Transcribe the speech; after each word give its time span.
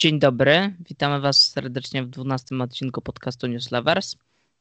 Dzień 0.00 0.18
dobry, 0.18 0.74
witamy 0.88 1.20
Was 1.20 1.50
serdecznie 1.50 2.02
w 2.02 2.08
12 2.08 2.56
odcinku 2.56 3.02
podcastu 3.02 3.46
News 3.46 3.70
Lovers. 3.70 4.16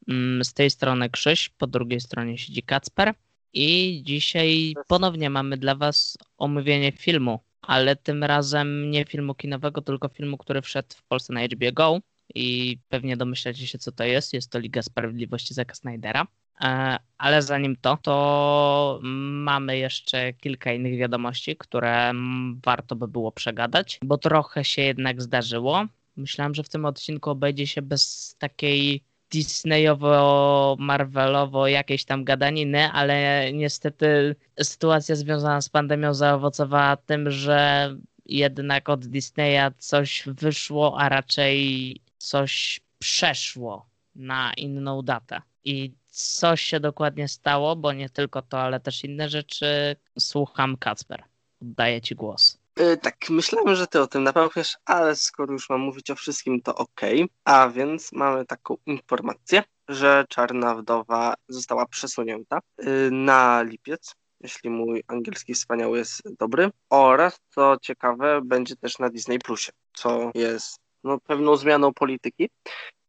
Mm, 0.07 0.43
z 0.43 0.53
tej 0.53 0.69
strony 0.69 1.09
Krzyś, 1.09 1.49
po 1.49 1.67
drugiej 1.67 2.01
stronie 2.01 2.37
siedzi 2.37 2.63
Kacper 2.63 3.13
i 3.53 4.01
dzisiaj 4.05 4.73
ponownie 4.87 5.29
mamy 5.29 5.57
dla 5.57 5.75
Was 5.75 6.17
omówienie 6.37 6.91
filmu, 6.91 7.39
ale 7.61 7.95
tym 7.95 8.23
razem 8.23 8.91
nie 8.91 9.05
filmu 9.05 9.35
kinowego, 9.35 9.81
tylko 9.81 10.07
filmu, 10.07 10.37
który 10.37 10.61
wszedł 10.61 10.95
w 10.95 11.03
Polsce 11.03 11.33
na 11.33 11.41
HBO 11.45 11.71
Go 11.73 11.99
i 12.35 12.77
pewnie 12.89 13.17
domyślacie 13.17 13.67
się 13.67 13.77
co 13.77 13.91
to 13.91 14.03
jest. 14.03 14.33
Jest 14.33 14.51
to 14.51 14.59
Liga 14.59 14.81
Sprawiedliwości 14.81 15.53
Zaka 15.53 15.75
Snydera. 15.75 16.27
E, 16.61 16.97
ale 17.17 17.41
zanim 17.41 17.75
to, 17.75 17.97
to 17.97 18.99
mamy 19.03 19.77
jeszcze 19.77 20.33
kilka 20.33 20.73
innych 20.73 20.99
wiadomości, 20.99 21.55
które 21.55 22.13
warto 22.65 22.95
by 22.95 23.07
było 23.07 23.31
przegadać, 23.31 23.99
bo 24.03 24.17
trochę 24.17 24.63
się 24.63 24.81
jednak 24.81 25.21
zdarzyło. 25.21 25.85
Myślałem, 26.15 26.55
że 26.55 26.63
w 26.63 26.69
tym 26.69 26.85
odcinku 26.85 27.29
obejdzie 27.29 27.67
się 27.67 27.81
bez 27.81 28.35
takiej 28.39 29.03
Disneyowo-Marvelowo 29.33 31.67
jakiejś 31.67 32.05
tam 32.05 32.23
gadaniny, 32.23 32.91
ale 32.91 33.49
niestety 33.53 34.35
sytuacja 34.63 35.15
związana 35.15 35.61
z 35.61 35.69
pandemią 35.69 36.13
zaowocowała 36.13 36.97
tym, 36.97 37.31
że 37.31 37.89
jednak 38.25 38.89
od 38.89 39.05
Disneya 39.05 39.71
coś 39.77 40.23
wyszło, 40.27 40.99
a 40.99 41.09
raczej 41.09 42.01
coś 42.17 42.81
przeszło 42.99 43.89
na 44.15 44.53
inną 44.53 45.01
datę. 45.01 45.41
I 45.63 45.93
co 46.19 46.55
się 46.55 46.79
dokładnie 46.79 47.27
stało, 47.27 47.75
bo 47.75 47.93
nie 47.93 48.09
tylko 48.09 48.41
to, 48.41 48.59
ale 48.59 48.79
też 48.79 49.03
inne 49.03 49.29
rzeczy. 49.29 49.95
Słucham 50.19 50.77
Kacper. 50.77 51.23
Oddaję 51.61 52.01
Ci 52.01 52.15
głos. 52.15 52.57
Yy, 52.79 52.97
tak, 52.97 53.29
myślałem, 53.29 53.75
że 53.75 53.87
ty 53.87 54.01
o 54.01 54.07
tym 54.07 54.23
napełniasz, 54.23 54.77
ale 54.85 55.15
skoro 55.15 55.53
już 55.53 55.69
mam 55.69 55.81
mówić 55.81 56.11
o 56.11 56.15
wszystkim, 56.15 56.61
to 56.61 56.75
okej. 56.75 57.23
Okay. 57.23 57.35
A 57.43 57.69
więc 57.69 58.11
mamy 58.11 58.45
taką 58.45 58.77
informację, 58.85 59.63
że 59.87 60.25
Czarna 60.29 60.75
Wdowa 60.75 61.33
została 61.47 61.85
przesunięta 61.85 62.59
yy, 62.77 63.11
na 63.11 63.61
lipiec, 63.61 64.15
jeśli 64.41 64.69
mój 64.69 65.03
angielski 65.07 65.53
wspaniały 65.53 65.97
jest 65.97 66.21
dobry. 66.39 66.69
Oraz, 66.89 67.39
co 67.49 67.77
ciekawe, 67.81 68.41
będzie 68.43 68.75
też 68.75 68.99
na 68.99 69.09
Disney 69.09 69.39
Plusie, 69.39 69.71
co 69.93 70.31
jest 70.35 70.79
no, 71.03 71.19
pewną 71.19 71.55
zmianą 71.55 71.93
polityki. 71.93 72.49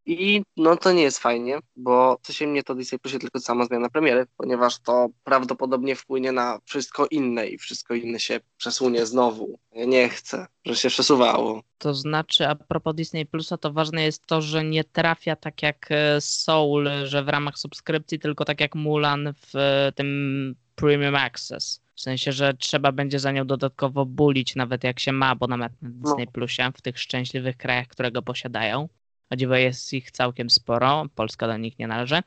I 0.07 0.43
no 0.57 0.77
to 0.77 0.93
nie 0.93 1.03
jest 1.03 1.19
fajnie, 1.19 1.59
bo 1.77 2.19
w 2.23 2.27
sensie 2.27 2.47
mnie 2.47 2.63
to 2.63 2.75
Disney 2.75 2.99
Plusie 2.99 3.19
tylko 3.19 3.41
sama 3.41 3.65
zmiana 3.65 3.89
premiery, 3.89 4.27
ponieważ 4.37 4.79
to 4.79 5.09
prawdopodobnie 5.25 5.97
wpłynie 5.97 6.33
na 6.33 6.59
wszystko 6.65 7.07
inne 7.07 7.47
i 7.47 7.59
wszystko 7.59 7.95
inne 7.95 8.21
się 8.21 8.41
przesunie 8.57 9.07
znowu. 9.07 9.59
Ja 9.73 9.85
nie 9.85 10.09
chcę, 10.09 10.47
że 10.65 10.77
się 10.77 10.89
przesuwało. 10.89 11.63
To 11.79 11.95
znaczy, 11.95 12.49
a 12.49 12.55
propos 12.55 12.95
Disney 12.95 13.27
Plusa, 13.27 13.57
to 13.57 13.73
ważne 13.73 14.03
jest 14.03 14.27
to, 14.27 14.43
że 14.43 14.65
nie 14.65 14.85
trafia 14.85 15.37
tak 15.37 15.63
jak 15.63 15.87
e, 15.91 16.21
Soul, 16.21 16.89
że 17.05 17.25
w 17.25 17.29
ramach 17.29 17.59
subskrypcji, 17.59 18.19
tylko 18.19 18.45
tak 18.45 18.61
jak 18.61 18.75
Mulan 18.75 19.35
w 19.37 19.57
e, 19.57 19.93
tym 19.97 20.55
Premium 20.75 21.15
Access. 21.15 21.81
W 21.95 22.01
sensie, 22.01 22.33
że 22.33 22.55
trzeba 22.55 22.93
będzie 22.93 23.19
za 23.19 23.33
nią 23.33 23.47
dodatkowo 23.47 24.07
bulić, 24.07 24.57
nawet 24.57 24.85
jak 24.85 25.01
się 25.01 25.13
ma 25.13 25.29
abonament 25.29 25.73
na 25.83 25.89
Disney 25.89 26.27
no. 26.27 26.33
Plusie 26.33 26.73
w 26.77 26.83
tych 26.83 26.99
szczęśliwych 26.99 27.57
krajach, 27.57 27.89
które 27.89 28.13
go 28.13 28.23
posiadają. 28.23 28.89
O 29.31 29.37
dziwo 29.37 29.55
jest 29.55 29.93
ich 29.93 30.11
całkiem 30.11 30.51
sporo, 30.51 31.07
Polska 31.15 31.47
do 31.47 31.57
nich 31.57 31.79
nie 31.79 31.87
należy. 31.87 32.23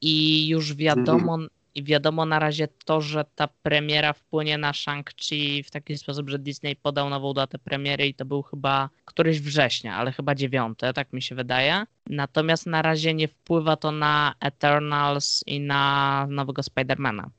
I 0.00 0.48
już 0.48 0.74
wiadomo, 0.74 1.38
i 1.74 1.82
wiadomo 1.82 2.26
na 2.26 2.38
razie 2.38 2.68
to, 2.84 3.00
że 3.00 3.24
ta 3.34 3.48
premiera 3.48 4.12
wpłynie 4.12 4.58
na 4.58 4.72
Shang-Chi 4.72 5.62
w 5.62 5.70
taki 5.70 5.98
sposób, 5.98 6.30
że 6.30 6.38
Disney 6.38 6.76
podał 6.76 7.10
nową 7.10 7.34
datę 7.34 7.58
premiery 7.58 8.06
i 8.06 8.14
to 8.14 8.24
był 8.24 8.42
chyba 8.42 8.88
któryś 9.04 9.40
września, 9.40 9.96
ale 9.96 10.12
chyba 10.12 10.34
dziewiąte, 10.34 10.92
tak 10.92 11.12
mi 11.12 11.22
się 11.22 11.34
wydaje. 11.34 11.84
Natomiast 12.06 12.66
na 12.66 12.82
razie 12.82 13.14
nie 13.14 13.28
wpływa 13.28 13.76
to 13.76 13.92
na 13.92 14.34
Eternals 14.40 15.44
i 15.46 15.60
na 15.60 16.26
nowego 16.30 16.62
Spidermana, 16.62 17.30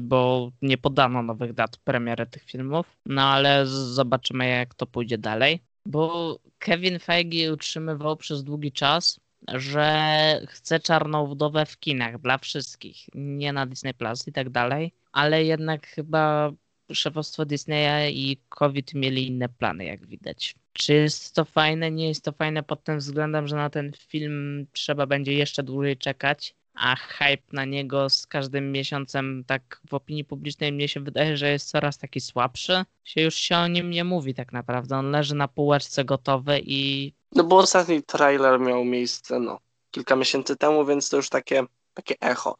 bo 0.00 0.50
nie 0.62 0.78
podano 0.78 1.22
nowych 1.22 1.52
dat 1.52 1.76
premiery 1.76 2.26
tych 2.26 2.42
filmów. 2.44 2.86
No 3.06 3.22
ale 3.22 3.66
zobaczymy, 3.66 4.48
jak 4.48 4.74
to 4.74 4.86
pójdzie 4.86 5.18
dalej. 5.18 5.60
Bo 5.86 6.38
Kevin 6.58 6.98
Feige 6.98 7.52
utrzymywał 7.52 8.16
przez 8.16 8.44
długi 8.44 8.72
czas, 8.72 9.20
że 9.48 10.40
chce 10.48 10.80
czarną 10.80 11.26
wdowę 11.26 11.66
w 11.66 11.78
kinach 11.78 12.20
dla 12.20 12.38
wszystkich, 12.38 12.96
nie 13.14 13.52
na 13.52 13.66
Disney 13.66 13.94
Plus 13.94 14.28
i 14.28 14.32
tak 14.32 14.50
dalej, 14.50 14.92
ale 15.12 15.44
jednak 15.44 15.86
chyba 15.86 16.52
szefostwo 16.92 17.44
Disneya 17.44 18.12
i 18.12 18.36
COVID 18.48 18.94
mieli 18.94 19.26
inne 19.26 19.48
plany, 19.48 19.84
jak 19.84 20.06
widać. 20.06 20.54
Czy 20.72 20.94
jest 20.94 21.34
to 21.34 21.44
fajne? 21.44 21.90
Nie 21.90 22.08
jest 22.08 22.24
to 22.24 22.32
fajne 22.32 22.62
pod 22.62 22.84
tym 22.84 22.98
względem, 22.98 23.48
że 23.48 23.56
na 23.56 23.70
ten 23.70 23.92
film 23.92 24.66
trzeba 24.72 25.06
będzie 25.06 25.32
jeszcze 25.32 25.62
dłużej 25.62 25.96
czekać, 25.96 26.54
a 26.76 26.96
hype 26.96 27.42
na 27.52 27.64
niego 27.64 28.10
z 28.10 28.26
każdym 28.26 28.72
miesiącem 28.72 29.44
tak 29.46 29.80
w 29.90 29.94
opinii 29.94 30.24
publicznej 30.24 30.72
mnie 30.72 30.88
się 30.88 31.00
wydaje, 31.00 31.36
że 31.36 31.50
jest 31.50 31.70
coraz 31.70 31.98
taki 31.98 32.20
słabszy. 32.20 32.84
Się 33.04 33.20
już 33.20 33.34
się 33.34 33.56
o 33.56 33.68
nim 33.68 33.90
nie 33.90 34.04
mówi 34.04 34.34
tak 34.34 34.52
naprawdę. 34.52 34.96
On 34.96 35.10
leży 35.10 35.34
na 35.34 35.48
półeczce 35.48 36.04
gotowy 36.04 36.60
i... 36.62 37.12
No 37.32 37.44
bo 37.44 37.56
ostatni 37.56 38.02
trailer 38.02 38.60
miał 38.60 38.84
miejsce 38.84 39.40
no 39.40 39.60
kilka 39.90 40.16
miesięcy 40.16 40.56
temu, 40.56 40.84
więc 40.84 41.08
to 41.08 41.16
już 41.16 41.28
takie, 41.28 41.64
takie 41.94 42.14
echo. 42.20 42.56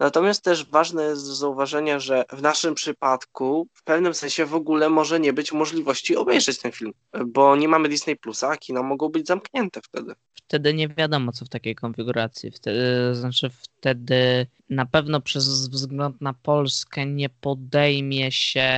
Natomiast 0.00 0.44
też 0.44 0.64
ważne 0.64 1.02
jest 1.02 1.26
do 1.26 1.34
zauważenia, 1.34 1.98
że 1.98 2.24
w 2.32 2.42
naszym 2.42 2.74
przypadku 2.74 3.68
w 3.74 3.84
pewnym 3.84 4.14
sensie 4.14 4.46
w 4.46 4.54
ogóle 4.54 4.88
może 4.88 5.20
nie 5.20 5.32
być 5.32 5.52
możliwości 5.52 6.16
obejrzeć 6.16 6.58
ten 6.58 6.72
film, 6.72 6.92
bo 7.26 7.56
nie 7.56 7.68
mamy 7.68 7.88
Disney 7.88 8.16
Plusa, 8.16 8.48
a 8.48 8.56
kina 8.56 8.82
mogą 8.82 9.08
być 9.08 9.26
zamknięte 9.26 9.80
wtedy. 9.82 10.14
Wtedy 10.34 10.74
nie 10.74 10.88
wiadomo, 10.88 11.32
co 11.32 11.44
w 11.44 11.48
takiej 11.48 11.74
konfiguracji. 11.74 12.50
Wtedy, 12.50 13.14
znaczy 13.14 13.50
wtedy 13.50 14.46
na 14.70 14.86
pewno 14.86 15.20
przez 15.20 15.68
wzgląd 15.68 16.20
na 16.20 16.32
Polskę 16.32 17.06
nie 17.06 17.28
podejmie 17.28 18.32
się 18.32 18.70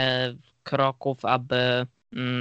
kroków, 0.63 1.25
aby 1.25 1.87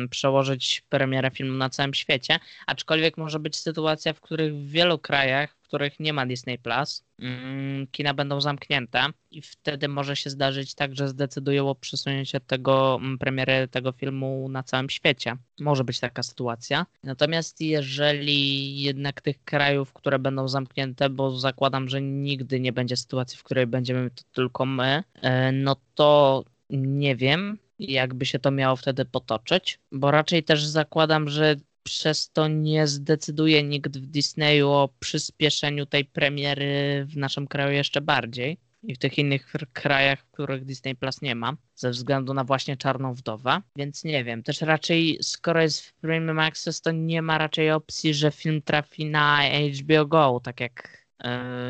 przełożyć 0.10 0.84
premierę 0.90 1.32
filmu 1.32 1.58
na 1.58 1.70
całym 1.70 1.94
świecie, 1.94 2.40
aczkolwiek 2.68 3.18
może 3.18 3.40
być 3.40 3.56
sytuacja, 3.56 4.14
w 4.14 4.22
których 4.22 4.56
w 4.56 4.70
wielu 4.70 5.00
krajach 5.00 5.62
których 5.72 6.00
nie 6.00 6.14
ma 6.14 6.26
Disney 6.26 6.58
Plus, 6.58 7.04
mm, 7.20 7.88
kina 7.88 8.14
będą 8.14 8.42
zamknięte 8.42 9.06
i 9.32 9.42
wtedy 9.42 9.88
może 9.88 10.16
się 10.16 10.30
zdarzyć 10.30 10.76
tak, 10.76 10.96
że 10.96 11.08
zdecydują 11.08 11.70
o 11.70 11.76
przesunięciu 11.76 12.40
tego 12.40 13.00
mm, 13.02 13.18
premiery 13.18 13.68
tego 13.68 13.92
filmu 13.92 14.50
na 14.50 14.64
całym 14.64 14.90
świecie. 14.90 15.36
Może 15.60 15.84
być 15.84 16.00
taka 16.00 16.24
sytuacja. 16.24 16.86
Natomiast 17.04 17.62
jeżeli 17.62 18.82
jednak 18.82 19.22
tych 19.22 19.44
krajów, 19.44 19.94
które 19.94 20.20
będą 20.20 20.48
zamknięte, 20.48 21.10
bo 21.10 21.40
zakładam, 21.40 21.90
że 21.90 22.02
nigdy 22.02 22.60
nie 22.60 22.74
będzie 22.74 22.98
sytuacji, 22.98 23.38
w 23.38 23.44
której 23.44 23.68
będziemy 23.68 24.10
to 24.10 24.24
tylko 24.34 24.66
my, 24.66 25.04
e, 25.22 25.52
no 25.52 25.76
to 25.96 26.44
nie 26.70 27.16
wiem, 27.16 27.58
jakby 27.82 28.26
się 28.26 28.40
to 28.40 28.52
miało 28.52 28.76
wtedy 28.76 29.06
potoczyć, 29.06 29.80
bo 29.92 30.12
raczej 30.12 30.44
też 30.44 30.66
zakładam, 30.66 31.30
że 31.30 31.56
przez 31.84 32.32
to 32.32 32.48
nie 32.48 32.88
zdecyduje 32.88 33.64
nikt 33.64 33.98
w 33.98 34.06
Disneyu 34.06 34.70
o 34.70 34.90
przyspieszeniu 35.00 35.86
tej 35.86 36.06
premiery 36.06 37.06
w 37.10 37.18
naszym 37.18 37.48
kraju 37.48 37.72
jeszcze 37.72 38.02
bardziej 38.02 38.58
i 38.84 38.96
w 38.96 38.98
tych 38.98 39.18
innych 39.18 39.54
krajach, 39.74 40.20
w 40.20 40.32
których 40.32 40.66
Disney 40.66 40.96
Plus 40.96 41.22
nie 41.22 41.36
ma, 41.36 41.58
ze 41.76 41.90
względu 41.90 42.34
na 42.34 42.44
właśnie 42.44 42.78
Czarną 42.78 43.14
Wdowę, 43.14 43.62
więc 43.76 44.04
nie 44.04 44.24
wiem. 44.24 44.44
Też 44.44 44.62
raczej, 44.62 45.18
skoro 45.22 45.62
jest 45.62 45.82
w 45.82 45.94
Premium 45.94 46.40
Access, 46.40 46.82
to 46.82 46.92
nie 46.92 47.22
ma 47.22 47.38
raczej 47.38 47.72
opcji, 47.72 48.14
że 48.14 48.32
film 48.32 48.62
trafi 48.62 49.06
na 49.06 49.40
HBO 49.82 50.06
Go, 50.06 50.42
tak 50.44 50.60
jak 50.60 51.01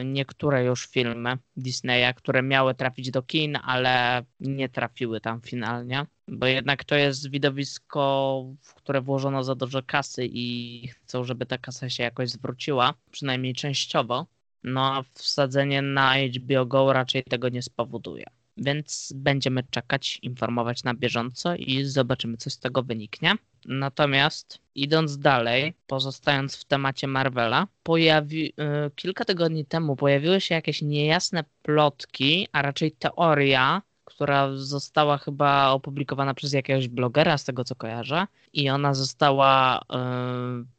niektóre 0.06 0.63
już 0.63 0.88
filmy 0.88 1.38
Disneya, 1.57 2.13
które 2.15 2.44
miały 2.44 2.75
trafić 2.75 3.12
do 3.12 3.24
kin, 3.24 3.56
ale 3.63 4.24
nie 4.39 4.69
trafiły 4.69 5.21
tam 5.21 5.42
finalnie, 5.42 6.06
bo 6.27 6.45
jednak 6.45 6.83
to 6.83 6.95
jest 6.95 7.30
widowisko, 7.30 8.44
w 8.62 8.74
które 8.74 9.01
włożono 9.01 9.44
za 9.44 9.56
dużo 9.56 9.83
kasy 9.83 10.25
i 10.25 10.88
chcą, 10.88 11.24
żeby 11.24 11.45
ta 11.45 11.57
kasa 11.57 11.89
się 11.89 12.03
jakoś 12.03 12.30
zwróciła, 12.30 12.94
przynajmniej 13.12 13.53
częściowo. 13.53 14.27
No 14.63 14.95
a 14.95 15.03
wsadzenie 15.13 15.81
na 15.81 16.13
HBO 16.18 16.65
Go 16.65 16.94
raczej 16.94 17.24
tego 17.24 17.50
nie 17.50 17.62
spowoduje. 17.62 18.25
Więc 18.57 19.13
będziemy 19.15 19.63
czekać, 19.69 20.19
informować 20.21 20.83
na 20.83 20.94
bieżąco 20.94 21.56
i 21.56 21.83
zobaczymy, 21.83 22.38
co 22.38 22.50
z 22.50 22.59
tego 22.59 22.83
wyniknie. 22.83 23.36
Natomiast 23.65 24.59
idąc 24.75 25.18
dalej, 25.18 25.74
pozostając 25.88 26.56
w 26.56 26.65
temacie 26.65 27.07
Marvela, 27.07 27.68
pojawi, 27.83 28.53
y, 28.88 28.92
kilka 28.95 29.25
tygodni 29.25 29.65
temu 29.65 29.95
pojawiły 29.95 30.42
się 30.42 30.56
jakieś 30.56 30.81
niejasne 30.81 31.44
plotki, 31.62 32.48
a 32.51 32.62
raczej 32.62 32.92
teoria, 32.92 33.81
która 34.06 34.56
została 34.56 35.18
chyba 35.18 35.69
opublikowana 35.69 36.33
przez 36.33 36.53
jakiegoś 36.53 36.88
blogera, 36.88 37.38
z 37.38 37.44
tego 37.44 37.63
co 37.63 37.75
kojarzę, 37.75 38.27
i 38.53 38.69
ona 38.69 38.94
została 38.94 39.80
y, 39.80 39.86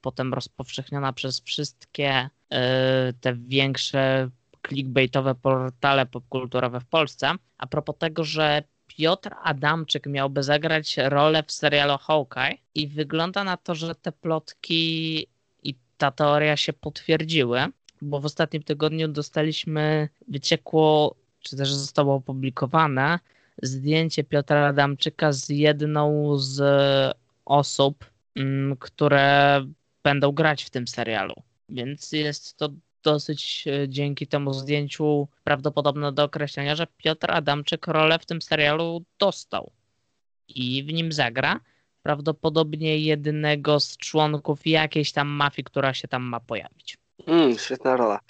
potem 0.01 0.35
rozpowszechniona 0.35 1.13
przez 1.13 1.41
wszystkie 1.41 2.25
y, 2.25 2.59
te 3.21 3.35
większe 3.35 4.31
clickbaitowe 4.63 5.35
portale 5.35 6.07
popkulturowe 6.07 6.81
w 6.81 6.85
Polsce, 6.85 7.35
a 7.59 7.67
propos 7.67 7.97
tego, 7.99 8.25
że 8.25 8.63
Piotr 8.87 9.31
Adamczyk 9.43 10.07
miałby 10.07 10.43
zagrać 10.43 10.97
rolę 10.97 11.43
w 11.43 11.53
serialu 11.53 11.99
Hawkeye 11.99 12.59
i 12.75 12.89
wygląda 12.89 13.45
na 13.45 13.57
to, 13.57 13.75
że 13.75 13.95
te 13.95 14.13
plotki 14.13 15.19
i 15.63 15.75
ta 15.99 16.11
teoria 16.11 16.57
się 16.57 16.73
potwierdziły, 16.73 17.61
bo 18.03 18.21
w 18.21 18.25
ostatnim 18.25 18.63
tygodniu 18.63 19.09
dostaliśmy, 19.09 20.09
wyciekło, 20.29 21.17
czy 21.41 21.57
też 21.57 21.73
zostało 21.73 22.15
opublikowane 22.15 23.19
zdjęcie 23.63 24.25
Piotra 24.25 24.67
Adamczyka 24.67 25.33
z 25.33 25.49
jedną 25.49 26.39
z 26.39 26.63
osób, 27.45 28.05
mm, 28.37 28.77
które 28.77 29.61
będą 30.03 30.33
grać 30.33 30.65
w 30.65 30.71
tym 30.71 30.89
serialu. 30.89 31.35
Więc 31.69 32.13
jest 32.13 32.57
to 32.57 32.69
dosyć 33.03 33.65
e, 33.67 33.89
dzięki 33.89 34.27
temu 34.27 34.53
zdjęciu 34.53 35.29
prawdopodobne 35.45 36.13
do 36.13 36.25
określenia, 36.25 36.77
że 36.77 36.87
Piotr 36.97 37.31
Adamczyk 37.31 37.87
rolę 37.87 38.19
w 38.19 38.27
tym 38.27 38.43
serialu 38.43 39.05
dostał 39.19 39.71
i 40.49 40.85
w 40.85 40.93
nim 40.93 41.13
zagra 41.13 41.61
prawdopodobnie 42.03 42.99
jednego 42.99 43.81
z 43.81 43.97
członków 43.97 44.67
jakiejś 44.67 45.13
tam 45.13 45.29
mafii, 45.29 45.65
która 45.65 45.95
się 45.95 46.09
tam 46.09 46.23
ma 46.23 46.41
pojawić. 46.41 46.99
Mm, 47.27 47.59
świetna 47.59 47.97
rola. 47.97 48.21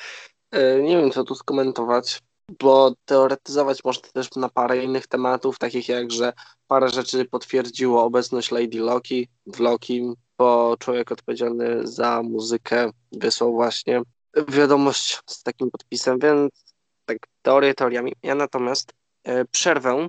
E, 0.50 0.82
nie 0.82 0.96
wiem, 0.96 1.10
co 1.10 1.24
tu 1.24 1.34
skomentować, 1.34 2.20
bo 2.60 2.94
teoretyzować 3.04 3.84
można 3.84 4.08
też 4.08 4.30
na 4.36 4.48
parę 4.48 4.84
innych 4.84 5.06
tematów, 5.06 5.58
takich 5.58 5.88
jak, 5.88 6.10
że 6.10 6.32
parę 6.66 6.88
rzeczy 6.88 7.24
potwierdziło 7.24 8.04
obecność 8.04 8.50
Lady 8.50 8.78
Loki 8.78 9.28
w 9.46 9.60
Loki, 9.60 10.12
bo 10.38 10.76
człowiek 10.78 11.12
odpowiedzialny 11.12 11.86
za 11.86 12.22
muzykę 12.22 12.90
wysłał 13.12 13.52
właśnie 13.52 14.02
wiadomość 14.49 15.20
z 15.26 15.43
takim 15.43 15.70
podpisem, 15.70 16.19
więc 16.19 16.75
tak 17.05 17.19
teorie 17.43 17.75
teoriami. 17.75 18.12
Ja 18.23 18.34
natomiast 18.34 18.93
e, 19.25 19.44
przerwę 19.44 19.90
e, 19.90 20.08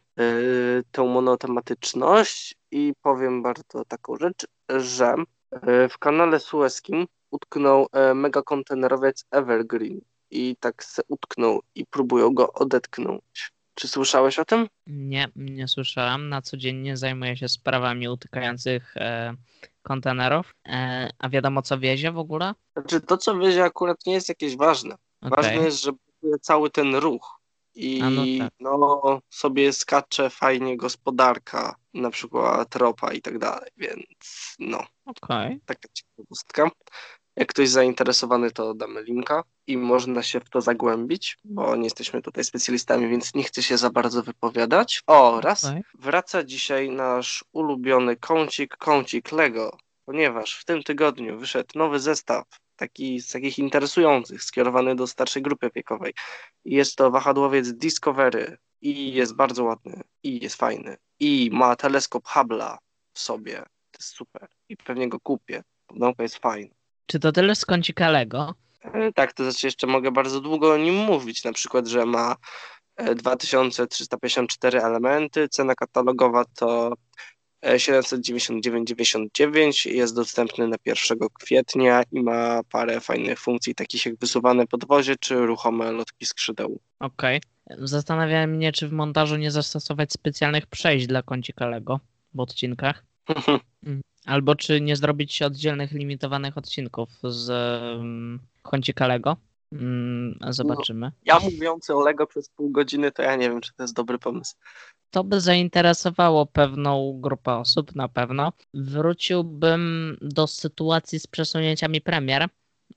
tę 0.92 1.04
monotematyczność 1.04 2.56
i 2.72 2.94
powiem 3.02 3.42
bardzo 3.42 3.86
taką 3.86 4.16
rzecz, 4.18 4.48
że 4.70 5.16
e, 5.52 5.90
w 5.90 5.98
kanale 5.98 6.40
sueskim 6.40 7.08
utknął 7.32 7.88
mega 8.16 8.42
kontenerowiec 8.42 9.26
Evergreen 9.32 10.02
i 10.32 10.56
tak 10.60 10.84
se 10.84 11.02
utknął 11.08 11.62
i 11.76 11.86
próbują 11.86 12.34
go 12.34 12.54
odetknąć. 12.54 13.52
Czy 13.76 13.88
słyszałeś 13.88 14.40
o 14.40 14.46
tym? 14.46 14.68
Nie, 14.88 15.28
nie 15.36 15.68
słyszałem. 15.68 16.30
Na 16.30 16.42
codziennie 16.42 16.98
zajmuję 16.98 17.38
się 17.38 17.48
sprawami 17.48 18.08
utykających 18.08 18.98
e, 18.98 19.34
kontenerów. 19.82 20.56
E, 20.68 21.10
a 21.20 21.30
wiadomo, 21.30 21.62
co 21.62 21.80
wiezie 21.80 22.12
w 22.12 22.18
ogóle? 22.18 22.54
Znaczy, 22.74 23.02
to, 23.02 23.18
co 23.18 23.38
wiezie, 23.38 23.64
akurat 23.64 24.06
nie 24.06 24.14
jest 24.14 24.30
jakieś 24.30 24.56
ważne. 24.58 24.96
Okay. 25.22 25.44
Ważne 25.44 25.66
jest, 25.66 25.84
że 25.84 25.92
cały 26.42 26.70
ten 26.70 26.96
ruch. 26.96 27.40
I 27.76 28.02
no, 28.02 28.46
tak. 28.46 28.54
no, 28.60 29.22
sobie 29.30 29.74
skacze 29.74 30.30
fajnie 30.30 30.78
gospodarka, 30.78 31.76
na 31.94 32.10
przykład 32.10 32.76
ropa 32.76 33.14
i 33.14 33.22
tak 33.22 33.40
dalej, 33.40 33.70
więc 33.78 34.56
no. 34.60 34.84
Okay. 35.06 35.60
Taka 35.66 35.88
ciekawostka. 35.94 36.72
Jak 37.36 37.48
ktoś 37.48 37.70
zainteresowany, 37.70 38.52
to 38.52 38.74
damy 38.74 39.04
linka 39.04 39.44
i 39.68 39.78
można 39.78 40.24
się 40.24 40.40
w 40.40 40.50
to 40.50 40.62
zagłębić, 40.62 41.38
bo 41.44 41.76
nie 41.76 41.84
jesteśmy 41.84 42.22
tutaj 42.22 42.44
specjalistami, 42.44 43.10
więc 43.10 43.34
nie 43.34 43.44
chcę 43.44 43.64
się 43.64 43.78
za 43.78 43.90
bardzo 43.90 44.24
wypowiadać. 44.24 45.04
Oraz 45.08 45.66
okay. 45.66 45.82
wraca 45.94 46.44
dzisiaj 46.44 46.90
nasz 46.90 47.46
ulubiony 47.52 48.16
kącik, 48.16 48.78
kącik 48.78 49.32
Lego, 49.32 49.78
ponieważ 50.06 50.60
w 50.60 50.66
tym 50.66 50.84
tygodniu 50.84 51.40
wyszedł 51.40 51.70
nowy 51.76 52.00
zestaw 52.00 52.46
taki 52.76 53.20
z 53.20 53.32
takich 53.32 53.60
interesujących, 53.60 54.44
skierowany 54.44 54.96
do 54.96 55.08
starszej 55.08 55.42
grupy 55.42 55.70
wiekowej. 55.76 56.14
Jest 56.66 56.96
to 56.96 57.12
wahadłowiec 57.12 57.74
Discovery 57.74 58.58
i 58.82 59.14
jest 59.14 59.36
bardzo 59.36 59.64
ładny 59.64 60.02
i 60.24 60.44
jest 60.44 60.56
fajny 60.56 60.98
i 61.20 61.50
ma 61.54 61.76
teleskop 61.76 62.26
Hubble'a 62.26 62.78
w 63.14 63.20
sobie. 63.20 63.58
To 63.92 63.98
jest 64.00 64.16
super 64.16 64.48
i 64.70 64.78
pewnie 64.78 65.10
go 65.10 65.20
kupię. 65.20 65.64
Pudełko 65.88 66.24
jest 66.24 66.38
fajne. 66.38 66.83
Czy 67.06 67.20
to 67.20 67.32
tyle 67.32 67.56
z 67.56 67.66
kącika 67.66 68.10
Lego? 68.10 68.54
E, 68.82 69.14
tak, 69.14 69.34
to 69.34 69.44
znaczy 69.44 69.68
jeszcze 69.68 69.88
mogę 69.88 70.12
bardzo 70.12 70.42
długo 70.42 70.74
o 70.74 70.78
nim 70.78 70.96
mówić, 70.96 71.44
na 71.44 71.54
przykład, 71.54 71.88
że 71.88 72.06
ma 72.06 72.36
2354 73.16 74.80
e, 74.80 74.84
elementy, 74.84 75.50
cena 75.50 75.76
katalogowa 75.76 76.46
to 76.46 76.94
799,99 77.64 79.90
e, 79.90 79.94
jest 79.94 80.16
dostępny 80.16 80.68
na 80.68 80.76
1 80.86 81.18
kwietnia 81.40 82.04
i 82.12 82.24
ma 82.24 82.62
parę 82.72 83.00
fajnych 83.00 83.40
funkcji, 83.40 83.76
takich 83.76 84.06
jak 84.06 84.20
wysuwane 84.20 84.68
podwozie 84.68 85.16
czy 85.16 85.36
ruchome 85.36 85.92
lotki 85.92 86.26
skrzydeł. 86.26 86.80
Okej. 87.00 87.42
Okay. 87.66 87.88
Zastanawiałem 87.88 88.52
mnie, 88.52 88.72
czy 88.72 88.88
w 88.88 88.92
montażu 88.92 89.36
nie 89.36 89.52
zastosować 89.52 90.14
specjalnych 90.14 90.68
przejść 90.68 91.08
dla 91.08 91.22
kącika 91.22 91.68
Lego 91.68 92.00
w 92.34 92.40
odcinkach. 92.40 93.06
Albo 94.26 94.56
czy 94.56 94.82
nie 94.82 94.96
zrobić 94.96 95.42
oddzielnych, 95.42 95.92
limitowanych 95.92 96.58
odcinków 96.58 97.10
z 97.24 97.50
um, 97.98 98.40
kącika 98.62 99.08
Lego. 99.08 99.38
Mm, 99.72 100.38
zobaczymy. 100.50 101.06
No, 101.06 101.12
ja 101.26 101.40
mówiący 101.40 101.96
o 101.96 102.02
Lego 102.02 102.28
przez 102.28 102.50
pół 102.50 102.72
godziny, 102.72 103.12
to 103.12 103.22
ja 103.22 103.36
nie 103.36 103.50
wiem, 103.50 103.62
czy 103.62 103.74
to 103.74 103.84
jest 103.84 103.96
dobry 103.96 104.20
pomysł. 104.20 104.56
To 105.12 105.24
by 105.24 105.42
zainteresowało 105.42 106.46
pewną 106.46 107.20
grupę 107.22 107.56
osób, 107.56 107.96
na 107.96 108.08
pewno. 108.08 108.54
Wróciłbym 108.74 110.18
do 110.22 110.48
sytuacji 110.48 111.20
z 111.20 111.28
przesunięciami 111.28 112.02
premier, 112.02 112.48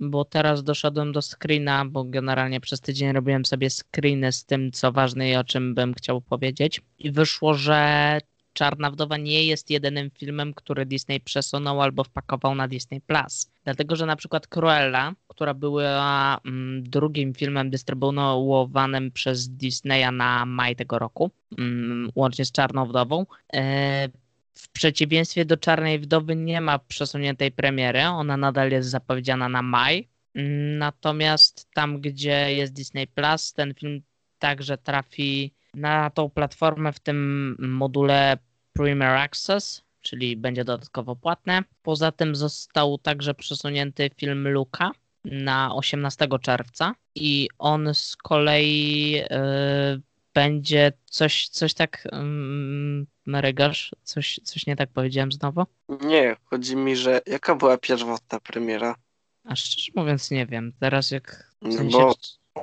bo 0.01 0.25
teraz 0.25 0.63
doszedłem 0.63 1.13
do 1.13 1.23
screena, 1.23 1.85
bo 1.85 2.05
generalnie 2.05 2.61
przez 2.61 2.81
tydzień 2.81 3.13
robiłem 3.13 3.45
sobie 3.45 3.71
screeny 3.71 4.33
z 4.33 4.45
tym, 4.45 4.73
co 4.73 4.93
ważne 4.93 5.31
i 5.31 5.37
o 5.37 5.45
czym 5.45 5.75
bym 5.75 5.95
chciał 5.95 6.21
powiedzieć. 6.21 6.81
I 6.99 7.11
wyszło, 7.11 7.55
że 7.55 8.19
Czarna 8.57 8.91
Wdowa 8.91 9.17
nie 9.17 9.45
jest 9.47 9.71
jedynym 9.71 10.11
filmem, 10.11 10.55
który 10.55 10.87
Disney 10.87 11.21
przesunął 11.21 11.83
albo 11.83 12.05
wpakował 12.05 12.55
na 12.55 12.69
Disney 12.69 13.01
Plus. 13.01 13.51
Dlatego, 13.65 13.97
że 13.97 14.07
na 14.07 14.17
przykład 14.17 14.47
Cruella, 14.47 15.13
która 15.29 15.55
była 15.55 16.39
mm, 16.45 16.91
drugim 16.91 17.35
filmem 17.35 17.71
dystrybuowanym 17.71 19.11
przez 19.11 19.49
Disneya 19.49 20.13
na 20.13 20.47
maj 20.47 20.77
tego 20.77 20.99
roku, 20.99 21.31
mm, 21.59 22.11
łącznie 22.15 22.45
z 22.45 22.53
Czarną 22.53 22.87
Wdową, 22.87 23.27
e, 23.53 24.09
w 24.55 24.69
przeciwieństwie 24.69 25.45
do 25.45 25.57
Czarnej 25.57 25.99
Wdowy 25.99 26.37
nie 26.37 26.61
ma 26.61 26.79
przesuniętej 26.79 27.53
premiery, 27.53 28.05
ona 28.05 28.37
nadal 28.37 28.71
jest 28.71 28.89
zapowiedziana 28.89 29.49
na 29.49 29.63
maj. 29.63 30.09
Natomiast 30.79 31.69
tam, 31.75 32.01
gdzie 32.01 32.55
jest 32.55 32.73
Disney 32.73 33.07
Plus, 33.07 33.53
ten 33.53 33.75
film 33.75 34.03
także 34.39 34.79
trafi 34.79 35.55
na 35.75 36.11
tą 36.11 36.31
platformę 36.31 36.93
w 36.93 37.01
tym 37.01 37.57
module 37.59 38.39
Premier 38.77 39.11
Access, 39.11 39.83
czyli 40.01 40.37
będzie 40.37 40.65
dodatkowo 40.65 41.17
płatne. 41.17 41.63
Poza 41.83 42.13
tym 42.13 42.35
został 42.35 42.99
także 42.99 43.35
przesunięty 43.35 44.11
film 44.17 44.49
Luka 44.49 44.91
na 45.25 45.75
18 45.75 46.29
czerwca 46.43 46.95
i 47.15 47.49
on 47.59 47.95
z 47.95 48.17
kolei 48.17 49.11
yy, 49.11 49.27
będzie 50.35 50.93
coś, 51.05 51.49
coś 51.49 51.75
tak 51.75 52.09
yy, 53.27 53.87
coś, 54.03 54.41
coś 54.45 54.67
nie 54.67 54.77
tak 54.77 54.91
powiedziałem 54.91 55.33
znowu? 55.33 55.65
Nie, 55.89 56.37
chodzi 56.45 56.77
mi, 56.77 56.97
że 56.97 57.21
jaka 57.27 57.55
była 57.55 57.79
pierwotna 57.79 58.41
premiera? 58.41 58.95
A 59.45 59.57
szczerze 59.57 59.93
mówiąc 59.95 60.31
nie 60.31 60.47
wiem. 60.47 60.73
Teraz 60.81 61.11
jak... 61.11 61.53
W 61.63 61.67
no 61.67 61.73
sensie... 61.73 61.99
No 61.99 62.07
bo 62.07 62.15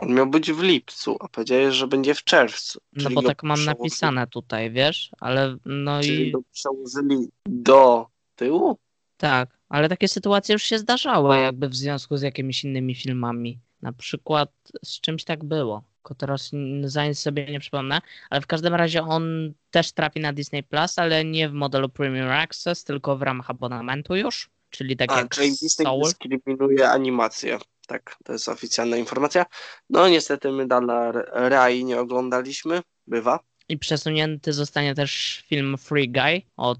on 0.02 0.14
miał 0.14 0.28
być 0.28 0.52
w 0.52 0.62
lipcu, 0.62 1.18
a 1.20 1.28
powiedziałeś, 1.28 1.76
że 1.76 1.88
będzie 1.88 2.16
w 2.16 2.24
czerwcu. 2.24 2.80
No 2.94 3.10
bo 3.10 3.22
tak 3.22 3.44
mam 3.44 3.66
napisane 3.66 4.28
tutaj, 4.28 4.72
wiesz, 4.72 5.12
ale 5.20 5.58
no 5.66 6.02
czyli 6.02 6.28
i... 6.28 6.32
Go 6.32 6.40
przełożyli 6.52 7.28
do 7.46 8.08
tyłu? 8.36 8.78
Tak, 9.18 9.58
ale 9.70 9.90
takie 9.90 10.08
sytuacje 10.08 10.54
już 10.54 10.64
się 10.64 10.80
zdarzały 10.80 11.38
jakby 11.38 11.70
w 11.70 11.76
związku 11.76 12.18
z 12.18 12.22
jakimiś 12.22 12.64
innymi 12.64 12.96
filmami. 12.96 13.60
Na 13.82 13.94
przykład 13.94 14.52
z 14.86 15.02
czymś 15.02 15.24
tak 15.24 15.44
było. 15.44 15.84
Tylko 15.96 16.16
teraz 16.16 16.52
za 16.84 17.08
nic 17.08 17.20
sobie 17.20 17.46
nie 17.46 17.60
przypomnę, 17.60 18.02
ale 18.30 18.42
w 18.42 18.48
każdym 18.48 18.74
razie 18.74 19.04
on 19.04 19.54
też 19.72 19.92
trafi 19.92 20.20
na 20.20 20.34
Disney 20.34 20.64
Plus, 20.64 21.00
ale 21.00 21.26
nie 21.26 21.50
w 21.50 21.54
modelu 21.54 21.90
Premium 21.90 22.30
Access, 22.30 22.84
tylko 22.84 23.18
w 23.18 23.22
ramach 23.22 23.50
abonamentu 23.50 24.16
już. 24.16 24.50
Czyli 24.70 24.98
tak 24.98 25.12
a, 25.12 25.18
jak 25.18 25.30
czyli 25.30 25.50
Disney 25.50 25.86
Soul. 25.86 26.04
dyskryminuje 26.04 26.90
animację. 26.90 27.60
Tak, 27.94 28.16
to 28.24 28.34
jest 28.34 28.50
oficjalna 28.50 28.98
informacja. 28.98 29.46
No 29.90 30.10
niestety 30.10 30.52
my 30.52 30.68
dalej 30.68 31.24
Rai 31.34 31.86
nie 31.86 32.00
oglądaliśmy, 32.00 32.82
bywa. 33.08 33.40
I 33.70 33.78
przesunięty 33.78 34.54
zostanie 34.54 34.96
też 34.96 35.44
film 35.48 35.78
Free 35.78 36.10
Guy 36.10 36.42
od 36.58 36.80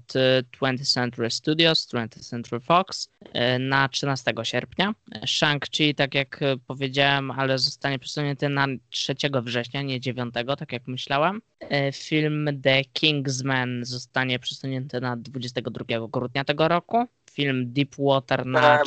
20th 0.60 0.80
y, 0.80 0.84
Century 0.84 1.30
Studios, 1.30 1.88
20th 1.88 2.28
Century 2.28 2.60
Fox 2.60 3.08
y, 3.24 3.58
na 3.58 3.88
13 3.88 4.32
sierpnia. 4.42 4.94
Shang-Chi, 5.26 5.94
tak 5.94 6.14
jak 6.14 6.40
powiedziałem, 6.66 7.30
ale 7.30 7.58
zostanie 7.58 7.98
przesunięty 7.98 8.48
na 8.48 8.66
3 8.90 9.14
września, 9.42 9.82
nie 9.82 10.00
9, 10.00 10.34
tak 10.58 10.72
jak 10.72 10.86
myślałem. 10.86 11.42
Y, 11.62 11.92
film 11.92 12.48
The 12.62 12.84
Kingsman 12.84 13.84
zostanie 13.84 14.38
przesunięty 14.38 15.00
na 15.00 15.16
22 15.16 16.08
grudnia 16.08 16.44
tego 16.44 16.68
roku. 16.68 17.06
Film 17.34 17.72
Deep 17.72 17.94
Water 17.98 18.46
na 18.46 18.82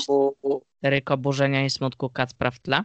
Cztery 0.80 1.02
Koburzenia 1.02 1.66
i 1.66 1.70
Smutku 1.70 2.10
Kacpra 2.10 2.52
w 2.52 2.60
tle. 2.60 2.84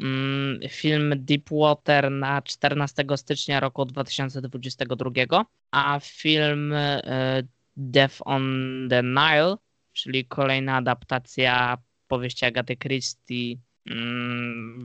mm, 0.00 0.60
film 0.68 1.12
Deepwater 1.16 2.10
na 2.10 2.42
14 2.42 3.04
stycznia 3.16 3.60
roku 3.60 3.84
2022, 3.84 5.44
a 5.70 6.00
film 6.00 6.72
e, 6.72 7.42
Death 7.76 8.16
on 8.24 8.86
the 8.90 9.02
Nile, 9.02 9.56
czyli 9.92 10.24
kolejna 10.24 10.76
adaptacja 10.76 11.78
powieści 12.08 12.44
Agaty 12.44 12.76
Christie 12.76 13.56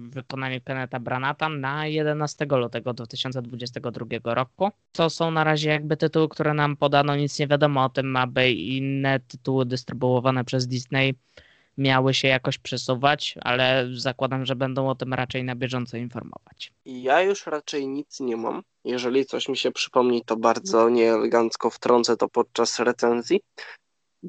wykonaniu 0.09 0.61
Kenneta 0.61 0.99
Branata 0.99 1.49
na 1.49 1.87
11 1.87 2.45
lutego 2.45 2.93
2022 2.93 4.33
roku. 4.33 4.69
To 4.91 5.09
są 5.09 5.31
na 5.31 5.43
razie 5.43 5.69
jakby 5.69 5.97
tytuły, 5.97 6.29
które 6.29 6.53
nam 6.53 6.77
podano, 6.77 7.15
nic 7.15 7.39
nie 7.39 7.47
wiadomo 7.47 7.83
o 7.83 7.89
tym, 7.89 8.15
aby 8.15 8.51
inne 8.51 9.19
tytuły 9.19 9.65
dystrybuowane 9.65 10.45
przez 10.45 10.67
Disney 10.67 11.15
miały 11.77 12.13
się 12.13 12.27
jakoś 12.27 12.57
przesuwać, 12.57 13.35
ale 13.41 13.87
zakładam, 13.93 14.45
że 14.45 14.55
będą 14.55 14.89
o 14.89 14.95
tym 14.95 15.13
raczej 15.13 15.43
na 15.43 15.55
bieżąco 15.55 15.97
informować. 15.97 16.73
Ja 16.85 17.21
już 17.21 17.45
raczej 17.45 17.87
nic 17.87 18.19
nie 18.19 18.37
mam. 18.37 18.63
Jeżeli 18.83 19.25
coś 19.25 19.49
mi 19.49 19.57
się 19.57 19.71
przypomni, 19.71 20.25
to 20.25 20.37
bardzo 20.37 20.89
nieelegancko 20.89 21.69
wtrącę 21.69 22.17
to 22.17 22.29
podczas 22.29 22.79
recenzji. 22.79 23.41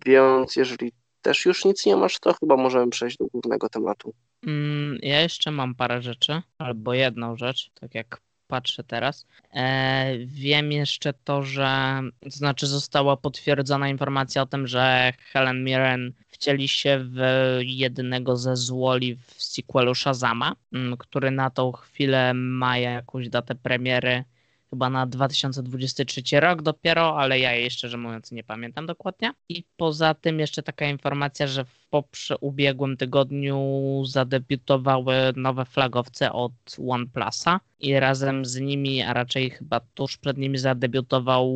Więc 0.06 0.56
jeżeli 0.56 0.92
też 1.22 1.44
już 1.44 1.64
nic 1.64 1.86
nie 1.86 1.96
masz, 1.96 2.18
to 2.20 2.34
chyba 2.40 2.56
możemy 2.56 2.90
przejść 2.90 3.16
do 3.16 3.26
głównego 3.26 3.68
tematu. 3.68 4.14
Mm, 4.46 4.98
ja 5.02 5.20
jeszcze 5.20 5.50
mam 5.50 5.74
parę 5.74 6.02
rzeczy, 6.02 6.42
albo 6.58 6.94
jedną 6.94 7.36
rzecz, 7.36 7.70
tak 7.74 7.94
jak 7.94 8.20
patrzę 8.46 8.84
teraz. 8.84 9.26
E, 9.54 10.18
wiem 10.18 10.72
jeszcze 10.72 11.12
to, 11.12 11.42
że 11.42 12.00
to 12.20 12.30
znaczy 12.30 12.66
została 12.66 13.16
potwierdzona 13.16 13.88
informacja 13.88 14.42
o 14.42 14.46
tym, 14.46 14.66
że 14.66 15.12
Helen 15.32 15.64
Mirren 15.64 16.12
wcieli 16.28 16.68
się 16.68 16.98
w 17.04 17.20
jednego 17.62 18.36
ze 18.36 18.56
złoli 18.56 19.16
w 19.16 19.42
sequelu 19.42 19.94
Shazama, 19.94 20.56
mm, 20.72 20.96
który 20.96 21.30
na 21.30 21.50
tą 21.50 21.72
chwilę 21.72 22.34
ma 22.34 22.78
jakąś 22.78 23.28
datę 23.28 23.54
premiery 23.54 24.24
chyba 24.70 24.90
na 24.90 25.06
2023 25.06 26.40
rok 26.40 26.62
dopiero, 26.62 27.18
ale 27.18 27.38
ja 27.38 27.52
jej 27.52 27.70
szczerze 27.70 27.96
mówiąc 27.96 28.32
nie 28.32 28.44
pamiętam 28.44 28.86
dokładnie. 28.86 29.32
I 29.48 29.64
poza 29.76 30.14
tym 30.14 30.40
jeszcze 30.40 30.62
taka 30.62 30.86
informacja, 30.86 31.46
że 31.46 31.64
w 31.64 31.86
poprze 31.90 32.38
ubiegłym 32.38 32.96
tygodniu 32.96 33.58
zadebiutowały 34.06 35.14
nowe 35.36 35.64
flagowce 35.64 36.32
od 36.32 36.52
OnePlusa 36.88 37.60
i 37.80 38.00
razem 38.00 38.44
z 38.44 38.60
nimi, 38.60 39.02
a 39.02 39.12
raczej 39.12 39.50
chyba 39.50 39.80
tuż 39.94 40.16
przed 40.16 40.38
nimi 40.38 40.58
zadebiutował 40.58 41.50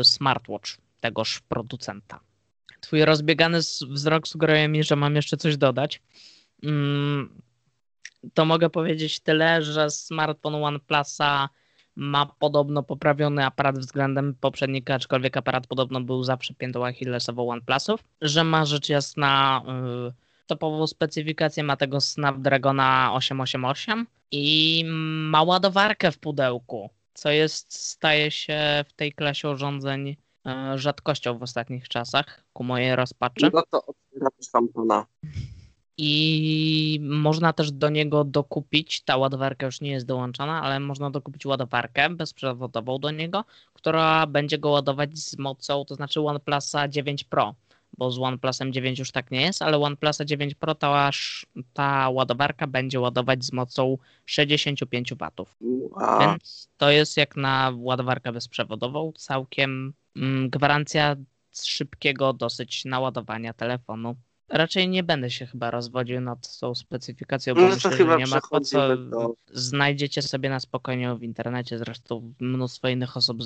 y, 0.00 0.04
smartwatch 0.04 0.76
tegoż 1.00 1.40
producenta. 1.40 2.20
Twój 2.80 3.04
rozbiegany 3.04 3.58
wzrok 3.88 4.28
sugeruje 4.28 4.68
mi, 4.68 4.84
że 4.84 4.96
mam 4.96 5.16
jeszcze 5.16 5.36
coś 5.36 5.56
dodać. 5.56 6.02
Mm, 6.62 7.42
to 8.34 8.44
mogę 8.44 8.70
powiedzieć 8.70 9.20
tyle, 9.20 9.62
że 9.62 9.90
smartfon 9.90 10.54
OnePlusa 10.54 11.48
ma 12.00 12.26
podobno 12.26 12.82
poprawiony 12.82 13.46
aparat 13.46 13.78
względem 13.78 14.34
poprzednika, 14.40 14.94
aczkolwiek 14.94 15.36
aparat 15.36 15.66
podobno 15.66 16.00
był 16.00 16.24
zawsze 16.24 16.54
piętą 16.54 16.86
achillesową 16.86 17.50
OnePlusów, 17.50 18.04
że 18.20 18.44
ma 18.44 18.64
rzecz 18.64 18.88
jasna 18.88 19.62
yy, 19.66 20.12
topową 20.46 20.86
specyfikację, 20.86 21.62
ma 21.62 21.76
tego 21.76 22.00
Snapdragona 22.00 23.10
888 23.14 24.06
i 24.30 24.84
ma 25.30 25.42
ładowarkę 25.42 26.12
w 26.12 26.18
pudełku, 26.18 26.90
co 27.14 27.30
jest, 27.30 27.72
staje 27.72 28.30
się 28.30 28.84
w 28.88 28.92
tej 28.92 29.12
klasie 29.12 29.50
urządzeń 29.50 30.16
yy, 30.44 30.78
rzadkością 30.78 31.38
w 31.38 31.42
ostatnich 31.42 31.88
czasach, 31.88 32.44
ku 32.52 32.64
mojej 32.64 32.96
rozpaczy. 32.96 33.50
No 33.52 33.62
to 33.70 33.86
otwieram 33.86 34.32
szampana 34.52 35.06
i 36.02 37.00
można 37.02 37.52
też 37.52 37.72
do 37.72 37.88
niego 37.88 38.24
dokupić, 38.24 39.00
ta 39.00 39.16
ładowarka 39.16 39.66
już 39.66 39.80
nie 39.80 39.90
jest 39.90 40.06
dołączona, 40.06 40.62
ale 40.62 40.80
można 40.80 41.10
dokupić 41.10 41.46
ładowarkę 41.46 42.10
bezprzewodową 42.10 42.98
do 42.98 43.10
niego, 43.10 43.44
która 43.72 44.26
będzie 44.26 44.58
go 44.58 44.70
ładować 44.70 45.18
z 45.18 45.38
mocą, 45.38 45.84
to 45.84 45.94
znaczy 45.94 46.20
OnePlusa 46.20 46.88
9 46.88 47.24
Pro, 47.24 47.54
bo 47.98 48.10
z 48.10 48.18
OnePlusem 48.18 48.72
9 48.72 48.98
już 48.98 49.12
tak 49.12 49.30
nie 49.30 49.42
jest, 49.42 49.62
ale 49.62 49.78
OnePlusa 49.78 50.24
9 50.24 50.54
Pro 50.54 50.74
ta, 50.74 51.10
ta 51.72 52.10
ładowarka 52.10 52.66
będzie 52.66 53.00
ładować 53.00 53.44
z 53.44 53.52
mocą 53.52 53.98
65 54.26 55.14
W. 55.14 55.16
Wow. 55.60 56.20
Więc 56.20 56.68
to 56.76 56.90
jest 56.90 57.16
jak 57.16 57.36
na 57.36 57.72
ładowarkę 57.76 58.32
bezprzewodową 58.32 59.12
całkiem 59.16 59.92
mm, 60.16 60.50
gwarancja 60.50 61.16
szybkiego 61.62 62.32
dosyć 62.32 62.84
naładowania 62.84 63.52
telefonu 63.52 64.16
raczej 64.50 64.88
nie 64.88 65.02
będę 65.02 65.30
się 65.30 65.46
chyba 65.46 65.70
rozwodził 65.70 66.20
nad 66.20 66.58
tą 66.58 66.74
specyfikacją, 66.74 67.54
bo 67.54 67.60
no 67.60 67.68
myślę, 67.68 67.96
że 67.96 68.16
nie 68.18 68.26
ma 68.26 68.40
po 68.50 68.60
co. 68.60 68.96
Do... 68.96 69.34
Znajdziecie 69.52 70.22
sobie 70.22 70.48
na 70.48 70.60
spokojnie 70.60 71.14
w 71.14 71.22
internecie, 71.22 71.78
zresztą 71.78 72.34
mnóstwo 72.40 72.88
innych 72.88 73.16
osób 73.16 73.38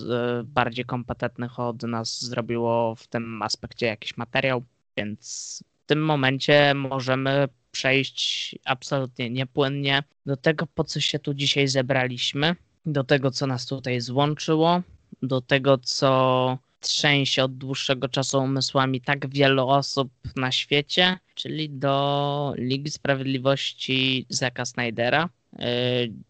bardziej 0.45 0.85
kompetentnych 0.85 1.61
od 1.61 1.83
nas 1.83 2.25
zrobiło 2.25 2.95
w 2.95 3.07
tym 3.07 3.43
aspekcie 3.43 3.87
jakiś 3.87 4.17
materiał, 4.17 4.63
więc 4.97 5.65
w 5.85 5.87
tym 5.87 6.05
momencie 6.05 6.75
możemy 6.75 7.49
przejść 7.73 8.57
absolutnie 8.65 9.31
niepłynnie 9.31 10.03
do 10.27 10.37
tego, 10.37 10.67
po 10.67 10.85
co 10.85 11.01
się 11.01 11.19
tu 11.19 11.35
dzisiaj 11.35 11.69
zebraliśmy, 11.69 12.57
do 12.87 13.05
tego, 13.05 13.31
co 13.31 13.47
nas 13.47 13.67
tutaj 13.67 14.01
złączyło, 14.01 14.83
do 15.23 15.41
tego, 15.41 15.79
co 15.79 16.59
trzęsie 16.89 17.45
od 17.45 17.57
dłuższego 17.57 18.09
czasu 18.09 18.39
umysłami 18.39 19.01
tak 19.01 19.29
wielu 19.29 19.69
osób 19.69 20.13
na 20.37 20.53
świecie, 20.53 21.19
czyli 21.35 21.71
do 21.71 22.55
Ligi 22.57 22.91
Sprawiedliwości 22.91 24.27
Zaka 24.29 24.65
Snydera, 24.65 25.29
y, 25.53 25.59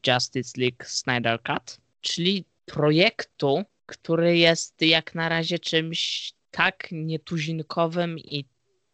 Justice 0.06 0.60
League 0.60 0.84
Snyder 0.84 1.42
Cut, 1.42 1.78
czyli 2.00 2.44
projektu, 2.66 3.62
który 3.86 4.38
jest 4.38 4.82
jak 4.82 5.14
na 5.14 5.28
razie 5.28 5.58
czymś 5.58 6.32
tak 6.50 6.88
nietuzinkowym 6.92 8.18
i 8.18 8.44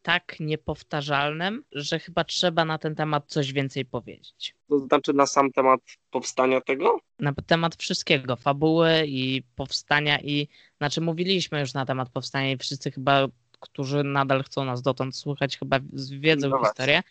tak 0.02 0.40
niepowtarzalnym, 0.40 1.64
że 1.72 1.98
chyba 1.98 2.24
trzeba 2.24 2.64
na 2.64 2.78
ten 2.78 2.94
temat 2.94 3.24
coś 3.26 3.52
więcej 3.52 3.84
powiedzieć. 3.84 4.54
To 4.68 4.78
znaczy 4.78 5.12
na 5.12 5.26
sam 5.26 5.52
temat 5.52 5.80
powstania 6.10 6.60
tego? 6.60 7.00
Na 7.18 7.32
temat 7.46 7.76
wszystkiego, 7.76 8.36
fabuły 8.36 8.90
i 9.06 9.42
powstania 9.56 10.20
i, 10.20 10.48
znaczy 10.78 11.00
mówiliśmy 11.00 11.60
już 11.60 11.74
na 11.74 11.86
temat 11.86 12.10
powstania 12.10 12.52
i 12.52 12.56
wszyscy 12.56 12.90
chyba, 12.90 13.28
którzy 13.60 14.04
nadal 14.04 14.42
chcą 14.42 14.64
nas 14.64 14.82
dotąd 14.82 15.16
słuchać, 15.16 15.58
chyba 15.58 15.78
wiedzą 16.10 16.48
no 16.48 16.64
historię. 16.64 17.02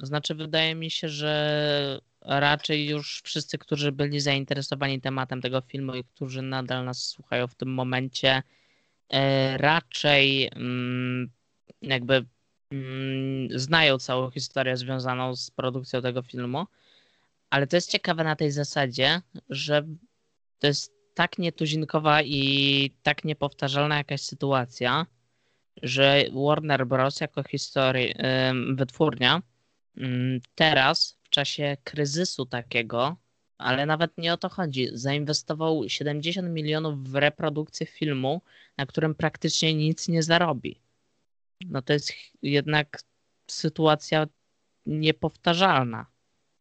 Znaczy 0.00 0.34
wydaje 0.34 0.74
mi 0.74 0.90
się, 0.90 1.08
że 1.08 2.00
raczej 2.20 2.88
już 2.88 3.22
wszyscy, 3.24 3.58
którzy 3.58 3.92
byli 3.92 4.20
zainteresowani 4.20 5.00
tematem 5.00 5.40
tego 5.40 5.60
filmu 5.60 5.94
i 5.94 6.04
którzy 6.04 6.42
nadal 6.42 6.84
nas 6.84 7.06
słuchają 7.06 7.46
w 7.46 7.54
tym 7.54 7.74
momencie, 7.74 8.42
e, 9.08 9.56
raczej 9.56 10.50
mm, 10.52 11.30
jakby 11.82 12.26
mm, 12.70 13.58
znają 13.58 13.98
całą 13.98 14.30
historię 14.30 14.76
związaną 14.76 15.36
z 15.36 15.50
produkcją 15.50 16.02
tego 16.02 16.22
filmu, 16.22 16.66
ale 17.50 17.66
to 17.66 17.76
jest 17.76 17.90
ciekawe 17.90 18.24
na 18.24 18.36
tej 18.36 18.50
zasadzie, 18.50 19.20
że 19.48 19.86
to 20.58 20.66
jest 20.66 20.92
tak 21.14 21.38
nietuzinkowa 21.38 22.22
i 22.22 22.90
tak 23.02 23.24
niepowtarzalna 23.24 23.96
jakaś 23.96 24.20
sytuacja, 24.20 25.06
że 25.82 26.24
Warner 26.32 26.86
Bros. 26.86 27.20
jako 27.20 27.42
historii, 27.42 28.14
wytwórnia 28.74 29.42
teraz 30.54 31.18
w 31.22 31.30
czasie 31.30 31.76
kryzysu 31.84 32.46
takiego, 32.46 33.16
ale 33.58 33.86
nawet 33.86 34.18
nie 34.18 34.32
o 34.32 34.36
to 34.36 34.48
chodzi, 34.48 34.88
zainwestował 34.92 35.88
70 35.88 36.48
milionów 36.48 37.08
w 37.08 37.14
reprodukcję 37.14 37.86
filmu, 37.86 38.42
na 38.76 38.86
którym 38.86 39.14
praktycznie 39.14 39.74
nic 39.74 40.08
nie 40.08 40.22
zarobi 40.22 40.80
no 41.66 41.82
to 41.82 41.92
jest 41.92 42.12
jednak 42.42 43.02
sytuacja 43.50 44.26
niepowtarzalna, 44.86 46.06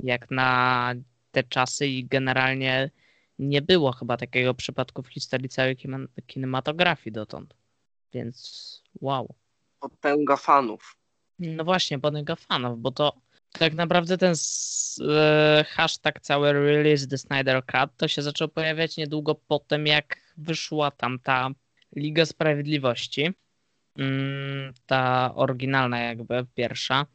jak 0.03 0.31
na 0.31 0.93
te 1.31 1.43
czasy 1.43 1.87
i 1.87 2.05
generalnie 2.05 2.91
nie 3.39 3.61
było 3.61 3.91
chyba 3.91 4.17
takiego 4.17 4.53
przypadku 4.53 5.03
w 5.03 5.07
historii 5.07 5.49
całej 5.49 5.77
kinematografii 6.27 7.11
dotąd. 7.11 7.55
Więc 8.13 8.83
wow. 9.01 9.35
Potęga 9.79 10.35
fanów. 10.35 10.95
No 11.39 11.63
właśnie, 11.63 11.99
potęga 11.99 12.35
fanów, 12.35 12.79
bo 12.79 12.91
to 12.91 13.21
tak 13.51 13.73
naprawdę 13.73 14.17
ten 14.17 14.33
e, 15.09 15.65
hashtag 15.69 16.21
cały 16.21 16.53
release 16.53 17.07
The 17.07 17.17
Snyder 17.17 17.65
Cut 17.65 17.97
to 17.97 18.07
się 18.07 18.21
zaczął 18.21 18.47
pojawiać 18.47 18.97
niedługo 18.97 19.35
po 19.35 19.59
tym, 19.59 19.87
jak 19.87 20.17
wyszła 20.37 20.91
tam 20.91 21.19
ta 21.19 21.49
Liga 21.95 22.25
Sprawiedliwości 22.25 23.33
ta 24.85 25.33
oryginalna 25.35 25.99
jakby 25.99 26.45
pierwsza. 26.55 27.05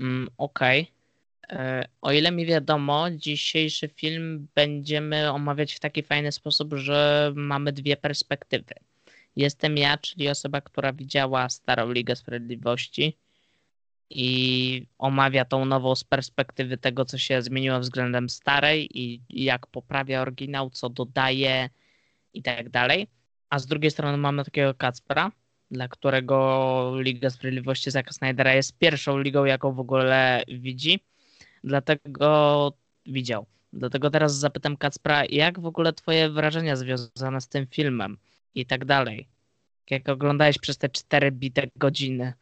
Mm, 0.00 0.28
okej. 0.38 0.82
Okay. 0.82 0.98
E, 1.58 1.88
o 2.02 2.12
ile 2.12 2.32
mi 2.32 2.46
wiadomo, 2.46 3.10
dzisiejszy 3.10 3.88
film 3.88 4.48
będziemy 4.54 5.32
omawiać 5.32 5.74
w 5.74 5.80
taki 5.80 6.02
fajny 6.02 6.32
sposób, 6.32 6.74
że 6.74 7.32
mamy 7.36 7.72
dwie 7.72 7.96
perspektywy. 7.96 8.74
Jestem 9.36 9.76
ja, 9.76 9.98
czyli 9.98 10.28
osoba, 10.28 10.60
która 10.60 10.92
widziała 10.92 11.48
Starą 11.48 11.92
Ligę 11.92 12.16
Sprawiedliwości 12.16 13.16
i 14.10 14.86
omawia 14.98 15.44
tą 15.44 15.64
nową 15.64 15.94
z 15.94 16.04
perspektywy 16.04 16.78
tego, 16.78 17.04
co 17.04 17.18
się 17.18 17.42
zmieniło 17.42 17.80
względem 17.80 18.28
starej 18.28 18.98
i 18.98 19.20
jak 19.30 19.66
poprawia 19.66 20.22
oryginał, 20.22 20.70
co 20.70 20.88
dodaje 20.88 21.70
i 22.34 22.42
tak 22.42 22.68
dalej. 22.68 23.06
A 23.50 23.58
z 23.58 23.66
drugiej 23.66 23.90
strony 23.90 24.18
mamy 24.18 24.44
takiego 24.44 24.74
Kacpera, 24.74 25.32
dla 25.70 25.88
którego 25.88 26.92
Liga 26.98 27.30
Sprawiedliwości 27.30 27.90
Zaka 27.90 28.12
Snydera 28.12 28.54
jest 28.54 28.78
pierwszą 28.78 29.18
ligą, 29.18 29.44
jaką 29.44 29.72
w 29.72 29.80
ogóle 29.80 30.42
widzi. 30.48 31.04
Dlatego 31.64 32.72
widział. 33.06 33.46
Dlatego 33.72 34.10
teraz 34.10 34.34
zapytam 34.34 34.76
Kacpra, 34.76 35.24
jak 35.24 35.60
w 35.60 35.66
ogóle 35.66 35.92
twoje 35.92 36.30
wrażenia 36.30 36.76
związane 36.76 37.40
z 37.40 37.48
tym 37.48 37.66
filmem 37.66 38.18
i 38.54 38.66
tak 38.66 38.84
dalej? 38.84 39.28
Jak 39.90 40.08
oglądałeś 40.08 40.58
przez 40.58 40.78
te 40.78 40.88
cztery 40.88 41.32
bite 41.32 41.62
godziny? 41.76 42.32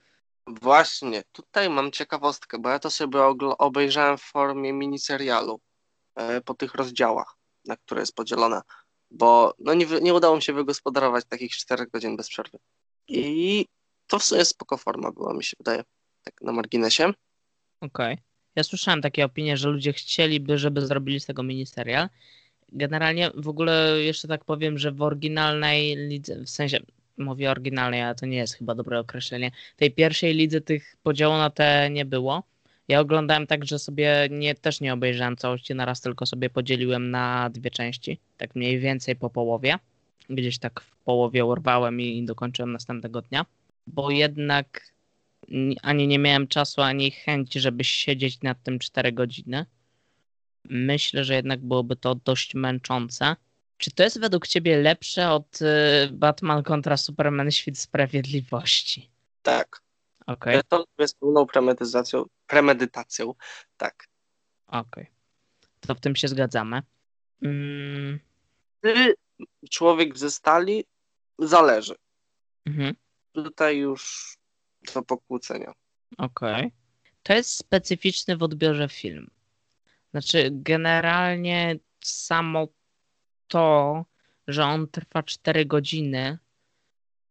Właśnie, 0.47 1.23
tutaj 1.33 1.71
mam 1.71 1.93
ciekawostkę, 1.93 2.59
bo 2.59 2.69
ja 2.69 2.79
to 2.79 2.91
sobie 2.91 3.21
obejrzałem 3.59 4.19
w 4.19 4.23
formie 4.23 4.73
miniserialu 4.73 5.61
e, 6.15 6.41
po 6.41 6.55
tych 6.55 6.75
rozdziałach, 6.75 7.37
na 7.65 7.77
które 7.77 8.01
jest 8.01 8.15
podzielona, 8.15 8.63
bo 9.11 9.55
no 9.59 9.75
nie, 9.75 9.87
nie 10.03 10.15
udało 10.15 10.37
mi 10.37 10.43
się 10.43 10.53
wygospodarować 10.53 11.25
takich 11.25 11.53
czterech 11.53 11.91
godzin 11.91 12.17
bez 12.17 12.29
przerwy. 12.29 12.59
I 13.09 13.67
to 14.07 14.19
w 14.19 14.25
sumie 14.25 14.45
spoko 14.45 14.77
forma 14.77 15.13
była, 15.13 15.35
mi 15.35 15.45
się 15.45 15.57
wydaje, 15.59 15.83
tak 16.25 16.43
na 16.43 16.53
marginesie. 16.53 17.05
Okej. 17.81 18.15
Okay. 18.15 18.17
Ja 18.57 18.63
słyszałem 18.63 19.03
takie 19.03 19.25
opinie, 19.25 19.57
że 19.57 19.69
ludzie 19.69 19.93
chcieliby, 19.93 20.59
żeby 20.59 20.87
zrobili 20.87 21.21
z 21.21 21.27
tego 21.27 21.43
miniserial. 21.43 22.09
Generalnie 22.73 23.31
w 23.35 23.49
ogóle 23.49 24.03
jeszcze 24.03 24.29
tak 24.29 24.45
powiem, 24.45 24.79
że 24.79 24.93
w 24.93 25.03
oryginalnej 25.03 25.97
lidze, 25.97 26.43
w 26.43 26.51
sensie 26.51 26.79
mówię 27.19 27.51
oryginalnej, 27.51 28.03
ale 28.03 28.15
to 28.15 28.27
nie 28.27 28.37
jest 28.37 28.55
chyba 28.55 28.75
dobre 28.75 29.01
określenie. 29.01 29.51
Tej 29.77 29.91
pierwszej 29.91 30.35
lidze 30.35 30.61
tych 30.61 30.97
podziału 31.03 31.37
na 31.37 31.51
te 31.51 31.91
nie 31.91 32.05
było. 32.05 32.43
Ja 32.89 33.01
oglądałem 33.01 33.47
tak, 33.47 33.65
że 33.65 33.79
sobie 33.79 34.29
nie, 34.31 34.55
też 34.55 34.81
nie 34.81 34.93
obejrzałem 34.93 35.37
całości 35.37 35.75
naraz, 35.75 36.01
tylko 36.01 36.27
sobie 36.27 36.51
podzieliłem 36.51 37.11
na 37.11 37.51
dwie 37.51 37.71
części, 37.71 38.19
tak 38.37 38.55
mniej 38.55 38.79
więcej 38.79 39.17
po 39.17 39.31
połowie. 39.31 39.79
Gdzieś 40.31 40.59
tak 40.59 40.81
w 40.81 40.96
połowie 41.07 41.45
urwałem 41.45 42.01
i 42.01 42.25
dokończyłem 42.25 42.73
następnego 42.73 43.23
dnia, 43.23 43.47
bo 43.87 44.11
jednak 44.11 44.93
ani 45.83 46.07
nie 46.07 46.19
miałem 46.19 46.47
czasu, 46.49 46.83
ani 46.83 47.11
chęci, 47.11 47.61
żeby 47.61 47.85
siedzieć 47.85 48.43
nad 48.43 48.63
tym 48.63 48.79
4 48.79 49.13
godziny. 49.13 49.67
Myślę, 50.65 51.25
że 51.25 51.35
jednak 51.35 51.61
byłoby 51.61 51.97
to 51.97 52.15
dość 52.15 52.55
męczące. 52.55 53.37
Czy 53.79 53.91
to 53.91 54.03
jest 54.03 54.21
według 54.21 54.47
ciebie 54.47 54.77
lepsze 54.77 55.31
od 55.31 55.63
y, 55.63 55.67
Batman 56.13 56.63
kontra 56.63 56.97
Superman 56.97 57.51
Świt 57.51 57.79
Sprawiedliwości? 57.79 59.11
Tak. 59.43 59.83
Okay. 60.27 60.61
To 60.69 60.85
jest 60.99 61.19
pełną 61.19 61.47
premedytacją. 61.47 62.25
premedytacją. 62.47 63.35
Tak. 63.77 64.09
Okej. 64.67 64.83
Okay. 64.83 65.07
To 65.81 65.95
w 65.95 66.01
tym 66.01 66.17
się 66.17 66.29
zgadzamy. 66.29 66.83
Mm. 67.43 68.19
Czy 68.83 69.15
człowiek 69.71 70.19
ze 70.19 70.31
stali 70.31 70.85
zależy. 71.39 71.95
Mhm. 72.67 72.95
Tutaj 73.33 73.79
już 73.79 74.35
do 74.95 75.03
pokłócenia. 75.03 75.73
Okej. 76.19 76.67
Okay. 76.67 76.71
To 77.23 77.35
jest 77.35 77.51
specyficzny 77.51 78.37
w 78.37 78.43
odbiorze 78.43 78.89
film. 78.89 79.31
Znaczy, 80.11 80.49
generalnie 80.53 81.79
samo 82.05 82.69
to, 83.49 84.05
że 84.49 84.65
on 84.65 84.89
trwa 84.89 85.23
4 85.23 85.67
godziny, 85.67 86.39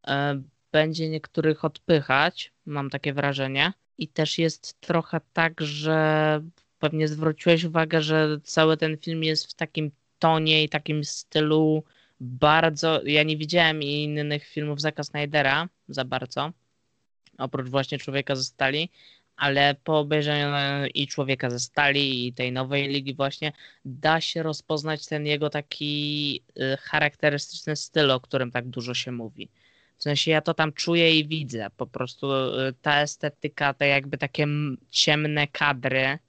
e, 0.07 0.41
będzie 0.71 1.09
niektórych 1.09 1.65
odpychać, 1.65 2.53
mam 2.65 2.89
takie 2.89 3.13
wrażenie. 3.13 3.74
I 3.97 4.07
też 4.07 4.38
jest 4.38 4.81
trochę 4.81 5.21
tak, 5.33 5.62
że 5.62 6.41
pewnie 6.79 7.07
zwróciłeś 7.07 7.63
uwagę, 7.63 8.01
że 8.01 8.39
cały 8.43 8.77
ten 8.77 8.98
film 8.98 9.24
jest 9.24 9.51
w 9.51 9.53
takim 9.53 9.91
tonie 10.20 10.63
i 10.63 10.70
takim 10.70 11.03
stylu 11.03 11.83
bardzo. 12.20 13.01
Ja 13.06 13.24
nie 13.24 13.38
widziałem 13.38 13.84
innych 13.84 14.48
filmów 14.48 14.82
Zaka 14.82 15.04
Snydera 15.04 15.70
za 15.90 16.06
bardzo, 16.06 16.51
oprócz 17.38 17.70
właśnie 17.70 17.98
Człowieka 17.98 18.36
ze 18.36 18.44
Stali, 18.44 18.90
ale 19.36 19.75
po 19.84 20.00
obejrzeniu 20.00 20.48
i 20.94 21.08
Człowieka 21.08 21.50
ze 21.50 21.60
Stali 21.60 22.28
i 22.28 22.34
tej 22.34 22.51
nowej 22.51 22.88
ligi 22.88 23.14
właśnie 23.14 23.51
da 23.86 24.22
się 24.22 24.44
rozpoznać 24.44 25.06
ten 25.06 25.25
jego 25.25 25.50
taki 25.50 26.42
y, 26.58 26.78
charakterystyczny 26.78 27.75
styl, 27.75 28.12
o 28.12 28.20
którym 28.20 28.51
tak 28.51 28.68
dużo 28.68 28.94
się 28.94 29.12
mówi. 29.12 29.50
W 29.98 30.04
sensie 30.04 30.32
ja 30.32 30.42
to 30.42 30.54
tam 30.54 30.74
czuję 30.74 31.20
i 31.20 31.28
widzę. 31.28 31.68
Po 31.78 31.88
prostu 31.88 32.34
y, 32.34 32.74
ta 32.82 33.01
estetyka, 33.01 33.74
te 33.74 33.88
jakby 33.88 34.18
takie 34.18 34.48
ciemne 34.90 35.48
kadry, 35.48 36.20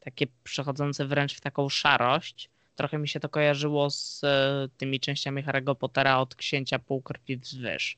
takie 0.00 0.26
przechodzące 0.44 1.06
wręcz 1.06 1.34
w 1.34 1.40
taką 1.40 1.68
szarość. 1.68 2.51
Trochę 2.82 2.98
mi 2.98 3.08
się 3.08 3.20
to 3.20 3.28
kojarzyło 3.28 3.90
z 3.90 4.24
y, 4.24 4.28
tymi 4.76 5.00
częściami 5.00 5.44
Harry'ego 5.44 5.74
Pottera 5.74 6.18
od 6.18 6.34
Księcia 6.34 6.78
Półkrwi 6.78 7.36
wzwyż. 7.36 7.96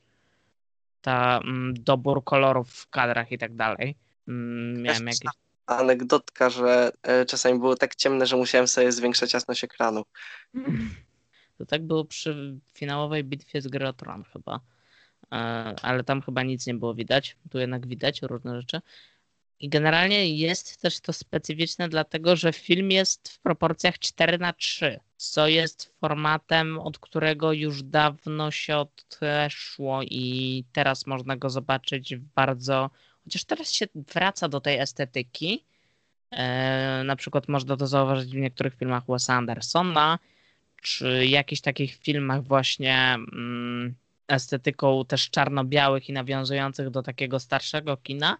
Ta 1.01 1.39
mm, 1.43 1.73
dobór 1.73 2.23
kolorów 2.23 2.69
w 2.71 2.89
kadrach 2.89 3.31
i 3.31 3.37
tak 3.37 3.55
dalej. 3.55 3.95
Mm, 4.27 4.81
miałem 4.81 5.07
jakieś... 5.07 5.31
Anegdotka, 5.65 6.49
że 6.49 6.91
e, 7.03 7.25
czasami 7.25 7.59
było 7.59 7.75
tak 7.75 7.95
ciemne, 7.95 8.25
że 8.25 8.37
musiałem 8.37 8.67
sobie 8.67 8.91
zwiększać 8.91 9.33
jasność 9.33 9.63
ekranu. 9.63 10.03
To 11.57 11.65
tak 11.65 11.83
było 11.83 12.05
przy 12.05 12.59
finałowej 12.73 13.23
bitwie 13.23 13.61
z 13.61 13.67
Grotron 13.67 14.23
chyba. 14.23 14.59
E, 15.31 15.35
ale 15.81 16.03
tam 16.03 16.21
chyba 16.21 16.43
nic 16.43 16.67
nie 16.67 16.73
było 16.73 16.93
widać. 16.95 17.37
Tu 17.49 17.59
jednak 17.59 17.87
widać 17.87 18.21
różne 18.21 18.61
rzeczy. 18.61 18.81
I 19.59 19.69
generalnie 19.69 20.29
jest 20.29 20.81
też 20.81 20.99
to 20.99 21.13
specyficzne, 21.13 21.89
dlatego 21.89 22.35
że 22.35 22.53
film 22.53 22.91
jest 22.91 23.29
w 23.29 23.39
proporcjach 23.39 23.99
4 23.99 24.37
na 24.37 24.53
3 24.53 24.99
co 25.17 25.47
jest 25.47 25.93
formatem, 25.99 26.79
od 26.79 26.99
którego 26.99 27.53
już 27.53 27.83
dawno 27.83 28.51
się 28.51 28.77
odeszło 28.77 30.01
i 30.03 30.63
teraz 30.71 31.07
można 31.07 31.37
go 31.37 31.49
zobaczyć 31.49 32.15
w 32.15 32.23
bardzo 32.23 32.89
Chociaż 33.25 33.43
teraz 33.43 33.71
się 33.71 33.85
wraca 33.95 34.49
do 34.49 34.61
tej 34.61 34.79
estetyki. 34.79 35.65
E, 36.31 37.03
na 37.05 37.15
przykład 37.15 37.47
można 37.47 37.77
to 37.77 37.87
zauważyć 37.87 38.31
w 38.31 38.37
niektórych 38.37 38.75
filmach 38.75 39.03
Wes 39.07 39.29
Andersona, 39.29 40.19
czy 40.81 41.25
jakichś 41.25 41.61
takich 41.61 41.95
filmach 41.95 42.43
właśnie 42.43 43.13
mm, 43.13 43.95
estetyką 44.27 45.05
też 45.05 45.29
czarno-białych 45.29 46.09
i 46.09 46.13
nawiązujących 46.13 46.89
do 46.89 47.03
takiego 47.03 47.39
starszego 47.39 47.97
kina. 47.97 48.37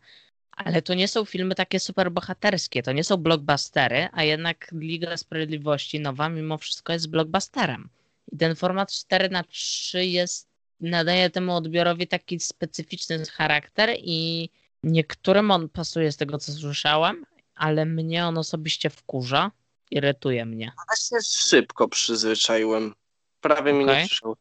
Ale 0.55 0.81
to 0.81 0.93
nie 0.93 1.07
są 1.07 1.25
filmy 1.25 1.55
takie 1.55 1.79
super 1.79 2.11
bohaterskie, 2.11 2.83
to 2.83 2.91
nie 2.91 3.03
są 3.03 3.17
blockbustery, 3.17 4.07
a 4.11 4.23
jednak 4.23 4.71
Liga 4.71 5.17
Sprawiedliwości 5.17 5.99
nowa 5.99 6.29
mimo 6.29 6.57
wszystko 6.57 6.93
jest 6.93 7.09
blockbusterem. 7.09 7.89
I 8.31 8.37
ten 8.37 8.55
format 8.55 8.91
4 8.91 9.29
na 9.29 9.43
3 9.43 10.05
jest, 10.05 10.47
nadaje 10.79 11.29
temu 11.29 11.55
odbiorowi 11.55 12.07
taki 12.07 12.39
specyficzny 12.39 13.25
charakter 13.25 13.95
i 13.97 14.49
Niektórym 14.85 15.51
on 15.51 15.69
pasuje 15.69 16.11
z 16.11 16.17
tego, 16.17 16.37
co 16.37 16.51
słyszałem, 16.51 17.25
ale 17.55 17.85
mnie 17.85 18.25
on 18.25 18.37
osobiście 18.37 18.89
wkurza, 18.89 19.51
irytuje 19.91 20.45
mnie. 20.45 20.71
Ja 20.89 20.95
się 20.95 21.25
szybko 21.25 21.87
przyzwyczaiłem. 21.87 22.93
Prawie 23.41 23.61
okay. 23.61 23.73
mi 23.73 23.85
nie 23.85 24.05
przyszło. 24.05 24.37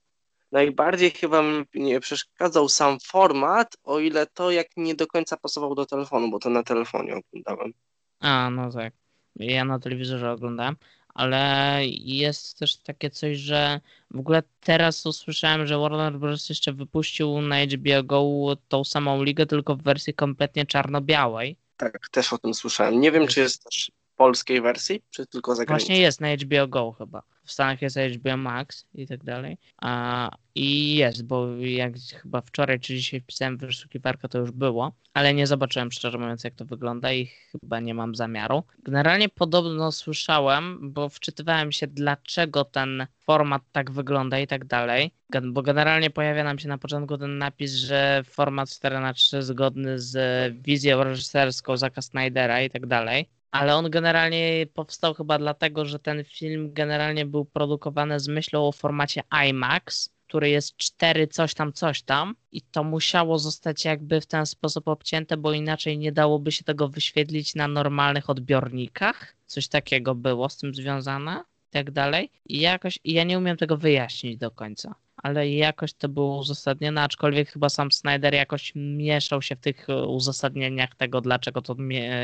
Najbardziej 0.52 1.11
chyba 1.11 1.42
mi 1.42 1.64
nie 1.74 2.00
przeszkadzał 2.00 2.68
sam 2.68 2.98
format, 3.00 3.76
o 3.85 4.00
ile 4.00 4.26
to 4.26 4.50
jak 4.50 4.66
nie 4.76 4.94
do 4.94 5.07
końca 5.07 5.37
pasował 5.37 5.74
do 5.74 5.87
telefonu, 5.87 6.30
bo 6.30 6.38
to 6.38 6.50
na 6.50 6.62
telefonie 6.62 7.14
oglądałem. 7.16 7.72
A, 8.20 8.50
no 8.50 8.72
tak. 8.72 8.92
Ja 9.37 9.64
na 9.64 9.78
telewizorze 9.78 10.33
oglądałem 10.33 10.76
ale 11.14 11.80
jest 12.00 12.59
też 12.59 12.76
takie 12.76 13.11
coś, 13.11 13.38
że 13.38 13.80
w 14.11 14.18
ogóle 14.18 14.42
teraz 14.61 15.07
usłyszałem, 15.07 15.66
że 15.66 15.78
Warner 15.78 16.18
Bros. 16.18 16.48
jeszcze 16.48 16.72
wypuścił 16.72 17.40
na 17.40 17.57
HBO 17.64 18.02
Go 18.04 18.57
tą 18.68 18.85
samą 18.85 19.22
ligę, 19.22 19.46
tylko 19.46 19.76
w 19.76 19.83
wersji 19.83 20.14
kompletnie 20.14 20.66
czarno-białej. 20.66 21.57
Tak, 21.76 22.09
też 22.09 22.33
o 22.33 22.38
tym 22.38 22.54
słyszałem. 22.54 23.00
Nie 23.00 23.12
wiem, 23.12 23.26
czy 23.26 23.40
jest 23.40 23.64
też 23.64 23.90
polskiej 24.16 24.61
wersji, 24.61 25.03
czy 25.11 25.27
tylko 25.27 25.55
zagranicznej. 25.55 25.87
Właśnie 25.87 26.03
jest 26.03 26.20
na 26.20 26.37
HBO 26.37 26.68
Go 26.68 26.92
chyba 26.92 27.22
w 27.44 27.53
Stanach 27.53 27.83
jest 27.83 27.96
HBO 27.96 28.37
Max 28.37 28.87
i 28.94 29.07
tak 29.07 29.24
dalej. 29.24 29.59
A, 29.77 30.31
I 30.55 30.94
jest, 30.94 31.27
bo 31.27 31.57
jak 31.57 31.92
chyba 32.22 32.40
wczoraj 32.40 32.81
czy 32.81 32.94
dzisiaj 32.94 33.20
wpisałem 33.20 33.57
wyszukiwarkę, 33.57 34.29
to 34.29 34.38
już 34.38 34.50
było, 34.50 34.92
ale 35.14 35.35
nie 35.35 35.46
zobaczyłem 35.46 35.92
szczerze 35.92 36.18
mówiąc, 36.18 36.44
jak 36.44 36.55
to 36.55 36.64
wygląda 36.64 37.12
i 37.12 37.27
chyba 37.27 37.81
nie 37.81 37.94
mam 37.94 38.14
zamiaru. 38.14 38.62
Generalnie 38.83 39.29
podobno 39.29 39.92
słyszałem, 39.92 40.92
bo 40.92 41.09
wczytywałem 41.09 41.72
się, 41.72 41.87
dlaczego 41.87 42.64
ten 42.64 43.07
format 43.20 43.62
tak 43.72 43.90
wygląda 43.90 44.38
i 44.38 44.46
tak 44.46 44.64
dalej, 44.64 45.11
bo 45.42 45.62
generalnie 45.62 46.11
pojawia 46.11 46.44
nam 46.44 46.59
się 46.59 46.68
na 46.68 46.79
początku 46.79 47.18
ten 47.18 47.38
napis, 47.38 47.72
że 47.72 48.22
format 48.29 48.70
4 48.70 49.00
na 49.00 49.14
3 49.14 49.42
zgodny 49.42 49.98
z 50.00 50.16
wizją 50.62 51.05
reżyserską 51.05 51.77
Zaka 51.77 52.03
Snydera 52.03 52.62
i 52.62 52.70
tak 52.70 52.87
dalej 52.87 53.29
ale 53.54 53.76
on 53.76 53.90
generalnie 53.90 54.66
powstał 54.74 55.14
chyba 55.14 55.38
dlatego, 55.38 55.84
że 55.84 55.98
ten 55.98 56.24
film 56.24 56.72
generalnie 56.72 57.26
był 57.26 57.44
produkowany 57.44 58.20
z 58.20 58.28
myślą 58.28 58.66
o 58.66 58.72
formacie 58.72 59.22
IMAX, 59.48 60.10
który 60.26 60.50
jest 60.50 60.76
4 60.76 61.26
coś 61.26 61.54
tam, 61.54 61.72
coś 61.72 62.02
tam 62.02 62.34
i 62.52 62.62
to 62.62 62.84
musiało 62.84 63.38
zostać 63.38 63.84
jakby 63.84 64.20
w 64.20 64.26
ten 64.26 64.46
sposób 64.46 64.88
obcięte, 64.88 65.36
bo 65.36 65.52
inaczej 65.52 65.98
nie 65.98 66.12
dałoby 66.12 66.52
się 66.52 66.64
tego 66.64 66.88
wyświetlić 66.88 67.54
na 67.54 67.68
normalnych 67.68 68.30
odbiornikach. 68.30 69.36
Coś 69.46 69.68
takiego 69.68 70.14
było 70.14 70.48
z 70.48 70.56
tym 70.56 70.74
związane 70.74 71.44
i 71.68 71.70
tak 71.70 71.90
dalej. 71.90 72.30
I 72.46 72.60
jakoś, 72.60 72.98
i 73.04 73.12
ja 73.12 73.24
nie 73.24 73.38
umiem 73.38 73.56
tego 73.56 73.76
wyjaśnić 73.76 74.36
do 74.36 74.50
końca 74.50 74.94
ale 75.24 75.48
jakoś 75.48 75.92
to 75.92 76.08
było 76.08 76.38
uzasadnione, 76.38 77.02
aczkolwiek 77.02 77.50
chyba 77.50 77.68
sam 77.68 77.92
Snyder 77.92 78.34
jakoś 78.34 78.72
mieszał 78.74 79.42
się 79.42 79.56
w 79.56 79.60
tych 79.60 79.87
uzasadnieniach 80.08 80.94
tego, 80.96 81.20
dlaczego 81.20 81.62
to 81.62 81.76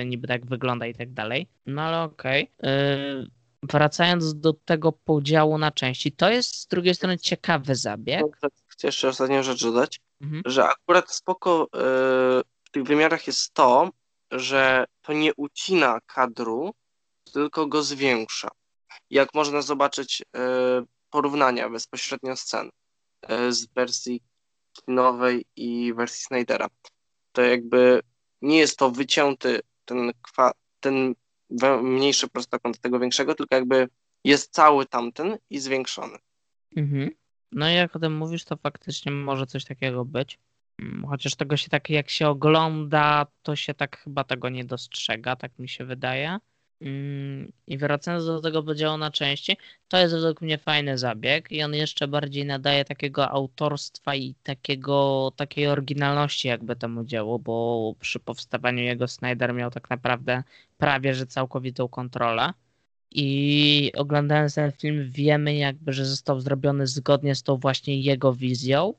niby 0.07 0.29
tak 0.29 0.47
wygląda 0.47 0.87
i 0.87 0.95
tak 0.95 1.13
dalej. 1.13 1.47
No 1.67 1.83
ale 1.83 2.03
okej. 2.03 2.51
Okay. 2.59 3.31
Wracając 3.63 4.41
do 4.41 4.53
tego 4.53 4.93
podziału 4.93 5.59
na 5.59 5.71
części, 5.71 6.13
to 6.13 6.31
jest 6.31 6.57
z 6.57 6.67
drugiej 6.67 6.95
strony 6.95 7.19
ciekawy 7.19 7.75
zabieg. 7.75 8.23
Chcę 8.67 8.89
jeszcze 8.89 9.09
ostatnią 9.09 9.43
rzecz 9.43 9.63
dodać, 9.63 10.01
mhm. 10.21 10.43
że 10.47 10.65
akurat 10.65 11.11
spoko 11.11 11.69
yy, 11.75 11.81
w 12.65 12.71
tych 12.71 12.85
wymiarach 12.85 13.27
jest 13.27 13.55
to, 13.55 13.91
że 14.31 14.85
to 15.03 15.13
nie 15.13 15.35
ucina 15.35 15.99
kadru, 16.07 16.75
tylko 17.33 17.67
go 17.67 17.83
zwiększa. 17.83 18.49
Jak 19.11 19.35
można 19.35 19.63
zobaczyć 19.63 20.23
yy, 20.35 20.41
porównania 21.11 21.71
bezpośrednio 21.71 22.37
scen. 22.37 22.71
E, 23.23 23.53
z 23.53 23.67
wersji 23.67 24.23
kinowej 24.73 25.45
i 25.57 25.95
wersji 25.95 26.25
Snydera. 26.25 26.69
To 27.33 27.43
jakby 27.43 28.01
nie 28.43 28.59
jest 28.59 28.79
to 28.79 28.91
wycięty 28.91 29.61
ten, 29.85 30.13
kwa, 30.23 30.53
ten 30.81 31.15
mniejszy 31.83 32.29
prostokąt 32.29 32.81
tego 32.81 32.99
większego, 32.99 33.35
tylko 33.35 33.55
jakby 33.55 33.89
jest 34.25 34.53
cały 34.53 34.87
tamten 34.87 35.39
i 35.51 35.59
zwiększony. 35.59 36.19
Mhm. 36.77 37.11
No 37.53 37.71
i 37.71 37.75
jak 37.75 37.97
o 37.97 37.99
tym 37.99 38.17
mówisz, 38.17 38.45
to 38.45 38.57
faktycznie 38.57 39.13
może 39.13 39.47
coś 39.47 39.65
takiego 39.65 40.05
być. 40.05 40.39
Mm, 40.79 41.07
chociaż 41.07 41.35
tego 41.35 41.57
się 41.57 41.69
tak, 41.69 41.91
jak 41.91 42.11
się 42.11 42.29
ogląda, 42.29 43.27
to 43.43 43.57
się 43.57 43.75
tak 43.75 43.99
chyba 43.99 44.25
tego 44.25 44.49
nie 44.49 44.65
dostrzega, 44.65 45.37
tak 45.37 45.59
mi 45.59 45.69
się 45.69 45.85
wydaje. 45.85 46.39
Mm, 46.81 47.53
I 47.67 47.79
wracając 47.79 48.27
do 48.27 48.41
tego 48.41 48.63
podziału 48.63 48.99
na 48.99 49.11
części, 49.11 49.57
to 49.89 49.99
jest 49.99 50.15
według 50.15 50.41
mnie 50.41 50.59
fajny 50.59 50.99
zabieg 50.99 51.53
i 51.53 51.63
on 51.63 51.75
jeszcze 51.75 52.09
bardziej 52.09 52.45
nadaje 52.47 52.85
takiego 52.85 53.29
autorstwa 53.31 54.15
i 54.15 54.35
takiego, 54.43 55.33
takiej 55.37 55.67
oryginalności 55.67 56.49
jakby 56.49 56.77
temu 56.77 57.05
dziełu, 57.05 57.39
bo 57.39 57.95
przy 58.01 58.21
powstawaniu 58.21 58.83
jego 58.83 59.09
Snyder 59.09 59.55
miał 59.55 59.71
tak 59.71 59.91
naprawdę 59.91 60.43
prawie 60.79 61.15
że 61.15 61.27
całkowitą 61.27 61.89
kontrolę. 61.89 62.53
I 63.11 63.93
oglądając 63.97 64.55
ten 64.55 64.73
film 64.73 65.11
wiemy 65.11 65.55
jakby, 65.55 65.93
że 65.93 66.07
został 66.07 66.41
zrobiony 66.41 66.87
zgodnie 66.87 67.35
z 67.35 67.43
tą 67.43 67.57
właśnie 67.57 68.01
jego 68.01 68.35
wizją. 68.35 68.95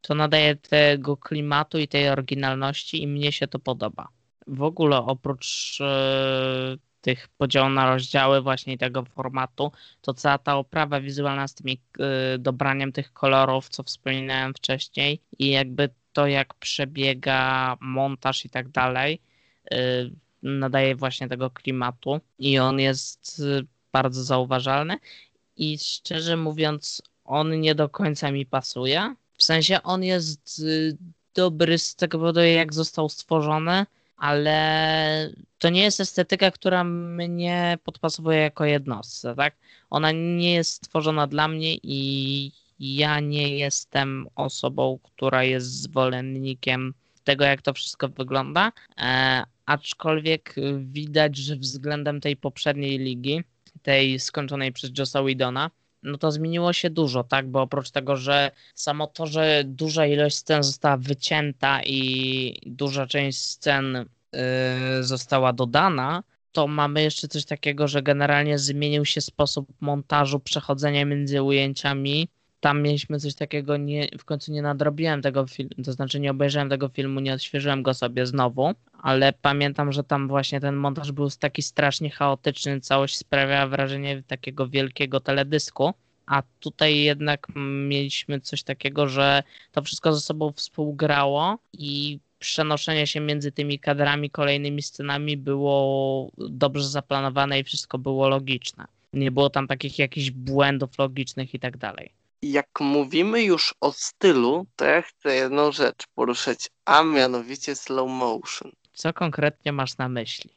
To 0.00 0.14
nadaje 0.14 0.56
tego 0.56 1.16
klimatu 1.16 1.78
i 1.78 1.88
tej 1.88 2.08
oryginalności 2.08 3.02
i 3.02 3.06
mnie 3.06 3.32
się 3.32 3.48
to 3.48 3.58
podoba. 3.58 4.08
W 4.46 4.62
ogóle 4.62 4.96
oprócz 4.96 5.78
e, 5.80 6.76
tych 7.08 7.28
podziałów 7.28 7.72
na 7.72 7.94
rozdziały 7.94 8.42
właśnie 8.42 8.78
tego 8.78 9.04
formatu, 9.04 9.72
to 10.00 10.14
cała 10.14 10.38
ta 10.38 10.56
oprawa 10.56 11.00
wizualna 11.00 11.48
z 11.48 11.54
tymi 11.54 11.80
y, 12.34 12.38
dobraniem 12.38 12.92
tych 12.92 13.12
kolorów, 13.12 13.68
co 13.68 13.82
wspominałem 13.82 14.54
wcześniej 14.54 15.20
i 15.38 15.50
jakby 15.50 15.88
to 16.12 16.26
jak 16.26 16.54
przebiega 16.54 17.76
montaż 17.80 18.44
i 18.44 18.50
tak 18.50 18.68
dalej, 18.68 19.20
y, 19.72 20.10
nadaje 20.42 20.96
właśnie 20.96 21.28
tego 21.28 21.50
klimatu 21.50 22.20
i 22.38 22.58
on 22.58 22.80
jest 22.80 23.38
y, 23.38 23.66
bardzo 23.92 24.24
zauważalny 24.24 24.98
i 25.56 25.78
szczerze 25.78 26.36
mówiąc 26.36 27.02
on 27.24 27.60
nie 27.60 27.74
do 27.74 27.88
końca 27.88 28.30
mi 28.30 28.46
pasuje. 28.46 29.14
W 29.34 29.42
sensie 29.42 29.82
on 29.82 30.04
jest 30.04 30.62
dobry 31.34 31.78
z 31.78 31.94
tego 31.94 32.18
powodu, 32.18 32.40
jak 32.40 32.74
został 32.74 33.08
stworzony, 33.08 33.86
ale 34.18 35.30
to 35.58 35.70
nie 35.70 35.82
jest 35.82 36.00
estetyka, 36.00 36.50
która 36.50 36.84
mnie 36.84 37.78
podpasowuje 37.84 38.38
jako 38.38 38.64
jednostce, 38.64 39.34
tak? 39.34 39.56
Ona 39.90 40.12
nie 40.12 40.54
jest 40.54 40.72
stworzona 40.72 41.26
dla 41.26 41.48
mnie 41.48 41.74
i 41.82 42.52
ja 42.80 43.20
nie 43.20 43.58
jestem 43.58 44.26
osobą, 44.34 44.98
która 45.02 45.44
jest 45.44 45.82
zwolennikiem 45.82 46.94
tego, 47.24 47.44
jak 47.44 47.62
to 47.62 47.74
wszystko 47.74 48.08
wygląda, 48.08 48.72
e, 48.98 49.42
aczkolwiek 49.66 50.54
widać, 50.78 51.36
że 51.36 51.56
względem 51.56 52.20
tej 52.20 52.36
poprzedniej 52.36 52.98
ligi, 52.98 53.42
tej 53.82 54.20
skończonej 54.20 54.72
przez 54.72 54.90
Josa 54.98 55.22
Widona, 55.22 55.70
no 56.02 56.18
to 56.18 56.32
zmieniło 56.32 56.72
się 56.72 56.90
dużo, 56.90 57.24
tak? 57.24 57.50
Bo 57.50 57.62
oprócz 57.62 57.90
tego, 57.90 58.16
że 58.16 58.50
samo 58.74 59.06
to, 59.06 59.26
że 59.26 59.62
duża 59.66 60.06
ilość 60.06 60.36
scen 60.36 60.62
została 60.62 60.96
wycięta 60.96 61.80
i 61.82 62.60
duża 62.66 63.06
część 63.06 63.38
scen 63.38 63.96
y, 63.96 64.06
została 65.00 65.52
dodana, 65.52 66.22
to 66.52 66.66
mamy 66.66 67.02
jeszcze 67.02 67.28
coś 67.28 67.44
takiego, 67.44 67.88
że 67.88 68.02
generalnie 68.02 68.58
zmienił 68.58 69.04
się 69.04 69.20
sposób 69.20 69.68
montażu, 69.80 70.40
przechodzenia 70.40 71.04
między 71.04 71.42
ujęciami. 71.42 72.28
Tam 72.60 72.82
mieliśmy 72.82 73.20
coś 73.20 73.34
takiego, 73.34 73.76
nie, 73.76 74.08
w 74.18 74.24
końcu 74.24 74.52
nie 74.52 74.62
nadrobiłem 74.62 75.22
tego 75.22 75.46
filmu, 75.46 75.70
to 75.84 75.92
znaczy 75.92 76.20
nie 76.20 76.30
obejrzałem 76.30 76.68
tego 76.68 76.88
filmu, 76.88 77.20
nie 77.20 77.34
odświeżyłem 77.34 77.82
go 77.82 77.94
sobie 77.94 78.26
znowu, 78.26 78.72
ale 79.02 79.32
pamiętam, 79.32 79.92
że 79.92 80.04
tam 80.04 80.28
właśnie 80.28 80.60
ten 80.60 80.76
montaż 80.76 81.12
był 81.12 81.30
taki 81.30 81.62
strasznie 81.62 82.10
chaotyczny, 82.10 82.80
całość 82.80 83.16
sprawiała 83.16 83.66
wrażenie 83.66 84.22
takiego 84.26 84.68
wielkiego 84.68 85.20
teledysku, 85.20 85.94
a 86.26 86.42
tutaj 86.60 86.98
jednak 86.98 87.46
mieliśmy 87.88 88.40
coś 88.40 88.62
takiego, 88.62 89.08
że 89.08 89.42
to 89.72 89.82
wszystko 89.82 90.14
ze 90.14 90.20
sobą 90.20 90.52
współgrało 90.52 91.58
i 91.72 92.20
przenoszenie 92.38 93.06
się 93.06 93.20
między 93.20 93.52
tymi 93.52 93.78
kadrami, 93.78 94.30
kolejnymi 94.30 94.82
scenami 94.82 95.36
było 95.36 96.30
dobrze 96.38 96.88
zaplanowane 96.88 97.60
i 97.60 97.64
wszystko 97.64 97.98
było 97.98 98.28
logiczne. 98.28 98.84
Nie 99.12 99.30
było 99.30 99.50
tam 99.50 99.66
takich 99.66 99.98
jakichś 99.98 100.30
błędów 100.30 100.98
logicznych 100.98 101.54
i 101.54 101.58
tak 101.58 101.76
dalej. 101.76 102.12
Jak 102.42 102.68
mówimy 102.80 103.42
już 103.42 103.74
o 103.80 103.92
stylu, 103.92 104.66
to 104.76 104.84
ja 104.84 105.02
chcę 105.02 105.34
jedną 105.34 105.72
rzecz 105.72 106.06
poruszyć, 106.14 106.70
a 106.84 107.02
mianowicie 107.02 107.76
slow 107.76 108.10
motion. 108.10 108.72
Co 108.92 109.12
konkretnie 109.12 109.72
masz 109.72 109.98
na 109.98 110.08
myśli? 110.08 110.50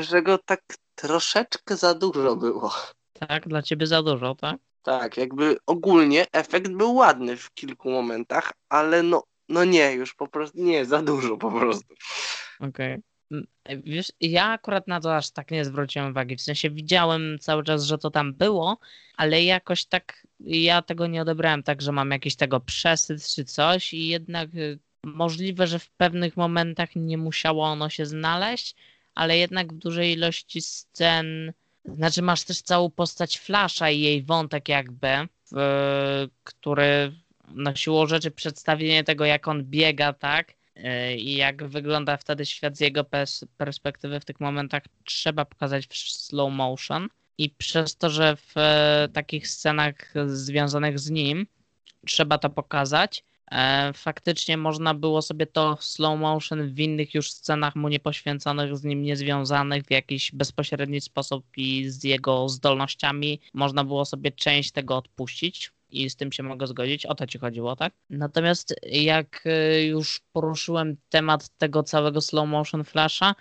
Że 0.00 0.22
go 0.22 0.38
tak 0.38 0.60
troszeczkę 0.94 1.76
za 1.76 1.94
dużo 1.94 2.36
było. 2.36 2.74
Tak, 3.12 3.48
dla 3.48 3.62
ciebie 3.62 3.86
za 3.86 4.02
dużo, 4.02 4.34
tak? 4.34 4.56
Tak, 4.82 5.16
jakby 5.16 5.56
ogólnie 5.66 6.26
efekt 6.32 6.72
był 6.72 6.94
ładny 6.94 7.36
w 7.36 7.50
kilku 7.54 7.90
momentach, 7.90 8.52
ale 8.68 9.02
no, 9.02 9.22
no 9.48 9.64
nie, 9.64 9.92
już 9.92 10.14
po 10.14 10.28
prostu 10.28 10.58
nie, 10.58 10.84
za 10.84 11.02
dużo 11.02 11.36
po 11.36 11.50
prostu. 11.50 11.94
Okej. 12.60 12.92
Okay. 12.92 13.13
Wiesz, 13.84 14.12
ja 14.20 14.46
akurat 14.46 14.88
na 14.88 15.00
to 15.00 15.16
aż 15.16 15.30
tak 15.30 15.50
nie 15.50 15.64
zwróciłem 15.64 16.10
uwagi. 16.10 16.36
W 16.36 16.42
sensie 16.42 16.70
widziałem 16.70 17.38
cały 17.40 17.64
czas, 17.64 17.84
że 17.84 17.98
to 17.98 18.10
tam 18.10 18.34
było, 18.34 18.78
ale 19.16 19.44
jakoś 19.44 19.84
tak 19.84 20.26
ja 20.40 20.82
tego 20.82 21.06
nie 21.06 21.22
odebrałem 21.22 21.62
tak, 21.62 21.82
że 21.82 21.92
mam 21.92 22.10
jakiś 22.10 22.36
tego 22.36 22.60
przesyt 22.60 23.26
czy 23.26 23.44
coś 23.44 23.94
i 23.94 24.08
jednak 24.08 24.54
y, 24.54 24.78
możliwe, 25.04 25.66
że 25.66 25.78
w 25.78 25.90
pewnych 25.90 26.36
momentach 26.36 26.96
nie 26.96 27.18
musiało 27.18 27.64
ono 27.64 27.88
się 27.88 28.06
znaleźć, 28.06 28.76
ale 29.14 29.38
jednak 29.38 29.72
w 29.72 29.78
dużej 29.78 30.12
ilości 30.12 30.60
scen, 30.60 31.52
znaczy 31.84 32.22
masz 32.22 32.44
też 32.44 32.62
całą 32.62 32.90
postać 32.90 33.38
Flasha 33.38 33.90
i 33.90 34.00
jej 34.00 34.22
wątek 34.22 34.68
jakby, 34.68 35.08
w, 35.52 36.28
który 36.44 37.12
na 37.48 37.76
siłą 37.76 38.06
rzeczy 38.06 38.30
przedstawienie 38.30 39.04
tego, 39.04 39.24
jak 39.24 39.48
on 39.48 39.64
biega, 39.64 40.12
tak, 40.12 40.54
i 41.16 41.36
jak 41.36 41.64
wygląda 41.64 42.16
wtedy 42.16 42.46
świat 42.46 42.76
z 42.76 42.80
jego 42.80 43.04
perspektywy 43.58 44.20
w 44.20 44.24
tych 44.24 44.40
momentach 44.40 44.82
trzeba 45.04 45.44
pokazać 45.44 45.86
w 45.86 45.96
slow 45.96 46.52
motion. 46.52 47.08
I 47.38 47.50
przez 47.50 47.96
to, 47.96 48.10
że 48.10 48.36
w 48.36 48.52
e, 48.56 49.08
takich 49.12 49.48
scenach 49.48 49.94
związanych 50.26 50.98
z 50.98 51.10
nim 51.10 51.46
trzeba 52.06 52.38
to 52.38 52.50
pokazać, 52.50 53.24
E, 53.50 53.92
faktycznie 53.92 54.56
można 54.56 54.94
było 54.94 55.22
sobie 55.22 55.46
to 55.46 55.76
slow 55.80 56.20
motion 56.20 56.74
w 56.74 56.80
innych 56.80 57.14
już 57.14 57.30
scenach 57.30 57.76
mu 57.76 57.88
niepoświęconych, 57.88 58.76
z 58.76 58.84
nim 58.84 59.02
niezwiązanych 59.02 59.84
w 59.84 59.90
jakiś 59.90 60.32
bezpośredni 60.32 61.00
sposób 61.00 61.44
i 61.56 61.90
z 61.90 62.04
jego 62.04 62.48
zdolnościami 62.48 63.40
można 63.54 63.84
było 63.84 64.04
sobie 64.04 64.32
część 64.32 64.72
tego 64.72 64.96
odpuścić 64.96 65.72
i 66.02 66.10
z 66.10 66.16
tym 66.16 66.32
się 66.32 66.42
mogę 66.42 66.66
zgodzić. 66.66 67.06
O 67.06 67.14
to 67.14 67.26
ci 67.26 67.38
chodziło, 67.38 67.76
tak? 67.76 67.92
Natomiast 68.10 68.74
jak 68.82 69.42
e, 69.46 69.84
już 69.84 70.20
poruszyłem 70.32 70.96
temat 71.08 71.48
tego 71.58 71.82
całego 71.82 72.20
slow 72.20 72.48
motion 72.48 72.84
flasha, 72.84 73.34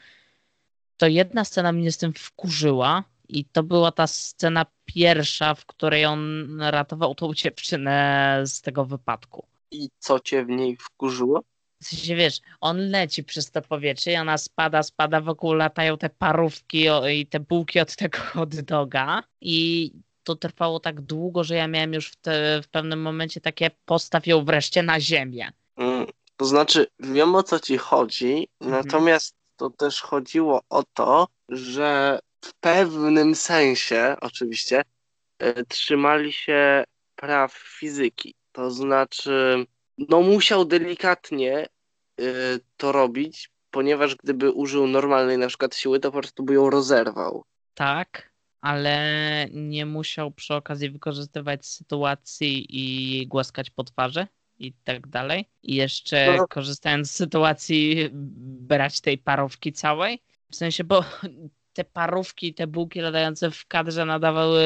to 0.97 1.07
jedna 1.07 1.45
scena 1.45 1.71
mnie 1.71 1.91
z 1.91 1.97
tym 1.97 2.13
wkurzyła 2.13 3.03
i 3.29 3.45
to 3.45 3.63
była 3.63 3.91
ta 3.91 4.07
scena 4.07 4.65
pierwsza, 4.85 5.55
w 5.55 5.65
której 5.65 6.05
on 6.05 6.47
ratował 6.61 7.15
tą 7.15 7.33
dziewczynę 7.43 8.41
z 8.45 8.61
tego 8.61 8.85
wypadku 8.85 9.53
i 9.73 9.89
co 9.99 10.19
cię 10.19 10.45
w 10.45 10.49
niej 10.49 10.77
wkurzyło? 10.77 11.43
W 11.81 11.85
sensie, 11.85 12.15
wiesz, 12.15 12.41
on 12.61 12.89
leci 12.89 13.23
przez 13.23 13.51
to 13.51 13.61
powietrze 13.61 14.11
i 14.11 14.15
ona 14.15 14.37
spada, 14.37 14.83
spada, 14.83 15.21
wokół 15.21 15.53
latają 15.53 15.97
te 15.97 16.09
parówki 16.09 16.85
i 17.13 17.27
te 17.27 17.39
bułki 17.39 17.79
od 17.79 17.95
tego 17.95 18.17
hot 18.17 18.55
doga 18.61 19.23
i 19.41 19.91
to 20.23 20.35
trwało 20.35 20.79
tak 20.79 21.01
długo, 21.01 21.43
że 21.43 21.55
ja 21.55 21.67
miałem 21.67 21.93
już 21.93 22.07
w, 22.11 22.15
te, 22.15 22.61
w 22.63 22.67
pewnym 22.67 23.01
momencie 23.01 23.41
takie 23.41 23.71
postaw 23.85 24.27
ją 24.27 24.45
wreszcie 24.45 24.83
na 24.83 24.99
ziemię. 24.99 25.51
Mm, 25.77 26.05
to 26.37 26.45
znaczy, 26.45 26.87
wiem 26.99 27.35
o 27.35 27.43
co 27.43 27.59
ci 27.59 27.77
chodzi, 27.77 28.47
Mhm. 28.59 28.85
natomiast 28.85 29.35
to 29.57 29.69
też 29.69 30.01
chodziło 30.01 30.61
o 30.69 30.83
to, 30.93 31.27
że 31.49 32.19
w 32.41 32.53
pewnym 32.53 33.35
sensie, 33.35 34.15
oczywiście, 34.21 34.81
e, 35.39 35.65
trzymali 35.65 36.33
się 36.33 36.83
praw 37.15 37.53
fizyki. 37.53 38.35
To 38.51 38.71
znaczy, 38.71 39.65
no 39.97 40.21
musiał 40.21 40.65
delikatnie 40.65 41.67
e, 42.19 42.23
to 42.77 42.91
robić, 42.91 43.49
ponieważ 43.71 44.15
gdyby 44.15 44.51
użył 44.51 44.87
normalnej 44.87 45.37
na 45.37 45.47
przykład 45.47 45.75
siły, 45.75 45.99
to 45.99 46.11
po 46.11 46.19
prostu 46.19 46.43
by 46.43 46.53
ją 46.53 46.69
rozerwał. 46.69 47.43
Tak, 47.73 48.32
ale 48.63 49.47
nie 49.51 49.85
musiał 49.85 50.31
przy 50.31 50.53
okazji 50.53 50.89
wykorzystywać 50.89 51.65
sytuacji 51.65 52.65
i 52.69 53.27
głaskać 53.27 53.69
po 53.69 53.83
twarzy 53.83 54.27
i 54.59 54.73
tak 54.73 55.07
dalej. 55.07 55.49
I 55.63 55.75
jeszcze 55.75 56.35
No. 56.37 56.47
korzystając 56.47 57.11
z 57.11 57.15
sytuacji 57.15 58.09
brać 58.61 59.01
tej 59.01 59.17
parówki 59.17 59.73
całej. 59.73 60.23
W 60.51 60.55
sensie, 60.55 60.83
bo 60.83 61.05
te 61.73 61.83
parówki, 61.83 62.53
te 62.53 62.67
bułki 62.67 63.01
latające 63.01 63.51
w 63.51 63.67
kadrze 63.67 64.05
nadawały 64.05 64.61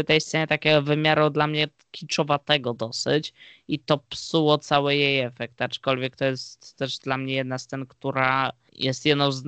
e, 0.00 0.04
tej 0.04 0.20
scenie 0.20 0.46
takiego 0.46 0.82
wymiaru 0.82 1.30
dla 1.30 1.46
mnie 1.46 1.68
kiczowatego 1.90 2.74
dosyć 2.74 3.32
i 3.68 3.78
to 3.78 3.98
psuło 3.98 4.58
cały 4.58 4.96
jej 4.96 5.20
efekt, 5.20 5.62
aczkolwiek 5.62 6.16
to 6.16 6.24
jest 6.24 6.76
też 6.76 6.98
dla 6.98 7.18
mnie 7.18 7.34
jedna 7.34 7.58
scen, 7.58 7.86
która 7.86 8.52
jest 8.72 9.06
jedną 9.06 9.32
z 9.32 9.42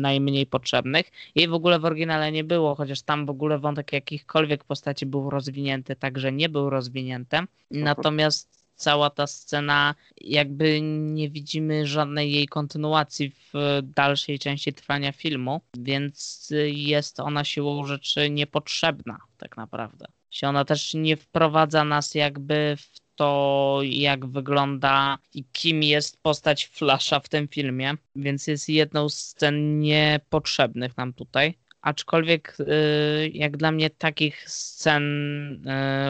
najmniej 0.00 0.46
potrzebnych. 0.46 1.10
Jej 1.34 1.48
w 1.48 1.54
ogóle 1.54 1.78
w 1.78 1.84
oryginale 1.84 2.32
nie 2.32 2.44
było, 2.44 2.74
chociaż 2.74 3.02
tam 3.02 3.26
w 3.26 3.30
ogóle 3.30 3.58
wątek 3.58 3.92
jakichkolwiek 3.92 4.64
postaci 4.64 5.06
był 5.06 5.30
rozwinięty, 5.30 5.96
także 5.96 6.32
nie 6.32 6.48
był 6.48 6.70
rozwinięty. 6.70 7.36
Natomiast 7.70 8.59
cała 8.80 9.10
ta 9.10 9.26
scena, 9.26 9.94
jakby 10.20 10.80
nie 10.82 11.30
widzimy 11.30 11.86
żadnej 11.86 12.32
jej 12.32 12.48
kontynuacji 12.48 13.30
w 13.30 13.80
dalszej 13.82 14.38
części 14.38 14.72
trwania 14.72 15.12
filmu, 15.12 15.60
więc 15.78 16.48
jest 16.66 17.20
ona 17.20 17.44
siłą 17.44 17.86
rzeczy 17.86 18.30
niepotrzebna, 18.30 19.18
tak 19.36 19.56
naprawdę. 19.56 20.06
Się 20.30 20.48
ona 20.48 20.64
też 20.64 20.94
nie 20.94 21.16
wprowadza 21.16 21.84
nas 21.84 22.14
jakby 22.14 22.76
w 22.78 23.00
to, 23.14 23.78
jak 23.82 24.26
wygląda 24.26 25.18
i 25.34 25.44
kim 25.44 25.82
jest 25.82 26.22
postać 26.22 26.66
Flasha 26.66 27.20
w 27.20 27.28
tym 27.28 27.48
filmie, 27.48 27.94
więc 28.16 28.46
jest 28.46 28.68
jedną 28.68 29.08
z 29.08 29.18
scen 29.18 29.80
niepotrzebnych 29.80 30.96
nam 30.96 31.12
tutaj. 31.12 31.54
Aczkolwiek, 31.82 32.56
y, 32.60 33.30
jak 33.34 33.56
dla 33.56 33.72
mnie, 33.72 33.90
takich 33.90 34.50
scen, 34.50 35.02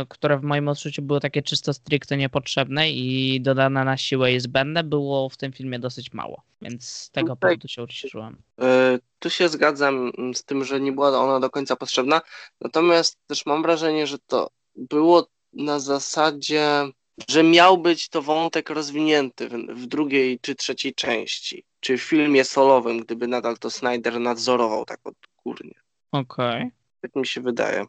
y, 0.03 0.07
które 0.09 0.39
w 0.39 0.43
moim 0.43 0.69
odczuciu 0.69 1.03
były 1.03 1.21
takie 1.21 1.43
czysto 1.43 1.73
stricte 1.73 2.17
niepotrzebne 2.17 2.91
i 2.91 3.41
dodane 3.41 3.85
na 3.85 3.97
siłę 3.97 4.33
i 4.33 4.41
zbędne, 4.41 4.85
było 4.85 5.29
w 5.29 5.37
tym 5.37 5.53
filmie 5.53 5.79
dosyć 5.79 6.13
mało. 6.13 6.43
Więc 6.63 6.89
z 6.89 7.11
tego 7.11 7.37
Tutaj- 7.37 7.51
powodu 7.51 7.69
się 7.69 7.83
ucieszyłem. 7.83 8.37
E, 8.61 8.99
Tu 9.19 9.31
się 9.31 9.49
zgadzam 9.49 10.13
mm, 10.19 10.35
z 10.35 10.45
tym, 10.45 10.65
że 10.65 10.81
nie 10.81 10.93
była 10.93 11.21
ona 11.21 11.41
do 11.41 11.51
końca 11.51 11.77
potrzebna, 11.77 12.21
natomiast 12.61 13.19
też 13.27 13.47
mam 13.47 13.63
wrażenie, 13.63 14.07
że 14.07 14.19
to 14.19 14.51
było 14.77 15.27
na 15.53 15.81
zasadzie, 15.81 16.65
że 17.29 17.43
miał 17.43 17.79
być 17.79 18.09
to 18.09 18.23
wątek 18.23 18.71
rozwinięty 18.71 19.49
w, 19.49 19.87
drugiej 19.87 20.39
czy 20.41 20.55
trzeciej 20.55 20.95
części, 20.95 21.65
czy 21.81 21.99
w 21.99 22.03
filmie 22.03 22.45
solowym, 22.45 23.01
gdyby 23.01 23.29
nadal 23.29 23.59
to 23.59 23.71
Snyder 23.71 24.21
nadzorował 24.21 24.85
tak 24.85 25.01
odgórnie. 25.45 25.75
Okej. 26.13 26.71
Tak 27.01 27.17
mi 27.17 27.27
się 27.27 27.41
wydaje. 27.41 27.85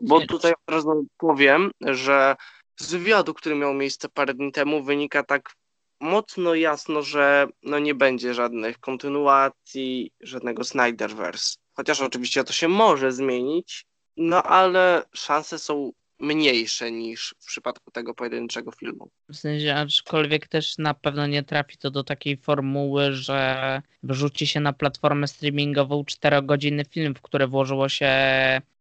Bo 0.00 0.26
tutaj 0.26 0.52
od 0.52 0.74
razu 0.74 1.06
powiem, 1.18 1.70
że 1.80 2.36
z 2.80 2.92
wywiadu, 2.92 3.34
który 3.34 3.54
miał 3.54 3.74
miejsce 3.74 4.08
parę 4.08 4.34
dni 4.34 4.52
temu, 4.52 4.82
wynika 4.82 5.22
tak 5.22 5.52
mocno 6.00 6.54
jasno, 6.54 7.02
że 7.02 7.46
no 7.62 7.78
nie 7.78 7.94
będzie 7.94 8.34
żadnych 8.34 8.78
kontynuacji, 8.78 10.10
żadnego 10.20 10.64
Snyderverse. 10.64 11.56
Chociaż 11.76 12.00
oczywiście 12.00 12.44
to 12.44 12.52
się 12.52 12.68
może 12.68 13.12
zmienić, 13.12 13.86
no 14.16 14.42
ale 14.42 15.02
szanse 15.14 15.58
są 15.58 15.92
mniejsze 16.18 16.92
niż 16.92 17.34
w 17.40 17.46
przypadku 17.46 17.90
tego 17.90 18.14
pojedynczego 18.14 18.72
filmu. 18.72 19.08
W 19.28 19.36
sensie, 19.36 19.74
aczkolwiek 19.74 20.48
też 20.48 20.78
na 20.78 20.94
pewno 20.94 21.26
nie 21.26 21.42
trafi 21.42 21.78
to 21.78 21.90
do 21.90 22.04
takiej 22.04 22.36
formuły, 22.36 23.12
że 23.12 23.82
wrzuci 24.02 24.46
się 24.46 24.60
na 24.60 24.72
platformę 24.72 25.28
streamingową 25.28 26.02
4-godzinny 26.02 26.84
film, 26.90 27.14
w 27.14 27.22
który 27.22 27.46
włożyło 27.46 27.88
się 27.88 28.10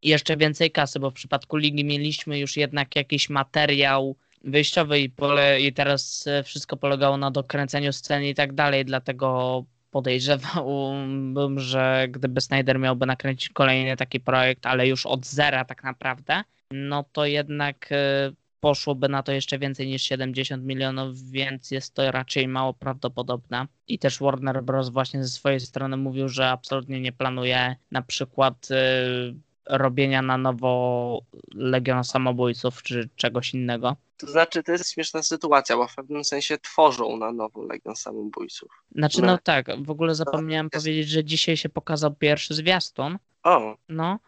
jeszcze 0.01 0.37
więcej 0.37 0.71
kasy, 0.71 0.99
bo 0.99 1.11
w 1.11 1.13
przypadku 1.13 1.57
Ligi 1.57 1.85
mieliśmy 1.85 2.39
już 2.39 2.57
jednak 2.57 2.95
jakiś 2.95 3.29
materiał 3.29 4.15
wyjściowy 4.43 4.99
i, 4.99 5.09
pole, 5.09 5.61
i 5.61 5.73
teraz 5.73 6.25
wszystko 6.43 6.77
polegało 6.77 7.17
na 7.17 7.31
dokręceniu 7.31 7.93
sceny 7.93 8.29
i 8.29 8.35
tak 8.35 8.53
dalej, 8.53 8.85
dlatego 8.85 9.65
podejrzewałbym, 9.91 11.59
że 11.59 12.07
gdyby 12.09 12.41
Snyder 12.41 12.79
miałby 12.79 13.05
nakręcić 13.05 13.49
kolejny 13.49 13.97
taki 13.97 14.19
projekt, 14.19 14.65
ale 14.65 14.87
już 14.87 15.05
od 15.05 15.25
zera 15.25 15.65
tak 15.65 15.83
naprawdę, 15.83 16.43
no 16.73 17.03
to 17.11 17.25
jednak 17.25 17.91
e, 17.91 18.31
poszłoby 18.59 19.09
na 19.09 19.23
to 19.23 19.31
jeszcze 19.31 19.59
więcej 19.59 19.87
niż 19.87 20.03
70 20.03 20.63
milionów, 20.63 21.23
więc 21.31 21.71
jest 21.71 21.93
to 21.93 22.11
raczej 22.11 22.47
mało 22.47 22.73
prawdopodobne. 22.73 23.67
I 23.87 23.99
też 23.99 24.19
Warner 24.19 24.63
Bros. 24.63 24.89
właśnie 24.89 25.23
ze 25.23 25.29
swojej 25.29 25.59
strony 25.59 25.97
mówił, 25.97 26.29
że 26.29 26.49
absolutnie 26.49 27.01
nie 27.01 27.11
planuje 27.11 27.75
na 27.91 28.01
przykład 28.01 28.67
y, 28.71 29.35
robienia 29.69 30.21
na 30.21 30.37
nowo 30.37 31.21
Legiona 31.53 32.03
Samobójców 32.03 32.83
czy 32.83 33.09
czegoś 33.15 33.53
innego. 33.53 33.95
To 34.17 34.27
znaczy, 34.31 34.63
to 34.63 34.71
jest 34.71 34.91
śmieszna 34.93 35.23
sytuacja, 35.23 35.77
bo 35.77 35.87
w 35.87 35.95
pewnym 35.95 36.23
sensie 36.23 36.57
tworzą 36.57 37.17
na 37.17 37.31
nowo 37.31 37.63
Legion 37.63 37.95
Samobójców. 37.95 38.83
Znaczy, 38.95 39.21
No. 39.21 39.27
no 39.27 39.37
tak, 39.37 39.83
w 39.83 39.89
ogóle 39.89 40.15
zapomniałem 40.15 40.69
powiedzieć, 40.69 41.09
że 41.09 41.23
dzisiaj 41.23 41.57
się 41.57 41.69
pokazał 41.69 42.15
pierwszy 42.15 42.53
zwiastun, 42.53 43.17
O, 43.43 43.75
no. 43.89 44.19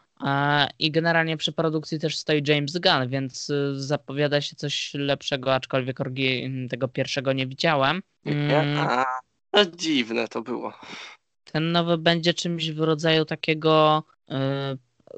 I 0.79 0.91
generalnie 0.91 1.37
przy 1.37 1.51
produkcji 1.51 1.99
też 1.99 2.17
stoi 2.17 2.43
James 2.47 2.77
Gunn, 2.77 3.09
więc 3.09 3.49
y, 3.49 3.83
zapowiada 3.83 4.41
się 4.41 4.55
coś 4.55 4.93
lepszego, 4.93 5.53
aczkolwiek 5.53 5.99
orgi- 5.99 6.69
tego 6.69 6.87
pierwszego 6.87 7.33
nie 7.33 7.47
widziałem. 7.47 8.01
Mm, 8.25 8.77
A, 8.77 9.05
no 9.53 9.65
dziwne 9.65 10.27
to 10.27 10.41
było. 10.41 10.73
Ten 11.51 11.71
nowy 11.71 11.97
będzie 11.97 12.33
czymś 12.33 12.71
w 12.71 12.79
rodzaju 12.79 13.25
takiego 13.25 14.03
y, 14.29 14.33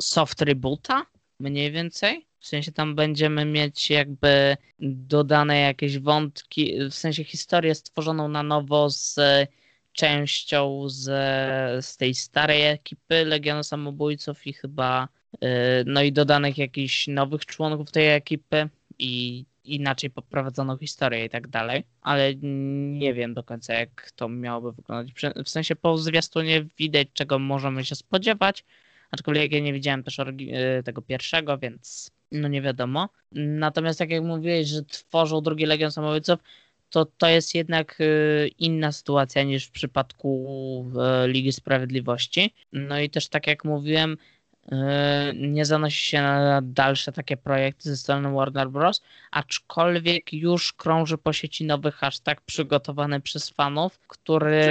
soft 0.02 0.42
reboota, 0.42 1.06
mniej 1.40 1.72
więcej. 1.72 2.28
W 2.40 2.48
sensie 2.48 2.72
tam 2.72 2.96
będziemy 2.96 3.46
mieć 3.46 3.90
jakby 3.90 4.58
dodane 4.80 5.60
jakieś 5.60 6.00
wątki, 6.00 6.78
w 6.90 6.94
sensie 6.94 7.24
historię 7.24 7.76
stworzoną 7.76 8.28
na 8.28 8.44
nowo 8.44 8.90
z 8.90 9.16
częścią 9.98 10.84
z, 10.90 11.06
z 11.86 11.98
tej 11.98 12.16
starej 12.16 12.66
ekipy 12.66 13.26
Legionu 13.26 13.64
Samobójców 13.64 14.48
i 14.48 14.54
chyba 14.54 15.08
y, 15.34 15.38
no 15.86 16.04
i 16.04 16.12
dodanych 16.12 16.58
jakichś 16.58 17.08
nowych 17.08 17.46
członków 17.46 17.92
tej 17.92 18.10
ekipy 18.10 18.70
i 19.00 19.46
inaczej 19.64 20.10
poprowadzoną 20.10 20.78
historię 20.78 21.26
i 21.26 21.30
tak 21.30 21.48
dalej, 21.48 21.84
ale 22.02 22.36
nie 22.36 23.14
wiem 23.14 23.34
do 23.34 23.44
końca 23.44 23.74
jak 23.74 24.12
to 24.12 24.30
miałoby 24.30 24.72
wyglądać. 24.72 25.14
W 25.46 25.50
sensie 25.50 25.76
po 25.76 25.98
zwiastunie 25.98 26.66
widać 26.78 27.08
czego 27.14 27.40
możemy 27.40 27.86
się 27.86 27.96
spodziewać, 27.96 28.64
aczkolwiek 29.12 29.52
ja 29.52 29.60
nie 29.60 29.74
widziałem 29.74 30.04
też 30.04 30.20
y, 30.20 30.84
tego 30.86 31.02
pierwszego, 31.02 31.58
więc 31.58 32.12
no 32.32 32.48
nie 32.48 32.62
wiadomo. 32.62 33.10
Natomiast 33.32 34.00
tak 34.00 34.10
jak 34.10 34.24
mówiłeś, 34.24 34.68
że 34.68 34.84
tworzą 34.84 35.42
drugi 35.42 35.66
Legion 35.66 35.92
Samobójców, 35.92 36.40
to 36.90 37.06
to 37.06 37.28
jest 37.28 37.56
jednak 37.56 38.02
y, 38.02 38.52
inna 38.60 38.92
sytuacja 38.92 39.44
niż 39.44 39.66
w 39.66 39.72
przypadku 39.72 40.48
Ligi 41.28 41.52
Sprawiedliwości. 41.52 42.54
No 42.74 43.00
i 43.00 43.10
też 43.10 43.28
tak 43.30 43.48
jak 43.48 43.66
mówiłem, 43.66 44.18
y, 44.72 44.76
nie 45.36 45.66
zanosi 45.66 46.10
się 46.10 46.22
na 46.22 46.62
dalsze 46.64 47.12
takie 47.12 47.38
projekty 47.38 47.90
ze 47.90 47.98
strony 47.98 48.32
Warner 48.32 48.70
Bros., 48.70 49.02
aczkolwiek 49.32 50.34
już 50.34 50.74
krąży 50.74 51.18
po 51.18 51.34
sieci 51.34 51.66
nowy 51.66 51.92
hashtag 51.92 52.42
przygotowany 52.42 53.22
przez 53.22 53.50
fanów, 53.50 54.00
który 54.08 54.62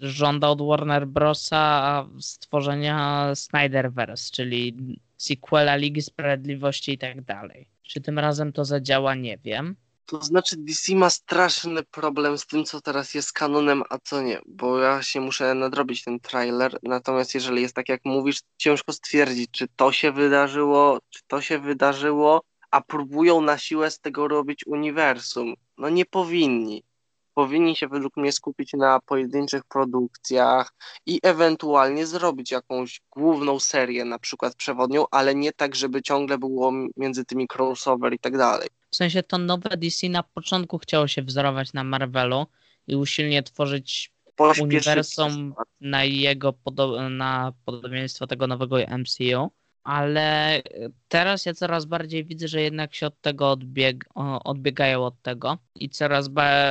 żąda 0.00 0.48
od 0.48 0.62
Warner 0.62 1.06
Brosa 1.06 2.06
stworzenia 2.20 3.30
Snyderverse, 3.34 4.32
czyli 4.32 4.76
sequela 5.16 5.76
Ligi 5.76 6.02
Sprawiedliwości 6.02 6.92
i 6.92 6.98
tak 6.98 7.20
dalej. 7.20 7.66
Czy 7.82 8.00
tym 8.00 8.18
razem 8.18 8.52
to 8.52 8.64
zadziała, 8.64 9.14
nie 9.14 9.38
wiem. 9.38 9.76
To 10.08 10.22
znaczy 10.22 10.56
DC 10.56 10.94
ma 10.94 11.10
straszny 11.10 11.82
problem 11.82 12.38
z 12.38 12.46
tym, 12.46 12.64
co 12.64 12.80
teraz 12.80 13.14
jest 13.14 13.32
kanonem, 13.32 13.82
a 13.90 13.98
co 13.98 14.22
nie, 14.22 14.40
bo 14.46 14.78
ja 14.78 15.02
się 15.02 15.20
muszę 15.20 15.54
nadrobić 15.54 16.04
ten 16.04 16.20
trailer, 16.20 16.78
natomiast 16.82 17.34
jeżeli 17.34 17.62
jest 17.62 17.74
tak 17.74 17.88
jak 17.88 18.00
mówisz, 18.04 18.40
ciężko 18.56 18.92
stwierdzić, 18.92 19.50
czy 19.50 19.66
to 19.76 19.92
się 19.92 20.12
wydarzyło, 20.12 20.98
czy 21.10 21.20
to 21.26 21.40
się 21.40 21.58
wydarzyło, 21.58 22.42
a 22.70 22.80
próbują 22.80 23.40
na 23.40 23.58
siłę 23.58 23.90
z 23.90 24.00
tego 24.00 24.28
robić 24.28 24.66
uniwersum. 24.66 25.54
No 25.78 25.88
nie 25.88 26.06
powinni. 26.06 26.84
Powinni 27.38 27.76
się 27.76 27.88
według 27.88 28.16
mnie 28.16 28.32
skupić 28.32 28.72
na 28.72 29.00
pojedynczych 29.00 29.64
produkcjach 29.64 30.74
i 31.06 31.20
ewentualnie 31.22 32.06
zrobić 32.06 32.50
jakąś 32.50 33.00
główną 33.10 33.60
serię, 33.60 34.04
na 34.04 34.18
przykład 34.18 34.54
przewodnią, 34.54 35.04
ale 35.10 35.34
nie 35.34 35.52
tak, 35.52 35.74
żeby 35.74 36.02
ciągle 36.02 36.38
było 36.38 36.72
między 36.96 37.24
tymi 37.24 37.46
crossover 37.56 38.12
i 38.12 38.18
tak 38.18 38.38
dalej. 38.38 38.68
W 38.90 38.96
sensie 38.96 39.22
to 39.22 39.38
nowe 39.38 39.76
DC 39.76 40.08
na 40.08 40.22
początku 40.22 40.78
chciało 40.78 41.08
się 41.08 41.22
wzorować 41.22 41.72
na 41.72 41.84
Marvelu 41.84 42.46
i 42.86 42.96
usilnie 42.96 43.42
tworzyć 43.42 44.12
uniwersum 44.62 45.54
na 45.80 46.04
jego 46.04 46.52
podo- 46.52 47.10
na 47.10 47.52
podobieństwo 47.64 48.26
tego 48.26 48.46
nowego 48.46 48.76
MCU, 48.78 49.50
ale 49.88 50.62
teraz 51.08 51.46
ja 51.46 51.54
coraz 51.54 51.84
bardziej 51.84 52.24
widzę, 52.24 52.48
że 52.48 52.62
jednak 52.62 52.94
się 52.94 53.06
od 53.06 53.20
tego 53.20 53.56
odbieg- 53.56 54.04
odbiegają 54.44 55.04
od 55.04 55.22
tego 55.22 55.58
i 55.74 55.88
coraz 55.88 56.30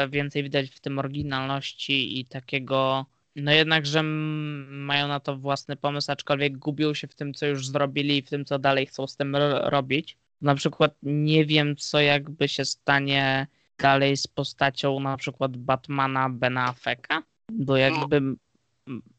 więcej 0.10 0.44
widać 0.44 0.70
w 0.70 0.80
tym 0.80 1.00
oryginalności 1.00 2.20
i 2.20 2.26
takiego 2.26 3.06
no 3.36 3.52
jednak, 3.52 3.86
że 3.86 4.04
mają 4.04 5.08
na 5.08 5.20
to 5.20 5.38
własny 5.38 5.76
pomysł, 5.76 6.12
aczkolwiek 6.12 6.58
gubią 6.58 6.94
się 6.94 7.08
w 7.08 7.16
tym, 7.16 7.34
co 7.34 7.46
już 7.46 7.68
zrobili 7.68 8.18
i 8.18 8.22
w 8.22 8.30
tym, 8.30 8.46
co 8.46 8.60
dalej 8.60 8.86
chcą 8.86 9.08
z 9.08 9.16
tym 9.16 9.36
robić. 9.64 10.18
Na 10.42 10.56
przykład 10.56 10.96
nie 11.04 11.46
wiem, 11.46 11.76
co 11.76 12.00
jakby 12.00 12.48
się 12.48 12.66
stanie 12.66 13.48
dalej 13.80 14.18
z 14.18 14.28
postacią 14.28 15.00
na 15.00 15.18
przykład 15.18 15.58
Batmana 15.58 16.30
Bena 16.30 16.66
Afflecka, 16.66 17.24
bo 17.52 17.78
jakby 17.78 18.22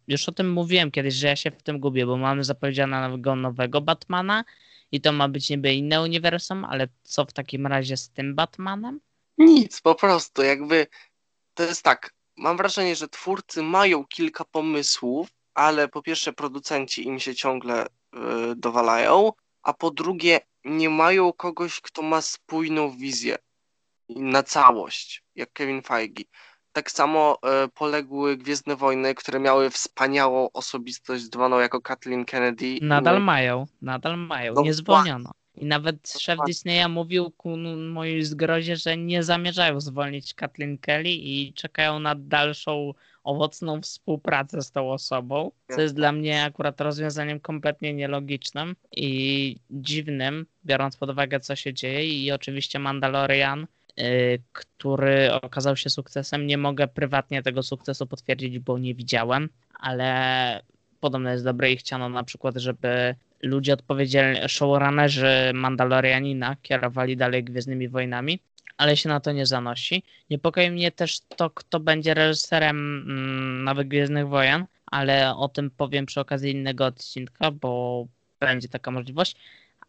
już 0.08 0.28
o 0.28 0.32
tym 0.32 0.52
mówiłem 0.52 0.90
kiedyś, 0.90 1.14
że 1.14 1.26
ja 1.26 1.36
się 1.36 1.50
w 1.50 1.62
tym 1.62 1.80
gubię, 1.80 2.06
bo 2.06 2.16
mamy 2.16 2.44
zapowiedzianego 2.44 3.36
nowego 3.36 3.80
Batmana 3.80 4.44
i 4.92 5.00
to 5.00 5.12
ma 5.12 5.28
być 5.28 5.50
niby 5.50 5.74
inne 5.74 6.02
uniwersum, 6.02 6.64
ale 6.64 6.88
co 7.02 7.24
w 7.24 7.32
takim 7.32 7.66
razie 7.66 7.96
z 7.96 8.10
tym 8.10 8.34
Batmanem? 8.34 9.00
Nic, 9.38 9.80
po 9.80 9.94
prostu 9.94 10.42
jakby 10.42 10.86
to 11.54 11.62
jest 11.62 11.82
tak, 11.82 12.14
mam 12.36 12.56
wrażenie, 12.56 12.96
że 12.96 13.08
twórcy 13.08 13.62
mają 13.62 14.04
kilka 14.04 14.44
pomysłów, 14.44 15.28
ale 15.54 15.88
po 15.88 16.02
pierwsze 16.02 16.32
producenci 16.32 17.06
im 17.06 17.20
się 17.20 17.34
ciągle 17.34 17.86
yy, 18.12 18.20
dowalają, 18.56 19.32
a 19.62 19.72
po 19.72 19.90
drugie 19.90 20.40
nie 20.64 20.90
mają 20.90 21.32
kogoś, 21.32 21.80
kto 21.80 22.02
ma 22.02 22.22
spójną 22.22 22.90
wizję 22.90 23.36
na 24.08 24.42
całość, 24.42 25.24
jak 25.34 25.52
Kevin 25.52 25.82
Feige. 25.82 26.24
Tak 26.78 26.90
samo 26.90 27.38
e, 27.42 27.68
poległy 27.68 28.36
Gwiezdne 28.36 28.76
Wojny, 28.76 29.14
które 29.14 29.40
miały 29.40 29.70
wspaniałą 29.70 30.48
osobistość 30.52 31.24
zwaną 31.24 31.58
jako 31.58 31.80
Kathleen 31.80 32.24
Kennedy. 32.24 32.78
Nadal 32.82 33.14
no, 33.14 33.20
mają, 33.20 33.66
nadal 33.82 34.18
mają, 34.18 34.54
no, 34.54 34.62
nie 34.62 34.74
zwolniono. 34.74 35.30
I 35.54 35.66
nawet 35.66 36.10
szef 36.18 36.38
Disneya 36.46 36.88
mówił 36.88 37.30
ku 37.30 37.56
mojej 37.92 38.24
zgrozie, 38.24 38.76
że 38.76 38.96
nie 38.96 39.22
zamierzają 39.22 39.80
zwolnić 39.80 40.34
Kathleen 40.34 40.78
Kelly 40.78 41.10
i 41.10 41.52
czekają 41.52 41.98
na 41.98 42.14
dalszą 42.14 42.94
owocną 43.24 43.82
współpracę 43.82 44.62
z 44.62 44.70
tą 44.70 44.92
osobą, 44.92 45.50
co 45.70 45.80
jest 45.80 45.94
dla 45.94 46.12
mnie 46.12 46.44
akurat 46.44 46.80
rozwiązaniem 46.80 47.40
kompletnie 47.40 47.94
nielogicznym 47.94 48.76
i 48.92 49.56
dziwnym, 49.70 50.46
biorąc 50.64 50.96
pod 50.96 51.10
uwagę, 51.10 51.40
co 51.40 51.56
się 51.56 51.74
dzieje. 51.74 52.04
I 52.04 52.32
oczywiście 52.32 52.78
Mandalorian 52.78 53.66
który 54.52 55.32
okazał 55.32 55.76
się 55.76 55.90
sukcesem. 55.90 56.46
Nie 56.46 56.58
mogę 56.58 56.88
prywatnie 56.88 57.42
tego 57.42 57.62
sukcesu 57.62 58.06
potwierdzić, 58.06 58.58
bo 58.58 58.78
nie 58.78 58.94
widziałem, 58.94 59.48
ale 59.74 60.62
podobno 61.00 61.30
jest 61.30 61.44
dobre 61.44 61.72
i 61.72 61.76
chciano 61.76 62.08
na 62.08 62.24
przykład, 62.24 62.56
żeby 62.56 63.14
ludzie 63.42 63.72
odpowiedzialni, 63.72 64.40
showrunnerzy 64.48 65.50
Mandalorianina 65.54 66.56
kierowali 66.62 67.16
dalej 67.16 67.44
Gwiezdnymi 67.44 67.88
Wojnami, 67.88 68.40
ale 68.76 68.96
się 68.96 69.08
na 69.08 69.20
to 69.20 69.32
nie 69.32 69.46
zanosi. 69.46 70.02
Niepokoi 70.30 70.70
mnie 70.70 70.90
też 70.92 71.20
to, 71.20 71.50
kto 71.50 71.80
będzie 71.80 72.14
reżyserem 72.14 72.76
mm, 72.76 73.64
Nowych 73.64 73.88
Gwiezdnych 73.88 74.28
Wojen, 74.28 74.66
ale 74.86 75.36
o 75.36 75.48
tym 75.48 75.70
powiem 75.70 76.06
przy 76.06 76.20
okazji 76.20 76.52
innego 76.52 76.86
odcinka, 76.86 77.50
bo 77.50 78.06
będzie 78.40 78.68
taka 78.68 78.90
możliwość. 78.90 79.36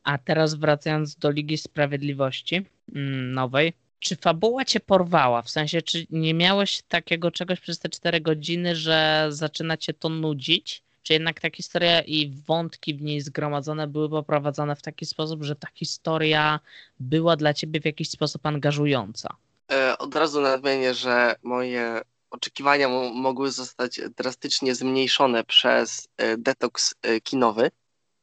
A 0.03 0.17
teraz 0.17 0.55
wracając 0.55 1.15
do 1.15 1.31
Ligi 1.31 1.57
Sprawiedliwości 1.57 2.65
mm, 2.95 3.31
nowej, 3.31 3.73
czy 3.99 4.15
fabuła 4.15 4.65
cię 4.65 4.79
porwała? 4.79 5.41
W 5.41 5.49
sensie, 5.49 5.81
czy 5.81 6.05
nie 6.09 6.33
miałeś 6.33 6.81
takiego 6.81 7.31
czegoś 7.31 7.59
przez 7.59 7.79
te 7.79 7.89
cztery 7.89 8.21
godziny, 8.21 8.75
że 8.75 9.27
zaczyna 9.29 9.77
cię 9.77 9.93
to 9.93 10.09
nudzić? 10.09 10.83
Czy 11.03 11.13
jednak 11.13 11.39
ta 11.39 11.49
historia 11.49 12.01
i 12.01 12.33
wątki 12.47 12.95
w 12.95 13.01
niej 13.01 13.21
zgromadzone 13.21 13.87
były 13.87 14.09
poprowadzone 14.09 14.75
w 14.75 14.81
taki 14.81 15.05
sposób, 15.05 15.43
że 15.43 15.55
ta 15.55 15.67
historia 15.73 16.59
była 16.99 17.35
dla 17.35 17.53
ciebie 17.53 17.81
w 17.81 17.85
jakiś 17.85 18.09
sposób 18.09 18.45
angażująca? 18.45 19.35
E, 19.71 19.97
od 19.97 20.15
razu 20.15 20.41
nadmienię, 20.41 20.93
że 20.93 21.35
moje 21.43 22.01
oczekiwania 22.31 22.89
mogły 23.13 23.51
zostać 23.51 24.01
drastycznie 24.17 24.75
zmniejszone 24.75 25.43
przez 25.43 26.07
e, 26.17 26.37
detoks 26.37 26.95
e, 27.01 27.21
kinowy. 27.21 27.71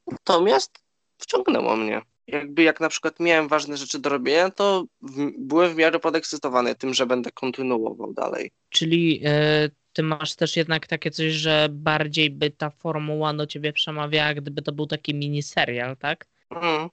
Natomiast 0.06 0.78
wciągnęło 1.18 1.76
mnie 1.76 2.02
jakby 2.26 2.62
jak 2.62 2.80
na 2.80 2.88
przykład 2.88 3.20
miałem 3.20 3.48
ważne 3.48 3.76
rzeczy 3.76 3.98
do 3.98 4.08
robienia, 4.08 4.50
to 4.50 4.84
w, 5.02 5.30
byłem 5.38 5.72
w 5.72 5.76
miarę 5.76 5.98
podekscytowany 5.98 6.74
tym, 6.74 6.94
że 6.94 7.06
będę 7.06 7.30
kontynuował 7.30 8.12
dalej. 8.12 8.50
Czyli 8.68 9.26
y, 9.26 9.70
ty 9.92 10.02
masz 10.02 10.34
też 10.34 10.56
jednak 10.56 10.86
takie 10.86 11.10
coś, 11.10 11.32
że 11.32 11.68
bardziej 11.70 12.30
by 12.30 12.50
ta 12.50 12.70
formuła 12.70 13.34
do 13.34 13.46
ciebie 13.46 13.72
przemawiała, 13.72 14.34
gdyby 14.34 14.62
to 14.62 14.72
był 14.72 14.86
taki 14.86 15.14
miniserial, 15.14 15.96
tak? 15.96 16.26
Mhm. 16.50 16.88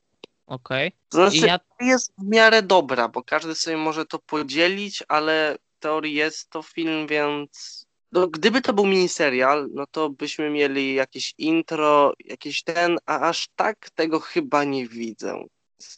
Okej. 0.47 0.87
Okay. 0.87 0.99
To 1.09 1.29
znaczy, 1.29 1.47
ja... 1.47 1.59
jest 1.87 2.13
w 2.17 2.23
miarę 2.27 2.61
dobra, 2.61 3.07
bo 3.07 3.23
każdy 3.23 3.55
sobie 3.55 3.77
może 3.77 4.05
to 4.05 4.19
podzielić, 4.19 5.03
ale 5.07 5.57
w 5.77 5.79
teorii 5.79 6.13
jest 6.13 6.49
to 6.49 6.61
film, 6.61 7.07
więc 7.07 7.85
no, 8.13 8.27
gdyby 8.27 8.61
to 8.61 8.73
był 8.73 8.85
miniserial, 8.85 9.69
no 9.73 9.87
to 9.87 10.09
byśmy 10.09 10.49
mieli 10.49 10.93
jakieś 10.93 11.33
intro, 11.37 12.13
jakiś 12.25 12.63
ten, 12.63 12.97
a 13.05 13.19
aż 13.19 13.47
tak 13.55 13.89
tego 13.89 14.19
chyba 14.19 14.63
nie 14.63 14.87
widzę. 14.87 15.43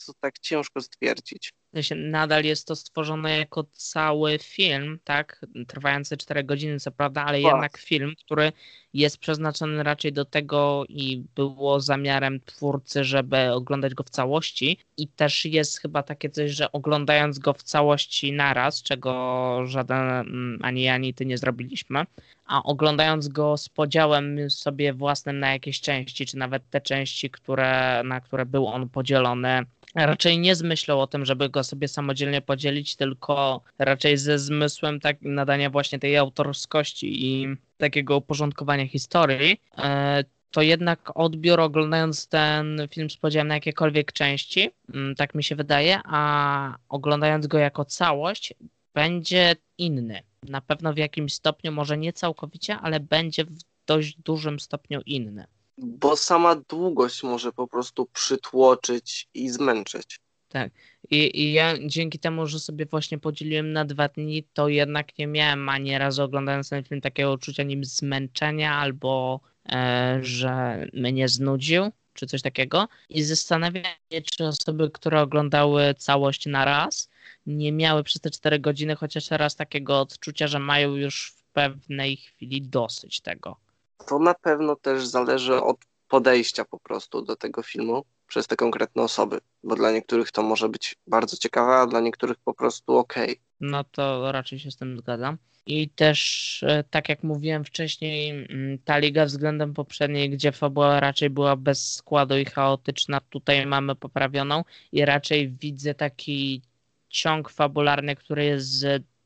To 0.06 0.13
tak 0.19 0.39
ciężko 0.39 0.82
stwierdzić 0.82 1.54
nadal 1.95 2.43
jest 2.43 2.67
to 2.67 2.75
stworzone 2.75 3.38
jako 3.38 3.63
cały 3.71 4.39
film, 4.39 4.99
tak, 5.03 5.45
trwający 5.67 6.17
4 6.17 6.43
godziny, 6.43 6.79
co 6.79 6.91
prawda, 6.91 7.25
ale 7.25 7.41
jednak 7.41 7.77
film, 7.77 8.13
który 8.25 8.51
jest 8.95 9.17
przeznaczony 9.17 9.83
raczej 9.83 10.13
do 10.13 10.25
tego 10.25 10.83
i 10.89 11.23
było 11.35 11.79
zamiarem 11.79 12.39
twórcy, 12.45 13.03
żeby 13.03 13.51
oglądać 13.51 13.93
go 13.93 14.03
w 14.03 14.09
całości. 14.09 14.77
I 14.97 15.07
też 15.07 15.45
jest 15.45 15.79
chyba 15.79 16.03
takie 16.03 16.29
coś, 16.29 16.51
że 16.51 16.71
oglądając 16.71 17.39
go 17.39 17.53
w 17.53 17.63
całości 17.63 18.33
naraz, 18.33 18.83
czego 18.83 19.61
żaden 19.65 19.99
mm, 19.99 20.59
ani 20.61 20.81
ja, 20.81 20.93
ani 20.93 21.13
ty 21.13 21.25
nie 21.25 21.38
zrobiliśmy, 21.38 22.05
a 22.45 22.63
oglądając 22.63 23.27
go 23.27 23.57
z 23.57 23.69
podziałem 23.69 24.49
sobie 24.49 24.93
własnym 24.93 25.39
na 25.39 25.51
jakieś 25.51 25.81
części, 25.81 26.25
czy 26.25 26.38
nawet 26.38 26.69
te 26.69 26.81
części, 26.81 27.29
które, 27.29 28.01
na 28.05 28.21
które 28.21 28.45
był 28.45 28.67
on 28.67 28.89
podzielony, 28.89 29.65
raczej 29.95 30.39
nie 30.39 30.55
z 30.55 30.62
myślą 30.62 31.01
o 31.01 31.08
tym, 31.08 31.25
żeby 31.25 31.49
go 31.49 31.63
sobie 31.63 31.88
samodzielnie 31.88 32.41
podzielić, 32.41 32.95
tylko 32.95 33.62
raczej 33.79 34.17
ze 34.17 34.39
zmysłem 34.39 34.99
tak 34.99 35.21
nadania 35.21 35.69
właśnie 35.69 35.99
tej 35.99 36.17
autorskości 36.17 37.25
i 37.25 37.47
takiego 37.77 38.17
uporządkowania 38.17 38.88
historii, 38.88 39.62
e, 39.77 40.23
to 40.51 40.62
jednak 40.62 41.12
odbiór 41.15 41.60
oglądając 41.60 42.27
ten 42.27 42.88
film 42.91 43.10
z 43.10 43.17
podziałem 43.17 43.47
na 43.47 43.55
jakiekolwiek 43.55 44.12
części, 44.12 44.71
mm, 44.93 45.15
tak 45.15 45.36
mi 45.36 45.43
się 45.43 45.55
wydaje, 45.55 45.99
a 46.05 46.77
oglądając 46.89 47.47
go 47.47 47.58
jako 47.58 47.86
całość, 47.86 48.53
będzie 48.93 49.55
inny. 49.77 50.23
Na 50.43 50.62
pewno 50.62 50.93
w 50.93 50.97
jakimś 50.97 51.34
stopniu, 51.34 51.71
może 51.71 51.97
nie 51.97 52.13
całkowicie, 52.13 52.77
ale 52.77 52.99
będzie 52.99 53.45
w 53.45 53.58
dość 53.86 54.17
dużym 54.17 54.60
stopniu 54.60 55.01
inny. 55.05 55.45
Bo 55.77 56.17
sama 56.17 56.55
długość 56.55 57.23
może 57.23 57.51
po 57.51 57.67
prostu 57.67 58.05
przytłoczyć 58.05 59.27
i 59.33 59.49
zmęczyć. 59.49 60.19
Tak. 60.49 60.71
I, 61.11 61.41
I 61.41 61.53
ja 61.53 61.73
dzięki 61.85 62.19
temu, 62.19 62.47
że 62.47 62.59
sobie 62.59 62.85
właśnie 62.85 63.17
podzieliłem 63.19 63.73
na 63.73 63.85
dwa 63.85 64.07
dni, 64.07 64.43
to 64.53 64.67
jednak 64.67 65.17
nie 65.17 65.27
miałem 65.27 65.69
ani 65.69 65.97
razu 65.97 66.23
oglądając 66.23 66.69
ten 66.69 66.83
film 66.83 67.01
takiego 67.01 67.33
uczucia 67.33 67.63
nim 67.63 67.85
zmęczenia 67.85 68.73
albo 68.73 69.39
e, 69.69 70.19
że 70.21 70.85
mnie 70.93 71.27
znudził, 71.27 71.91
czy 72.13 72.27
coś 72.27 72.41
takiego. 72.41 72.88
I 73.09 73.23
zastanawiam 73.23 73.83
się, 74.11 74.21
czy 74.21 74.45
osoby, 74.45 74.91
które 74.91 75.21
oglądały 75.21 75.93
całość 75.93 76.45
na 76.45 76.65
raz, 76.65 77.09
nie 77.45 77.71
miały 77.71 78.03
przez 78.03 78.21
te 78.21 78.30
cztery 78.30 78.59
godziny 78.59 78.95
chociaż 78.95 79.32
raz 79.32 79.55
takiego 79.55 79.99
odczucia, 79.99 80.47
że 80.47 80.59
mają 80.59 80.95
już 80.95 81.34
w 81.38 81.43
pewnej 81.53 82.17
chwili 82.17 82.61
dosyć 82.61 83.21
tego. 83.21 83.64
To 84.07 84.19
na 84.19 84.33
pewno 84.33 84.75
też 84.75 85.07
zależy 85.07 85.61
od 85.61 85.77
podejścia 86.07 86.65
po 86.65 86.79
prostu 86.79 87.21
do 87.21 87.35
tego 87.35 87.63
filmu 87.63 88.05
przez 88.27 88.47
te 88.47 88.55
konkretne 88.55 89.03
osoby, 89.03 89.39
bo 89.63 89.75
dla 89.75 89.91
niektórych 89.91 90.31
to 90.31 90.43
może 90.43 90.69
być 90.69 90.95
bardzo 91.07 91.37
ciekawe, 91.37 91.75
a 91.75 91.87
dla 91.87 91.99
niektórych 91.99 92.37
po 92.37 92.53
prostu 92.53 92.97
ok. 92.97 93.13
No 93.59 93.83
to 93.83 94.31
raczej 94.31 94.59
się 94.59 94.71
z 94.71 94.77
tym 94.77 94.97
zgadzam. 94.97 95.37
I 95.67 95.89
też, 95.89 96.63
e, 96.63 96.83
tak 96.83 97.09
jak 97.09 97.23
mówiłem 97.23 97.65
wcześniej, 97.65 98.29
mm, 98.29 98.79
ta 98.85 98.97
liga 98.97 99.25
względem 99.25 99.73
poprzedniej, 99.73 100.29
gdzie 100.29 100.51
fabuła 100.51 100.99
raczej 100.99 101.29
była 101.29 101.55
bez 101.55 101.93
składu 101.93 102.37
i 102.37 102.45
chaotyczna, 102.45 103.19
tutaj 103.29 103.65
mamy 103.65 103.95
poprawioną 103.95 104.63
i 104.91 105.05
raczej 105.05 105.49
widzę 105.49 105.93
taki 105.93 106.61
ciąg 107.09 107.49
fabularny, 107.49 108.15
który 108.15 108.45
jest 108.45 108.85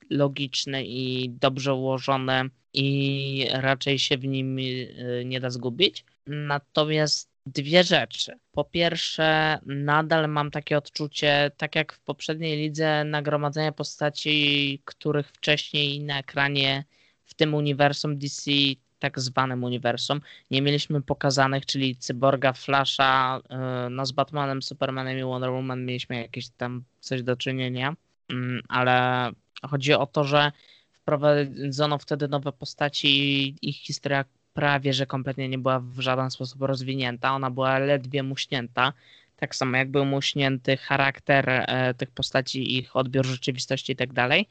logiczny 0.10 0.86
i 0.86 1.30
dobrze 1.30 1.74
ułożony 1.74 2.50
i 2.74 3.48
raczej 3.54 4.00
się 4.00 4.18
w 4.18 4.26
nim 4.26 4.60
y, 4.60 5.24
nie 5.26 5.40
da 5.40 5.50
zgubić. 5.50 6.06
Natomiast 6.28 7.30
dwie 7.46 7.84
rzeczy. 7.84 8.40
Po 8.52 8.64
pierwsze, 8.64 9.60
nadal 9.66 10.30
mam 10.30 10.52
takie 10.52 10.78
odczucie, 10.78 11.52
tak 11.58 11.76
jak 11.76 11.94
w 11.94 12.00
poprzedniej 12.00 12.58
lidze, 12.58 13.04
nagromadzenia 13.04 13.72
postaci, 13.72 14.82
których 14.86 15.28
wcześniej 15.28 16.00
na 16.04 16.20
ekranie 16.20 16.86
w 17.26 17.34
tym 17.34 17.54
uniwersum 17.54 18.18
DC, 18.18 18.52
tak 19.00 19.20
zwanym 19.20 19.64
uniwersum, 19.64 20.22
nie 20.52 20.62
mieliśmy 20.62 21.02
pokazanych, 21.02 21.66
czyli 21.66 21.96
Cyborga, 21.96 22.54
Flasha, 22.54 23.40
y, 23.88 23.90
no 23.90 24.06
z 24.06 24.12
Batmanem, 24.12 24.62
Supermanem 24.62 25.20
i 25.20 25.24
Wonder 25.24 25.50
Woman 25.50 25.86
mieliśmy 25.86 26.22
jakieś 26.22 26.50
tam 26.50 26.84
coś 27.00 27.24
do 27.24 27.36
czynienia, 27.36 27.96
mm, 28.30 28.62
ale 28.68 29.30
chodzi 29.68 29.94
o 29.94 30.06
to, 30.06 30.24
że 30.24 30.52
wprowadzono 30.92 31.98
wtedy 31.98 32.28
nowe 32.28 32.52
postaci 32.52 33.08
i 33.08 33.70
ich 33.70 33.76
historia 33.76 34.26
prawie, 34.54 34.94
że 34.94 35.06
kompletnie 35.06 35.50
nie 35.50 35.58
była 35.58 35.80
w 35.80 36.00
żaden 36.00 36.32
sposób 36.32 36.62
rozwinięta. 36.62 37.36
Ona 37.36 37.52
była 37.52 37.80
ledwie 37.80 38.24
muśnięta. 38.24 38.94
Tak 39.38 39.56
samo 39.56 39.78
jak 39.78 39.92
był 39.92 40.06
muśnięty 40.06 40.78
charakter 40.78 41.50
e, 41.50 41.94
tych 41.94 42.12
postaci, 42.12 42.78
ich 42.78 42.96
odbiór 42.96 43.26
rzeczywistości 43.26 43.94
i 43.94 43.96
tak 43.96 44.14
dalej. 44.14 44.48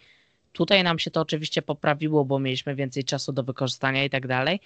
Tutaj 0.52 0.84
nam 0.84 0.98
się 0.98 1.10
to 1.10 1.20
oczywiście 1.20 1.62
poprawiło, 1.62 2.24
bo 2.24 2.38
mieliśmy 2.38 2.74
więcej 2.74 3.04
czasu 3.04 3.32
do 3.32 3.42
wykorzystania 3.42 4.04
i 4.04 4.10
tak 4.10 4.26
dalej, 4.26 4.60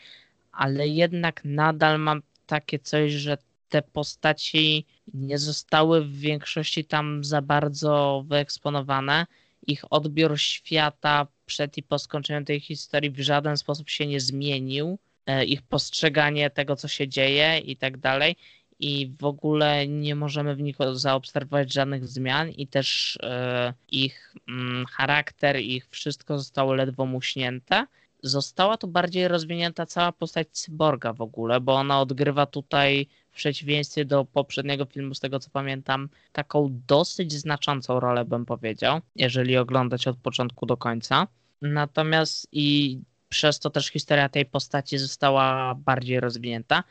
ale 0.53 0.89
jednak 0.89 1.41
nadal 1.45 2.01
mam 2.01 2.23
takie 2.47 2.79
coś, 2.79 3.13
że 3.13 3.39
te 3.69 3.83
postaci 3.83 4.87
nie 5.15 5.39
zostały 5.39 6.05
w 6.05 6.19
większości 6.19 6.85
tam 6.85 7.25
za 7.25 7.43
bardzo 7.43 8.25
wyeksponowane. 8.27 9.27
Ich 9.67 9.85
odbiór 9.91 10.41
świata 10.41 11.27
przed 11.47 11.79
i 11.79 11.83
po 11.83 11.99
skończeniu 11.99 12.45
tej 12.45 12.61
historii 12.61 13.11
w 13.11 13.21
żaden 13.21 13.57
sposób 13.57 13.91
się 13.91 14.07
nie 14.07 14.21
zmienił. 14.21 14.99
E, 15.27 15.45
ich 15.45 15.63
postrzeganie 15.63 16.51
tego, 16.51 16.77
co 16.77 16.89
się 16.89 17.09
dzieje 17.09 17.59
i 17.59 17.77
tak 17.77 17.99
dalej. 17.99 18.37
I 18.79 19.13
w 19.21 19.25
ogóle 19.25 19.89
nie 19.89 20.15
możemy 20.15 20.57
w 20.57 20.61
nich 20.63 20.77
zaobserwować 20.93 21.73
żadnych 21.73 22.09
zmian, 22.09 22.51
i 22.51 22.67
też 22.67 23.19
e, 23.23 23.75
ich 23.89 24.35
mm, 24.49 24.87
charakter, 24.87 25.61
ich 25.61 25.89
wszystko 25.91 26.39
zostało 26.39 26.75
ledwo 26.75 27.07
muśnięte. 27.07 27.87
Została 28.23 28.77
tu 28.77 28.89
bardziej 28.89 29.29
rozwinięta 29.29 29.87
cała 29.87 30.13
postać 30.13 30.49
cyborga 30.53 31.13
w 31.13 31.21
ogóle, 31.21 31.61
bo 31.61 31.75
ona 31.75 32.01
odgrywa 32.01 32.47
tutaj 32.47 33.07
w 33.31 33.35
przeciwieństwie 33.35 34.05
do 34.05 34.25
poprzedniego 34.25 34.85
filmu, 34.85 35.15
z 35.15 35.21
tego 35.21 35.39
co 35.39 35.51
pamiętam, 35.51 36.09
taką 36.33 36.81
dosyć 36.87 37.33
znaczącą 37.33 38.01
rolę, 38.01 38.25
bym 38.25 38.47
powiedział, 38.47 39.01
jeżeli 39.17 39.57
oglądać 39.57 40.09
od 40.09 40.17
początku 40.17 40.67
do 40.67 40.77
końca. 40.77 41.27
Natomiast 41.63 42.49
i 42.53 42.99
przez 43.29 43.59
to 43.59 43.71
też 43.71 43.87
historia 43.87 44.29
tej 44.29 44.47
postaci 44.47 44.99
została 44.99 45.75
bardziej 45.75 46.21
rozwinięta. 46.21 46.85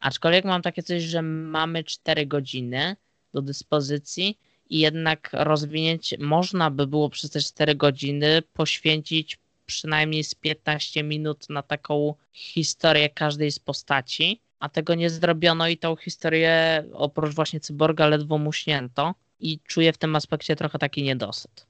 Aczkolwiek 0.00 0.44
mam 0.44 0.62
takie 0.62 0.82
coś, 0.82 1.02
że 1.02 1.22
mamy 1.22 1.84
4 1.84 2.26
godziny 2.26 2.96
do 3.34 3.42
dyspozycji 3.42 4.38
i 4.70 4.78
jednak 4.78 5.30
rozwinięcie, 5.32 6.16
można 6.20 6.70
by 6.70 6.86
było 6.86 7.10
przez 7.10 7.30
te 7.30 7.40
4 7.40 7.74
godziny 7.74 8.42
poświęcić 8.52 9.38
przynajmniej 9.70 10.24
z 10.24 10.34
15 10.34 11.02
minut 11.02 11.50
na 11.50 11.62
taką 11.62 12.14
historię 12.32 13.10
każdej 13.10 13.52
z 13.52 13.58
postaci, 13.58 14.40
a 14.58 14.68
tego 14.68 14.94
nie 14.94 15.10
zrobiono 15.10 15.68
i 15.68 15.78
tą 15.78 15.96
historię 15.96 16.84
oprócz 16.92 17.34
właśnie 17.34 17.60
cyborga 17.60 18.06
ledwo 18.06 18.38
muśnięto 18.38 19.14
i 19.40 19.60
czuję 19.60 19.92
w 19.92 19.98
tym 19.98 20.16
aspekcie 20.16 20.56
trochę 20.56 20.78
taki 20.78 21.02
niedosyt. 21.02 21.66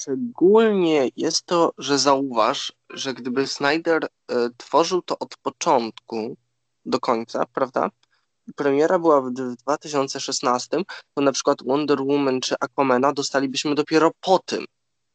Szczególnie 0.00 1.08
jest 1.16 1.46
to, 1.46 1.72
że 1.78 1.98
zauważ, 1.98 2.72
że 2.90 3.14
gdyby 3.14 3.46
Snyder 3.46 4.04
y, 4.04 4.34
tworzył 4.56 5.02
to 5.02 5.18
od 5.18 5.36
początku 5.36 6.36
do 6.86 7.00
końca, 7.00 7.46
prawda? 7.46 7.90
Premiera 8.56 8.98
była 8.98 9.20
w 9.20 9.30
2016, 9.30 10.76
to 11.14 11.22
na 11.22 11.32
przykład 11.32 11.62
Wonder 11.62 12.02
Woman 12.02 12.40
czy 12.40 12.54
Aquamana 12.60 13.12
dostalibyśmy 13.12 13.74
dopiero 13.74 14.10
po 14.20 14.38
tym. 14.38 14.64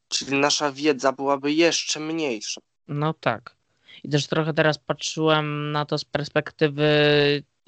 Czyli 0.09 0.37
nasza 0.37 0.71
wiedza 0.71 1.11
byłaby 1.11 1.53
jeszcze 1.53 1.99
mniejsza. 1.99 2.61
No 2.87 3.13
tak. 3.13 3.55
I 4.03 4.09
też 4.09 4.27
trochę 4.27 4.53
teraz 4.53 4.77
patrzyłem 4.77 5.71
na 5.71 5.85
to 5.85 5.97
z 5.97 6.05
perspektywy 6.05 6.89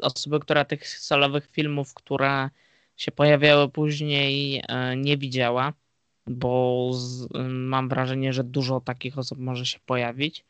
osoby, 0.02 0.39
która 0.39 0.66
tych 0.66 0.88
solowych 0.88 1.50
filmów, 1.52 1.94
które 1.94 2.50
się 2.98 3.12
pojawiały 3.12 3.70
później, 3.70 4.64
e, 4.68 4.98
nie 4.98 5.18
widziała 5.18 5.74
bo 6.28 6.89
z, 6.94 7.28
mam 7.50 7.89
wrażenie, 7.89 8.34
że 8.34 8.44
dużo 8.44 8.82
takich 8.82 9.18
osób 9.18 9.39
może 9.39 9.66
się 9.66 9.80
pojawić. 9.86 10.46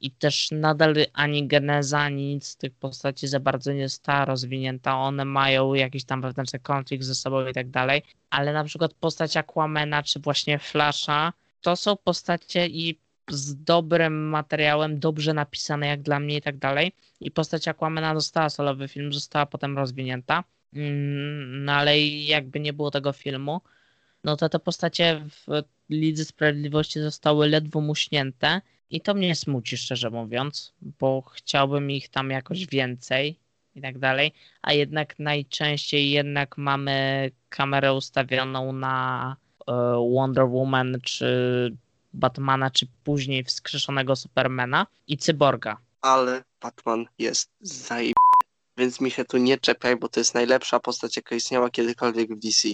I 0.00 0.10
też 0.10 0.50
nadal 0.50 0.94
ani 1.12 1.46
geneza, 1.46 2.00
ani 2.00 2.34
nic 2.34 2.46
z 2.46 2.56
tych 2.56 2.74
postaci 2.74 3.28
za 3.28 3.40
bardzo 3.40 3.72
nie 3.72 3.88
została 3.88 4.24
rozwinięta. 4.24 4.98
One 4.98 5.24
mają 5.24 5.74
jakiś 5.74 6.04
tam 6.04 6.22
wewnętrzny 6.22 6.58
konflikt 6.58 7.04
ze 7.04 7.14
sobą 7.14 7.46
i 7.46 7.52
tak 7.52 7.70
dalej, 7.70 8.02
ale 8.30 8.52
na 8.52 8.64
przykład 8.64 8.94
postać 8.94 9.36
Aquamena 9.36 10.02
czy 10.02 10.20
właśnie 10.20 10.58
Flasha 10.58 11.32
to 11.60 11.76
są 11.76 11.96
postacie 11.96 12.66
i 12.66 12.98
z 13.30 13.64
dobrym 13.64 14.28
materiałem, 14.28 14.98
dobrze 15.00 15.34
napisane 15.34 15.86
jak 15.86 16.02
dla 16.02 16.20
mnie 16.20 16.36
i 16.36 16.42
tak 16.42 16.58
dalej. 16.58 16.92
I 17.20 17.30
postać 17.30 17.68
Aquamena 17.68 18.14
dostała 18.14 18.50
solowy 18.50 18.88
film, 18.88 19.12
została 19.12 19.46
potem 19.46 19.78
rozwinięta. 19.78 20.44
Mm, 20.74 21.64
no 21.64 21.72
ale 21.72 22.00
jakby 22.00 22.60
nie 22.60 22.72
było 22.72 22.90
tego 22.90 23.12
filmu, 23.12 23.60
no 24.26 24.36
to 24.36 24.48
te 24.48 24.58
postacie 24.58 25.22
w 25.30 25.62
Lidze 25.90 26.24
Sprawiedliwości 26.24 27.00
zostały 27.00 27.48
ledwo 27.48 27.80
muśnięte 27.80 28.60
i 28.90 29.00
to 29.00 29.14
mnie 29.14 29.34
smuci, 29.34 29.76
szczerze 29.76 30.10
mówiąc, 30.10 30.72
bo 30.82 31.22
chciałbym 31.22 31.90
ich 31.90 32.08
tam 32.08 32.30
jakoś 32.30 32.66
więcej 32.66 33.38
i 33.74 33.80
tak 33.82 33.98
dalej, 33.98 34.32
a 34.62 34.72
jednak 34.72 35.18
najczęściej 35.18 36.10
jednak 36.10 36.58
mamy 36.58 37.30
kamerę 37.48 37.94
ustawioną 37.94 38.72
na 38.72 39.36
e, 39.68 39.72
Wonder 40.14 40.44
Woman, 40.44 40.98
czy 41.02 41.76
Batmana, 42.12 42.70
czy 42.70 42.86
później 43.04 43.44
wskrzeszonego 43.44 44.16
Supermana 44.16 44.86
i 45.06 45.18
Cyborga. 45.18 45.76
Ale 46.00 46.42
Batman 46.60 47.06
jest 47.18 47.50
zajeb... 47.60 48.16
Więc 48.78 49.00
mi 49.00 49.10
się 49.10 49.24
tu 49.24 49.36
nie 49.38 49.58
czepiaj, 49.58 49.96
bo 49.96 50.08
to 50.08 50.20
jest 50.20 50.34
najlepsza 50.34 50.80
postać, 50.80 51.16
jaka 51.16 51.34
istniała 51.34 51.70
kiedykolwiek 51.70 52.34
w 52.34 52.38
DC. 52.38 52.68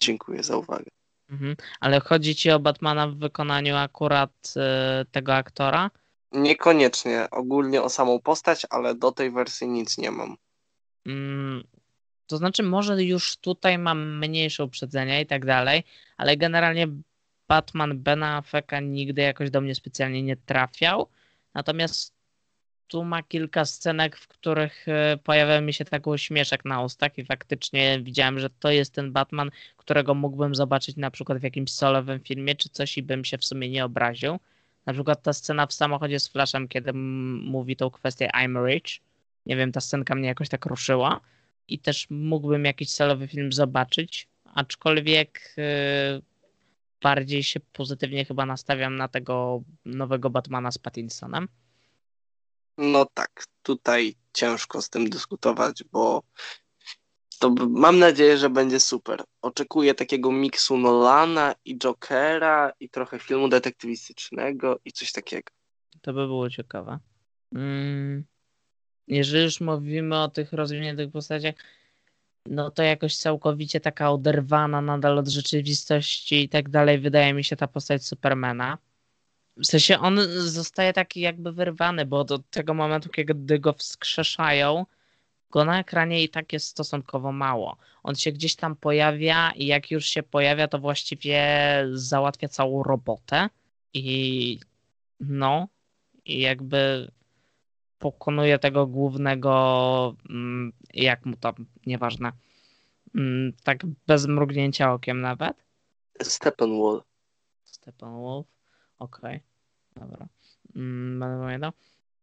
Dziękuję 0.00 0.42
za 0.42 0.56
uwagę. 0.56 0.90
Mhm. 1.30 1.56
Ale 1.80 2.00
chodzi 2.00 2.34
ci 2.34 2.50
o 2.50 2.60
Batmana 2.60 3.08
w 3.08 3.16
wykonaniu 3.16 3.76
akurat 3.76 4.54
y, 5.02 5.04
tego 5.04 5.34
aktora? 5.34 5.90
Niekoniecznie. 6.32 7.28
Ogólnie 7.30 7.82
o 7.82 7.88
samą 7.88 8.20
postać, 8.20 8.66
ale 8.70 8.94
do 8.94 9.12
tej 9.12 9.30
wersji 9.30 9.68
nic 9.68 9.98
nie 9.98 10.10
mam. 10.10 10.36
Mm, 11.06 11.64
to 12.26 12.36
znaczy, 12.36 12.62
może 12.62 13.02
już 13.02 13.36
tutaj 13.36 13.78
mam 13.78 14.18
mniejsze 14.18 14.64
uprzedzenia 14.64 15.20
i 15.20 15.26
tak 15.26 15.46
dalej, 15.46 15.84
ale 16.16 16.36
generalnie 16.36 16.88
Batman 17.48 17.98
Bena 17.98 18.36
Afflecka 18.36 18.80
nigdy 18.80 19.22
jakoś 19.22 19.50
do 19.50 19.60
mnie 19.60 19.74
specjalnie 19.74 20.22
nie 20.22 20.36
trafiał. 20.36 21.08
Natomiast 21.54 22.13
tu 22.88 23.04
ma 23.04 23.22
kilka 23.22 23.64
scenek, 23.64 24.16
w 24.16 24.28
których 24.28 24.88
e, 24.88 25.16
pojawia 25.24 25.60
mi 25.60 25.72
się 25.72 25.84
taki 25.84 26.10
uśmieszek 26.10 26.64
na 26.64 26.82
ustach 26.82 27.18
i 27.18 27.24
faktycznie 27.24 28.00
widziałem, 28.02 28.38
że 28.38 28.50
to 28.50 28.70
jest 28.70 28.94
ten 28.94 29.12
Batman, 29.12 29.50
którego 29.76 30.14
mógłbym 30.14 30.54
zobaczyć 30.54 30.96
na 30.96 31.10
przykład 31.10 31.38
w 31.38 31.42
jakimś 31.42 31.72
solowym 31.72 32.20
filmie 32.20 32.54
czy 32.54 32.68
coś 32.68 32.98
i 32.98 33.02
bym 33.02 33.24
się 33.24 33.38
w 33.38 33.44
sumie 33.44 33.68
nie 33.68 33.84
obraził. 33.84 34.38
Na 34.86 34.92
przykład 34.92 35.22
ta 35.22 35.32
scena 35.32 35.66
w 35.66 35.72
samochodzie 35.72 36.20
z 36.20 36.28
Flashem, 36.28 36.68
kiedy 36.68 36.92
mówi 36.92 37.76
tą 37.76 37.90
kwestię 37.90 38.30
I'm 38.34 38.66
rich. 38.66 39.00
Nie 39.46 39.56
wiem, 39.56 39.72
ta 39.72 39.80
scenka 39.80 40.14
mnie 40.14 40.28
jakoś 40.28 40.48
tak 40.48 40.66
ruszyła 40.66 41.20
i 41.68 41.78
też 41.78 42.06
mógłbym 42.10 42.64
jakiś 42.64 42.90
solowy 42.90 43.28
film 43.28 43.52
zobaczyć, 43.52 44.28
aczkolwiek 44.54 45.54
yy, 45.56 46.22
bardziej 47.02 47.42
się 47.42 47.60
pozytywnie 47.60 48.24
chyba 48.24 48.46
nastawiam 48.46 48.96
na 48.96 49.08
tego 49.08 49.62
nowego 49.84 50.30
Batmana 50.30 50.70
z 50.70 50.78
Pattinsonem. 50.78 51.48
No 52.78 53.06
tak, 53.14 53.44
tutaj 53.62 54.14
ciężko 54.32 54.82
z 54.82 54.90
tym 54.90 55.10
dyskutować, 55.10 55.84
bo 55.92 56.22
to 57.38 57.50
mam 57.68 57.98
nadzieję, 57.98 58.38
że 58.38 58.50
będzie 58.50 58.80
super. 58.80 59.24
Oczekuję 59.42 59.94
takiego 59.94 60.32
miksu 60.32 60.78
Nolana 60.78 61.54
i 61.64 61.78
Jokera 61.78 62.72
i 62.80 62.88
trochę 62.88 63.18
filmu 63.18 63.48
detektywistycznego 63.48 64.78
i 64.84 64.92
coś 64.92 65.12
takiego. 65.12 65.48
To 66.00 66.12
by 66.12 66.26
było 66.26 66.50
ciekawe. 66.50 66.98
Mm, 67.54 68.24
jeżeli 69.08 69.44
już 69.44 69.60
mówimy 69.60 70.22
o 70.22 70.28
tych 70.28 70.52
rozwiniętych 70.52 71.12
postaciach, 71.12 71.54
no 72.46 72.70
to 72.70 72.82
jakoś 72.82 73.16
całkowicie 73.16 73.80
taka 73.80 74.10
oderwana 74.10 74.80
nadal 74.80 75.18
od 75.18 75.28
rzeczywistości 75.28 76.42
i 76.42 76.48
tak 76.48 76.68
dalej, 76.68 76.98
wydaje 76.98 77.34
mi 77.34 77.44
się 77.44 77.56
ta 77.56 77.68
postać 77.68 78.06
Supermana. 78.06 78.78
W 79.56 79.66
sensie 79.66 79.98
on 79.98 80.18
zostaje 80.38 80.92
taki 80.92 81.20
jakby 81.20 81.52
wyrwany, 81.52 82.06
bo 82.06 82.24
do 82.24 82.38
tego 82.38 82.74
momentu, 82.74 83.08
kiedy 83.08 83.58
go 83.58 83.72
wskrzeszają, 83.72 84.86
go 85.50 85.64
na 85.64 85.80
ekranie 85.80 86.22
i 86.22 86.28
tak 86.28 86.52
jest 86.52 86.66
stosunkowo 86.66 87.32
mało. 87.32 87.76
On 88.02 88.14
się 88.14 88.32
gdzieś 88.32 88.56
tam 88.56 88.76
pojawia 88.76 89.50
i 89.50 89.66
jak 89.66 89.90
już 89.90 90.04
się 90.04 90.22
pojawia, 90.22 90.68
to 90.68 90.78
właściwie 90.78 91.42
załatwia 91.92 92.48
całą 92.48 92.82
robotę 92.82 93.48
i 93.92 94.58
no, 95.20 95.68
i 96.24 96.40
jakby 96.40 97.10
pokonuje 97.98 98.58
tego 98.58 98.86
głównego, 98.86 100.16
mm, 100.30 100.72
jak 100.94 101.26
mu 101.26 101.36
tam, 101.36 101.54
nieważne, 101.86 102.32
mm, 103.14 103.52
tak 103.64 103.86
bez 104.06 104.26
mrugnięcia 104.26 104.92
okiem 104.92 105.20
nawet. 105.20 105.56
Steppenwolf. 106.22 107.04
Steppenwolf, 107.64 108.46
okej, 108.98 109.40
okay. 109.96 110.08
dobra. 110.08 110.26
Mm, 110.76 111.20
będę 111.20 111.44
pamiętał. 111.44 111.72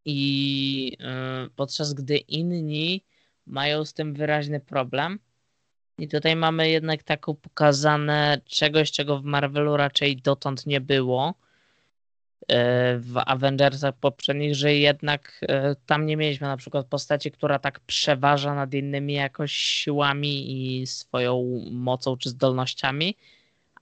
I 0.06 0.98
y, 1.46 1.50
podczas 1.56 1.94
gdy 1.94 2.18
inni 2.18 3.04
mają 3.46 3.86
z 3.86 3.94
tym 3.94 4.14
wyraźny 4.14 4.60
problem. 4.60 5.20
I 5.98 6.08
tutaj 6.08 6.36
mamy 6.36 6.70
jednak 6.70 7.04
taką 7.04 7.36
pokazane 7.36 8.42
czegoś, 8.46 8.92
czego 8.92 9.20
w 9.20 9.24
Marvelu 9.24 9.78
raczej 9.78 10.18
dotąd 10.18 10.66
nie 10.66 10.82
było 10.82 11.36
E, 12.48 12.98
w 12.98 13.18
Avengersach 13.26 13.96
poprzednich, 13.96 14.56
że 14.56 14.76
jednak 14.76 15.42
e, 15.42 15.76
tam 15.76 16.06
nie 16.06 16.18
mieliśmy 16.18 16.48
na 16.48 16.58
przykład 16.58 16.88
postaci, 16.88 17.32
która 17.32 17.60
tak 17.60 17.80
przeważa 17.80 18.56
nad 18.56 18.74
innymi 18.74 19.14
jakoś 19.14 19.52
siłami 19.52 20.52
i 20.52 20.88
swoją 20.88 21.62
mocą 21.72 22.18
czy 22.18 22.30
zdolnościami, 22.30 23.18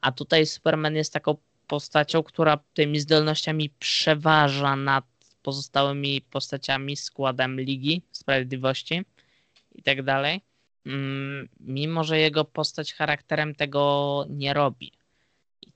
a 0.02 0.12
tutaj 0.12 0.46
Superman 0.46 0.96
jest 0.96 1.14
taką 1.14 1.38
postacią, 1.70 2.24
która 2.24 2.58
tymi 2.74 3.00
zdolnościami 3.00 3.70
przeważa 3.80 4.76
nad 4.76 5.06
pozostałymi 5.42 6.22
postaciami, 6.22 6.98
składem 6.98 7.62
Ligi 7.62 8.02
Sprawiedliwości 8.12 9.02
i 9.76 9.84
tak 9.84 10.04
dalej. 10.04 10.42
Mm, 10.86 11.50
mimo, 11.60 12.04
że 12.04 12.20
jego 12.20 12.46
postać 12.46 12.94
charakterem 12.94 13.56
tego 13.56 14.26
nie 14.30 14.54
robi 14.54 15.00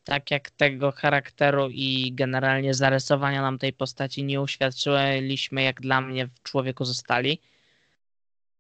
tak 0.03 0.31
jak 0.31 0.49
tego 0.49 0.91
charakteru 0.91 1.69
i 1.69 2.13
generalnie 2.13 2.73
zarysowania 2.73 3.41
nam 3.41 3.59
tej 3.59 3.73
postaci 3.73 4.23
nie 4.23 4.41
uświadczyliśmy, 4.41 5.63
jak 5.63 5.81
dla 5.81 6.01
mnie 6.01 6.27
w 6.27 6.43
człowieku 6.43 6.85
zostali, 6.85 7.41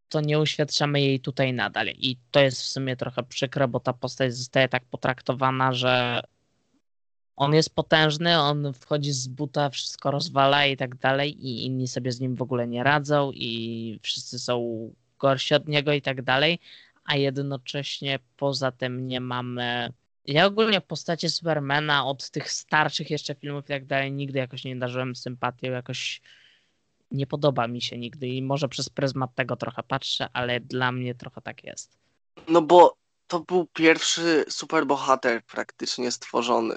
to 0.09 0.21
nie 0.21 0.39
uświadczamy 0.39 1.01
jej 1.01 1.19
tutaj 1.19 1.53
nadal. 1.53 1.87
I 1.87 2.17
to 2.31 2.39
jest 2.39 2.61
w 2.61 2.65
sumie 2.65 2.95
trochę 2.95 3.23
przykre, 3.23 3.67
bo 3.67 3.79
ta 3.79 3.93
postać 3.93 4.35
zostaje 4.35 4.69
tak 4.69 4.85
potraktowana, 4.85 5.73
że 5.73 6.21
on 7.35 7.53
jest 7.53 7.75
potężny, 7.75 8.39
on 8.39 8.73
wchodzi 8.73 9.11
z 9.11 9.27
buta, 9.27 9.69
wszystko 9.69 10.11
rozwala 10.11 10.65
i 10.65 10.77
tak 10.77 10.95
dalej, 10.95 11.47
i 11.47 11.65
inni 11.65 11.87
sobie 11.87 12.11
z 12.11 12.19
nim 12.19 12.35
w 12.35 12.41
ogóle 12.41 12.67
nie 12.67 12.83
radzą, 12.83 13.31
i 13.31 13.99
wszyscy 14.03 14.39
są 14.39 14.89
gorsi 15.19 15.53
od 15.53 15.67
niego 15.67 15.93
i 15.93 16.01
tak 16.01 16.21
dalej, 16.21 16.59
a 17.05 17.15
jednocześnie 17.15 18.19
poza 18.37 18.71
tym 18.71 19.07
nie 19.07 19.19
mamy 19.21 19.93
ja 20.25 20.45
ogólnie 20.45 20.81
postacie 20.81 21.29
Supermana 21.29 22.05
od 22.05 22.29
tych 22.29 22.51
starszych 22.51 23.11
jeszcze 23.11 23.35
filmów 23.35 23.65
i 23.65 23.67
tak 23.67 23.85
dalej 23.85 24.11
nigdy 24.11 24.39
jakoś 24.39 24.63
nie 24.63 24.75
darzyłem 24.75 25.15
sympatią, 25.15 25.71
jakoś 25.71 26.21
nie 27.11 27.27
podoba 27.27 27.67
mi 27.67 27.81
się 27.81 27.97
nigdy 27.97 28.27
i 28.27 28.41
może 28.41 28.69
przez 28.69 28.89
pryzmat 28.89 29.35
tego 29.35 29.55
trochę 29.55 29.83
patrzę, 29.83 30.27
ale 30.33 30.59
dla 30.59 30.91
mnie 30.91 31.15
trochę 31.15 31.41
tak 31.41 31.63
jest. 31.63 31.97
No 32.47 32.61
bo 32.61 32.95
to 33.27 33.39
był 33.39 33.67
pierwszy 33.73 34.45
superbohater 34.49 35.43
praktycznie 35.45 36.11
stworzony. 36.11 36.75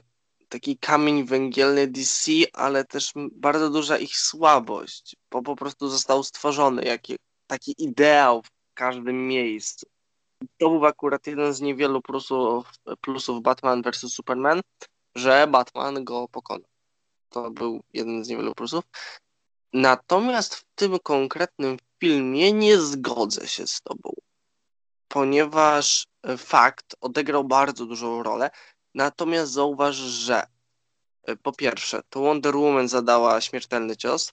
Taki 0.57 0.79
kamień 0.79 1.25
węgielny 1.25 1.87
DC, 1.87 2.33
ale 2.53 2.85
też 2.85 3.13
bardzo 3.33 3.71
duża 3.71 3.99
ich 3.99 4.17
słabość, 4.17 5.17
bo 5.31 5.43
po 5.43 5.57
prostu 5.57 5.89
został 5.89 6.23
stworzony 6.25 6.85
jaki, 6.85 7.17
taki 7.47 7.75
ideał 7.79 8.43
w 8.43 8.49
każdym 8.75 9.29
miejscu 9.29 9.87
to 10.59 10.71
był 10.71 10.87
akurat 10.87 11.27
jeden 11.27 11.55
z 11.55 11.61
niewielu 11.61 12.03
plusów, 12.03 12.71
plusów 13.01 13.43
Batman 13.43 13.83
vs. 13.83 14.13
Superman, 14.13 14.61
że 15.15 15.47
Batman 15.47 16.05
go 16.05 16.29
pokonał. 16.29 16.69
To 17.31 17.51
był 17.51 17.83
jeden 17.93 18.25
z 18.25 18.29
niewielu 18.29 18.55
plusów. 18.55 18.85
Natomiast 19.73 20.55
w 20.55 20.65
tym 20.75 20.99
konkretnym 20.99 21.77
filmie 22.01 22.53
nie 22.53 22.81
zgodzę 22.81 23.49
się 23.49 23.67
z 23.67 23.81
tobą, 23.81 24.13
ponieważ 25.09 26.07
fakt 26.39 26.97
odegrał 27.01 27.45
bardzo 27.45 27.87
dużą 27.87 28.23
rolę. 28.23 28.51
Natomiast 28.97 29.53
zauważ, 29.53 29.97
że 29.97 30.43
e, 31.23 31.37
po 31.37 31.53
pierwsze, 31.53 32.03
to 32.11 32.21
Wonder 32.21 32.57
Woman 32.57 32.89
zadała 32.89 33.41
śmiertelny 33.41 33.97
cios, 33.97 34.33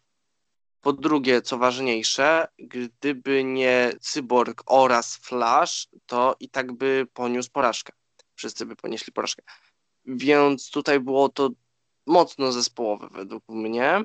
po 0.82 0.94
drugie, 0.94 1.42
co 1.42 1.58
ważniejsze, 1.58 2.48
gdyby 2.58 3.44
nie 3.44 3.92
Cyborg 4.02 4.64
oraz 4.66 5.16
Flash, 5.18 5.88
to 6.06 6.36
i 6.40 6.50
tak 6.50 6.72
by 6.72 7.08
poniósł 7.14 7.52
porażkę. 7.52 7.94
Wszyscy 8.36 8.66
by 8.66 8.76
ponieśli 8.76 9.14
porażkę. 9.14 9.44
Więc 10.06 10.70
tutaj 10.70 11.00
było 11.00 11.30
to 11.30 11.50
mocno 12.06 12.52
zespołowe 12.52 13.08
według 13.12 13.44
mnie. 13.50 14.02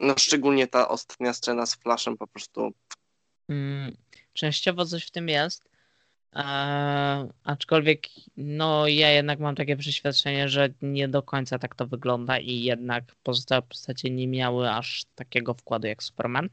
No 0.00 0.14
szczególnie 0.18 0.66
ta 0.66 0.88
ostatnia 0.88 1.34
scena 1.34 1.66
z 1.66 1.74
Flashem 1.74 2.16
po 2.16 2.26
prostu. 2.26 2.72
Hmm, 3.46 3.96
częściowo 4.32 4.86
coś 4.86 5.04
w 5.06 5.10
tym 5.10 5.28
jest. 5.28 5.71
E, 6.36 7.28
aczkolwiek, 7.44 8.06
no 8.36 8.88
ja 8.88 9.10
jednak 9.10 9.40
mam 9.40 9.54
takie 9.54 9.76
przeświadczenie, 9.76 10.48
że 10.48 10.68
nie 10.82 11.08
do 11.08 11.22
końca 11.22 11.58
tak 11.58 11.74
to 11.74 11.86
wygląda 11.86 12.38
i 12.38 12.62
jednak 12.62 13.14
pozostałe 13.22 13.62
postacie 13.62 14.10
nie 14.10 14.28
miały 14.28 14.70
aż 14.70 15.04
takiego 15.14 15.54
wkładu 15.54 15.86
jak 15.86 16.02
Superman. 16.02 16.48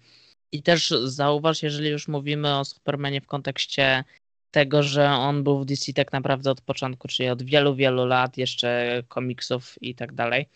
I 0.52 0.64
też 0.64 0.94
zauważ, 1.04 1.64
jeżeli 1.64 1.90
już 1.90 2.08
mówimy 2.08 2.58
o 2.58 2.66
Supermanie 2.66 3.22
w 3.22 3.28
kontekście 3.28 4.04
tego, 4.52 4.84
że 4.84 5.10
on 5.10 5.44
był 5.44 5.60
w 5.60 5.66
DC 5.66 5.94
tak 5.94 6.12
naprawdę 6.14 6.52
od 6.52 6.62
początku, 6.62 7.08
czyli 7.08 7.30
od 7.30 7.44
wielu, 7.44 7.76
wielu 7.76 8.06
lat, 8.06 8.38
jeszcze 8.38 9.04
komiksów 9.08 9.76
i 9.82 9.96
tak 9.96 10.14
dalej, 10.14 10.50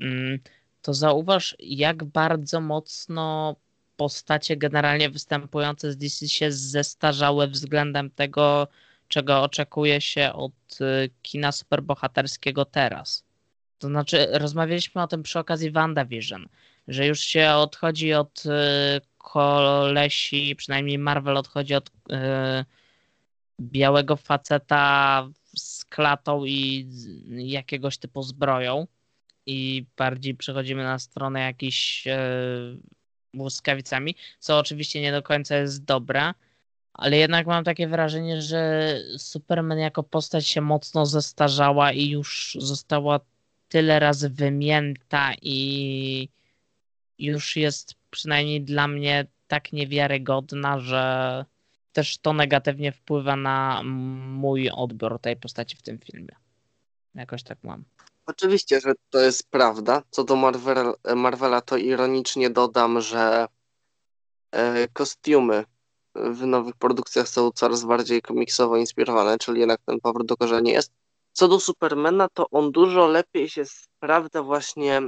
mm, 0.00 0.38
to 0.82 0.94
zauważ, 0.94 1.56
jak 1.58 2.04
bardzo 2.04 2.60
mocno 2.60 3.56
postacie 3.96 4.56
generalnie 4.56 5.10
występujące 5.10 5.92
z 5.92 5.96
DC 5.96 6.28
się 6.28 6.52
zestarzały 6.52 7.48
względem 7.48 8.10
tego, 8.10 8.68
czego 9.08 9.42
oczekuje 9.42 10.00
się 10.00 10.32
od 10.32 10.52
y, 10.80 11.10
kina 11.22 11.52
superbohaterskiego 11.52 12.64
teraz. 12.64 13.24
To 13.78 13.86
znaczy, 13.88 14.26
rozmawialiśmy 14.32 15.02
o 15.02 15.06
tym 15.06 15.22
przy 15.22 15.38
okazji 15.38 15.70
WandaVision, 15.70 16.48
że 16.88 17.06
już 17.06 17.20
się 17.20 17.50
odchodzi 17.50 18.14
od 18.14 18.46
y, 18.46 18.50
kolesi, 19.18 20.56
przynajmniej 20.56 20.98
Marvel 20.98 21.36
odchodzi 21.36 21.74
od 21.74 21.88
y, 21.88 21.92
białego 23.60 24.16
faceta 24.16 25.28
z 25.56 25.84
klatą 25.84 26.44
i 26.44 26.86
jakiegoś 27.28 27.98
typu 27.98 28.22
zbroją 28.22 28.86
i 29.46 29.86
bardziej 29.96 30.34
przechodzimy 30.34 30.82
na 30.82 30.98
stronę 30.98 31.40
jakichś 31.40 32.04
błyskawicami, 33.36 34.16
co 34.38 34.58
oczywiście 34.58 35.00
nie 35.00 35.12
do 35.12 35.22
końca 35.22 35.56
jest 35.56 35.84
dobre, 35.84 36.34
ale 36.92 37.16
jednak 37.16 37.46
mam 37.46 37.64
takie 37.64 37.88
wrażenie, 37.88 38.42
że 38.42 38.92
Superman 39.18 39.78
jako 39.78 40.02
postać 40.02 40.46
się 40.46 40.60
mocno 40.60 41.06
zestarzała 41.06 41.92
i 41.92 42.08
już 42.08 42.56
została 42.60 43.20
tyle 43.68 43.98
razy 43.98 44.30
wymięta 44.30 45.32
i 45.42 46.28
już 47.18 47.56
jest 47.56 47.94
przynajmniej 48.10 48.62
dla 48.62 48.88
mnie 48.88 49.26
tak 49.48 49.72
niewiarygodna, 49.72 50.80
że 50.80 51.44
też 51.92 52.18
to 52.18 52.32
negatywnie 52.32 52.92
wpływa 52.92 53.36
na 53.36 53.82
mój 53.84 54.70
odbiór 54.70 55.18
tej 55.20 55.36
postaci 55.36 55.76
w 55.76 55.82
tym 55.82 55.98
filmie. 55.98 56.36
Jakoś 57.14 57.42
tak 57.42 57.58
mam. 57.64 57.84
Oczywiście, 58.26 58.80
że 58.80 58.92
to 59.10 59.20
jest 59.20 59.50
prawda. 59.50 60.02
Co 60.10 60.24
do 60.24 60.36
Marvel, 60.36 60.94
Marvela, 61.16 61.60
to 61.60 61.76
ironicznie 61.76 62.50
dodam, 62.50 63.00
że 63.00 63.46
e, 64.50 64.88
kostiumy 64.88 65.64
w 66.14 66.46
nowych 66.46 66.76
produkcjach 66.76 67.28
są 67.28 67.50
coraz 67.50 67.84
bardziej 67.84 68.22
komiksowo 68.22 68.76
inspirowane, 68.76 69.38
czyli 69.38 69.60
jednak 69.60 69.80
ten 69.86 70.00
powrót 70.00 70.26
do 70.26 70.36
korzeni 70.36 70.70
jest. 70.70 70.92
Co 71.32 71.48
do 71.48 71.60
Supermana, 71.60 72.28
to 72.28 72.50
on 72.50 72.72
dużo 72.72 73.06
lepiej 73.06 73.48
się 73.48 73.64
sprawdza 73.64 74.42
właśnie 74.42 75.02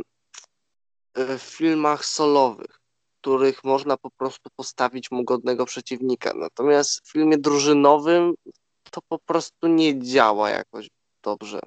e, 1.15 1.39
w 1.39 1.43
filmach 1.43 2.05
solowych, 2.05 2.81
w 3.17 3.21
których 3.21 3.65
można 3.65 3.97
po 3.97 4.11
prostu 4.11 4.51
postawić 4.57 5.11
mu 5.11 5.25
godnego 5.25 5.67
przeciwnika. 5.67 6.33
Natomiast 6.35 7.01
w 7.09 7.13
filmie 7.13 7.39
drużynowym 7.39 8.35
to 8.91 9.01
po 9.09 9.19
prostu 9.19 9.67
nie 9.67 10.03
działa 10.03 10.51
jakoś 10.51 10.89
dobrze. 11.23 11.61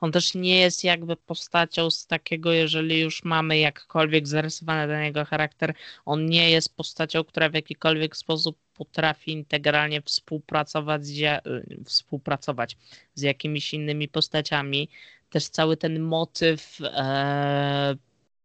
On 0.00 0.12
też 0.12 0.34
nie 0.34 0.60
jest 0.60 0.84
jakby 0.84 1.16
postacią 1.16 1.90
z 1.90 2.06
takiego, 2.06 2.52
jeżeli 2.52 3.00
już 3.00 3.24
mamy 3.24 3.58
jakkolwiek 3.58 4.28
zarysowany 4.28 4.92
ten 4.92 5.02
jego 5.02 5.24
charakter, 5.24 5.74
on 6.04 6.26
nie 6.26 6.50
jest 6.50 6.76
postacią, 6.76 7.24
która 7.24 7.48
w 7.48 7.54
jakikolwiek 7.54 8.16
sposób 8.16 8.58
potrafi 8.74 9.32
integralnie 9.32 10.02
współpracować 10.02 11.06
z, 11.06 11.42
współpracować 11.84 12.76
z 13.14 13.22
jakimiś 13.22 13.74
innymi 13.74 14.08
postaciami. 14.08 14.88
Też 15.30 15.48
cały 15.48 15.76
ten 15.76 16.00
motyw 16.00 16.78
e, 16.82 17.96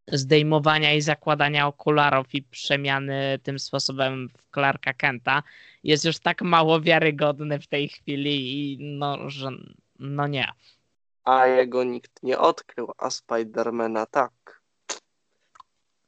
zdejmowania 0.07 0.93
i 0.93 1.01
zakładania 1.01 1.67
okularów 1.67 2.35
i 2.35 2.43
przemiany 2.43 3.39
tym 3.43 3.59
sposobem 3.59 4.29
w 4.29 4.53
Clarka 4.53 4.93
Kenta 4.93 5.43
jest 5.83 6.05
już 6.05 6.19
tak 6.19 6.41
mało 6.41 6.81
wiarygodny 6.81 7.59
w 7.59 7.67
tej 7.67 7.89
chwili 7.89 8.73
i 8.73 8.77
no, 8.79 9.29
że 9.29 9.49
no 9.99 10.27
nie. 10.27 10.45
A 11.23 11.47
jego 11.47 11.83
nikt 11.83 12.23
nie 12.23 12.39
odkrył, 12.39 12.91
a 12.97 13.09
Spidermana 13.09 14.05
tak. 14.05 14.61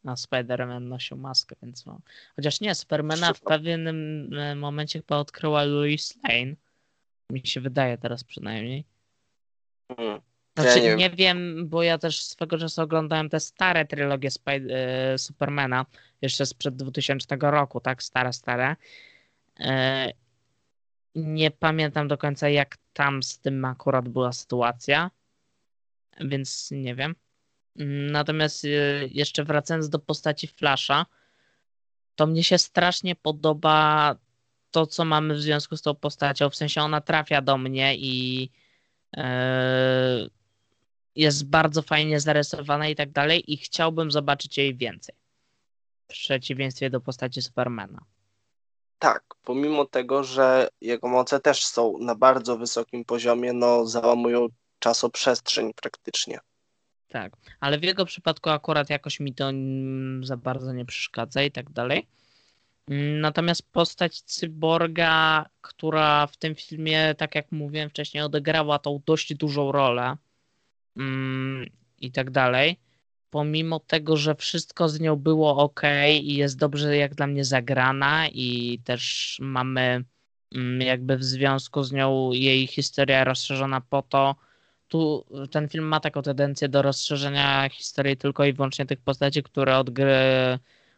No, 0.04 0.14
Spider-Man 0.14 0.82
nosił 0.82 1.18
maskę, 1.18 1.56
więc 1.64 1.86
no. 1.86 2.00
Chociaż 2.36 2.62
nie, 2.62 2.76
Supermana 2.76 3.34
w 3.34 3.42
pewnym 3.42 4.30
e, 4.34 4.56
momencie 4.56 5.00
chyba 5.00 5.18
odkryła 5.18 5.64
Louis 5.64 6.18
Lane. 6.24 6.56
Mi 7.30 7.48
się 7.48 7.62
wydaje 7.62 7.98
teraz 7.98 8.24
przynajmniej. 8.24 8.86
Hmm. 9.98 10.22
Znaczy, 10.58 10.80
Ja 10.80 10.86
nie 10.86 10.96
nie, 10.96 11.10
wiem. 11.10 11.16
wiem. 11.18 11.70
bo 11.70 11.84
ja 11.84 11.98
też 11.98 12.24
swego 12.26 12.58
czasu 12.58 12.82
oglądałem 12.82 13.30
te 13.30 13.40
stare 13.40 13.86
trylogie 13.86 14.30
Spy- 14.32 14.68
e, 14.72 15.18
Supermana, 15.18 15.86
jeszcze 16.22 16.46
sprzed 16.46 16.76
2000 16.76 17.38
roku, 17.42 17.80
tak? 17.80 18.04
Stare, 18.04 18.34
stare. 18.34 18.76
Nie 21.16 21.52
pamiętam 21.52 22.08
do 22.08 22.18
końca, 22.18 22.50
jak 22.50 22.78
tam 22.94 23.24
z 23.24 23.40
tym 23.40 23.66
akurat 23.66 24.10
była 24.10 24.32
sytuacja, 24.34 25.12
więc 26.22 26.72
nie 26.72 26.96
wiem. 26.96 27.16
Natomiast 28.12 28.66
e, 28.66 28.68
jeszcze 29.08 29.44
wracając 29.44 29.90
do 29.90 30.00
postaci 30.00 30.48
Flasha, 30.48 31.06
to 32.16 32.28
mnie 32.28 32.44
się 32.44 32.58
strasznie 32.58 33.16
podoba 33.16 34.16
to, 34.72 34.88
co 34.88 35.06
mamy 35.06 35.34
w 35.34 35.42
związku 35.42 35.78
z 35.78 35.82
tą 35.82 35.96
postacią. 35.96 36.50
W 36.50 36.56
sensie 36.56 36.82
ona 36.82 37.02
trafia 37.02 37.42
do 37.42 37.58
mnie 37.58 37.96
i 37.98 38.50
e, 39.18 40.30
jest 41.16 41.46
bardzo 41.46 41.82
fajnie 41.82 42.20
zarysowana 42.20 42.88
i 42.88 42.96
tak 42.96 43.12
dalej 43.12 43.54
i 43.54 43.58
chciałbym 43.58 44.12
zobaczyć 44.12 44.58
jej 44.58 44.76
więcej. 44.76 45.16
W 46.04 46.08
przeciwieństwie 46.08 46.90
do 46.90 47.02
postaci 47.02 47.42
Supermana. 47.42 48.13
Tak, 49.04 49.24
pomimo 49.44 49.86
tego, 49.86 50.24
że 50.24 50.70
jego 50.82 51.08
moce 51.08 51.40
też 51.40 51.66
są 51.66 51.98
na 51.98 52.16
bardzo 52.16 52.58
wysokim 52.58 53.06
poziomie, 53.06 53.54
no 53.54 53.86
załamują 53.86 54.48
czasoprzestrzeń 54.80 55.74
praktycznie. 55.74 56.40
Tak, 57.08 57.34
ale 57.60 57.80
w 57.80 57.84
jego 57.84 58.06
przypadku 58.06 58.50
akurat 58.50 58.90
jakoś 58.90 59.20
mi 59.20 59.34
to 59.34 59.52
za 60.22 60.38
bardzo 60.38 60.74
nie 60.74 60.86
przeszkadza 60.86 61.44
i 61.44 61.52
tak 61.52 61.70
dalej. 61.70 62.08
Natomiast 63.22 63.72
postać 63.72 64.22
cyborga, 64.22 65.46
która 65.62 66.28
w 66.28 66.38
tym 66.38 66.56
filmie, 66.56 67.16
tak 67.18 67.36
jak 67.36 67.52
mówiłem 67.52 67.90
wcześniej, 67.90 68.24
odegrała 68.24 68.80
tą 68.80 69.02
dość 69.06 69.36
dużą 69.36 69.72
rolę 69.72 70.18
mm, 70.98 71.70
i 72.00 72.12
tak 72.12 72.32
dalej, 72.32 72.80
pomimo 73.34 73.80
tego, 73.80 74.18
że 74.18 74.36
wszystko 74.36 74.90
z 74.90 75.00
nią 75.00 75.16
było 75.16 75.58
ok 75.58 75.82
i 76.22 76.36
jest 76.36 76.58
dobrze 76.58 76.98
jak 76.98 77.16
dla 77.16 77.28
mnie 77.28 77.46
zagrana 77.46 78.28
i 78.28 78.80
też 78.84 79.38
mamy 79.42 80.04
mm, 80.56 80.82
jakby 80.82 81.18
w 81.18 81.24
związku 81.24 81.84
z 81.84 81.92
nią 81.92 82.32
jej 82.32 82.68
historia 82.68 83.24
rozszerzona 83.24 83.82
po 83.82 84.02
to, 84.02 84.36
tu 84.88 85.26
ten 85.52 85.70
film 85.70 85.86
ma 85.86 86.00
taką 86.00 86.22
tendencję 86.22 86.70
do 86.70 86.82
rozszerzenia 86.82 87.70
historii 87.70 88.18
tylko 88.18 88.46
i 88.46 88.54
wyłącznie 88.54 88.86
tych 88.86 89.00
postaci, 89.02 89.44
które 89.44 89.78
odgry, 89.78 90.14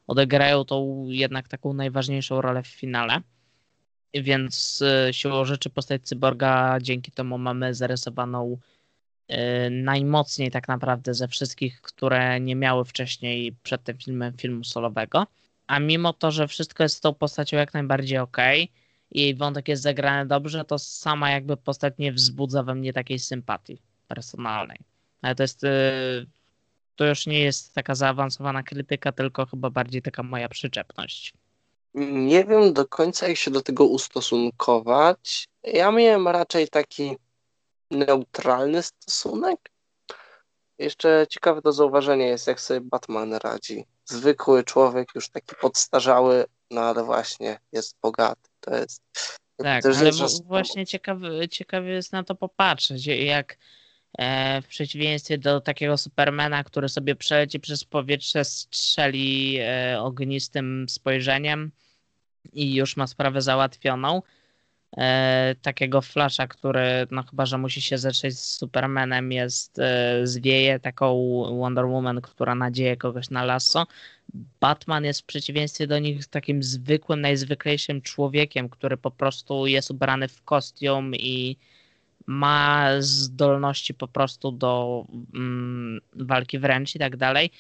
odegrają 0.08 0.66
tą 0.66 1.06
jednak 1.08 1.48
taką 1.48 1.74
najważniejszą 1.74 2.42
rolę 2.42 2.64
w 2.64 2.68
finale. 2.68 3.22
Więc 4.14 4.82
y, 5.10 5.14
siłą 5.14 5.46
rzeczy 5.46 5.70
postać 5.70 6.02
cyborga 6.04 6.78
dzięki 6.82 7.12
temu 7.12 7.38
mamy 7.38 7.74
zarysowaną 7.74 8.58
najmocniej 9.72 10.52
tak 10.52 10.68
naprawdę 10.68 11.14
ze 11.14 11.28
wszystkich, 11.28 11.82
które 11.82 12.40
nie 12.40 12.56
miały 12.56 12.86
wcześniej 12.86 13.56
przed 13.64 13.84
tym 13.84 13.98
filmem 13.98 14.34
filmu 14.38 14.64
solowego. 14.64 15.28
A 15.68 15.80
mimo 15.80 16.14
to, 16.14 16.32
że 16.32 16.48
wszystko 16.48 16.84
jest 16.84 16.96
z 16.96 17.02
tą 17.02 17.14
postacią 17.14 17.58
jak 17.58 17.74
najbardziej 17.74 18.18
ok 18.18 18.38
i 19.12 19.22
jej 19.22 19.36
wątek 19.36 19.68
jest 19.68 19.84
zagrany 19.84 20.28
dobrze, 20.28 20.66
to 20.66 20.80
sama 20.80 21.32
jakby 21.32 21.58
postać 21.58 21.94
nie 22.00 22.14
wzbudza 22.14 22.64
we 22.64 22.76
mnie 22.76 22.94
takiej 22.94 23.20
sympatii 23.20 23.82
personalnej. 24.08 24.78
Ale 25.22 25.36
to 25.36 25.44
jest 25.44 25.64
y, 25.64 25.68
to 26.96 27.06
już 27.06 27.28
nie 27.28 27.40
jest 27.40 27.74
taka 27.74 27.96
zaawansowana 27.96 28.64
krytyka, 28.64 29.12
tylko 29.12 29.46
chyba 29.46 29.70
bardziej 29.70 30.02
taka 30.02 30.24
moja 30.24 30.50
przyczepność. 30.50 31.34
Nie 31.94 32.46
wiem 32.46 32.74
do 32.74 32.88
końca, 32.88 33.28
jak 33.28 33.38
się 33.38 33.52
do 33.52 33.62
tego 33.62 33.86
ustosunkować. 33.86 35.48
Ja 35.64 35.92
miałem 35.92 36.28
raczej 36.28 36.68
taki 36.68 37.16
neutralny 37.92 38.84
stosunek. 38.84 39.72
Jeszcze 40.80 41.26
ciekawe 41.30 41.62
do 41.62 41.72
zauważenia 41.72 42.28
jest, 42.28 42.48
jak 42.48 42.62
sobie 42.62 42.82
Batman 42.82 43.34
radzi. 43.34 43.86
Zwykły 44.06 44.64
człowiek, 44.64 45.08
już 45.16 45.30
taki 45.30 45.56
podstarzały, 45.62 46.46
no 46.72 46.82
ale 46.82 47.04
właśnie 47.04 47.60
jest 47.72 47.98
bogaty. 48.02 48.50
To 48.60 48.76
jest. 48.76 49.02
Tak, 49.58 49.84
też 49.84 49.98
ale 49.98 50.06
jest, 50.06 50.46
właśnie 50.46 50.86
ciekawy, 50.86 51.50
ciekawie 51.50 51.92
jest 51.92 52.12
na 52.12 52.24
to 52.24 52.36
popatrzeć, 52.36 53.08
jak 53.08 53.58
e, 54.18 54.62
w 54.62 54.68
przeciwieństwie 54.68 55.38
do 55.38 55.62
takiego 55.62 55.98
Supermana, 55.98 56.64
który 56.64 56.90
sobie 56.90 57.16
przeleci 57.16 57.60
przez 57.60 57.84
powietrze, 57.84 58.46
strzeli 58.46 59.58
e, 59.60 60.02
ognistym 60.02 60.86
spojrzeniem 60.90 61.72
i 62.54 62.76
już 62.76 62.98
ma 62.98 63.08
sprawę 63.08 63.42
załatwioną. 63.42 64.22
E, 64.98 65.56
takiego 65.62 66.02
Flasha, 66.02 66.48
który 66.48 67.08
no 67.12 67.24
chyba, 67.24 67.46
że 67.46 67.58
musi 67.58 67.82
się 67.82 67.98
zetrzeć 67.98 68.40
z 68.40 68.58
Supermanem, 68.58 69.32
jest 69.32 69.80
e, 69.80 70.28
zwieje 70.28 70.80
taką 70.80 71.16
Wonder 71.60 71.86
Woman, 71.86 72.22
która 72.22 72.56
nadzieje 72.56 72.98
kogoś 72.98 73.30
na 73.30 73.44
lasso. 73.44 73.88
Batman 74.60 75.04
jest 75.04 75.22
w 75.22 75.26
przeciwieństwie 75.26 75.88
do 75.88 76.00
nich 76.00 76.28
takim 76.28 76.64
zwykłym, 76.64 77.22
najzwyklejszym 77.22 78.02
człowiekiem, 78.02 78.70
który 78.70 78.98
po 78.98 79.12
prostu 79.12 79.68
jest 79.68 79.92
ubrany 79.92 80.28
w 80.28 80.44
kostium 80.44 81.16
i 81.16 81.58
ma 82.26 82.90
zdolności 83.00 83.94
po 83.94 84.08
prostu 84.08 84.52
do 84.52 85.06
mm, 85.36 86.02
walki 86.16 86.60
wręcz 86.60 86.96
i 86.96 87.00
tak 87.00 87.18
dalej. 87.18 87.52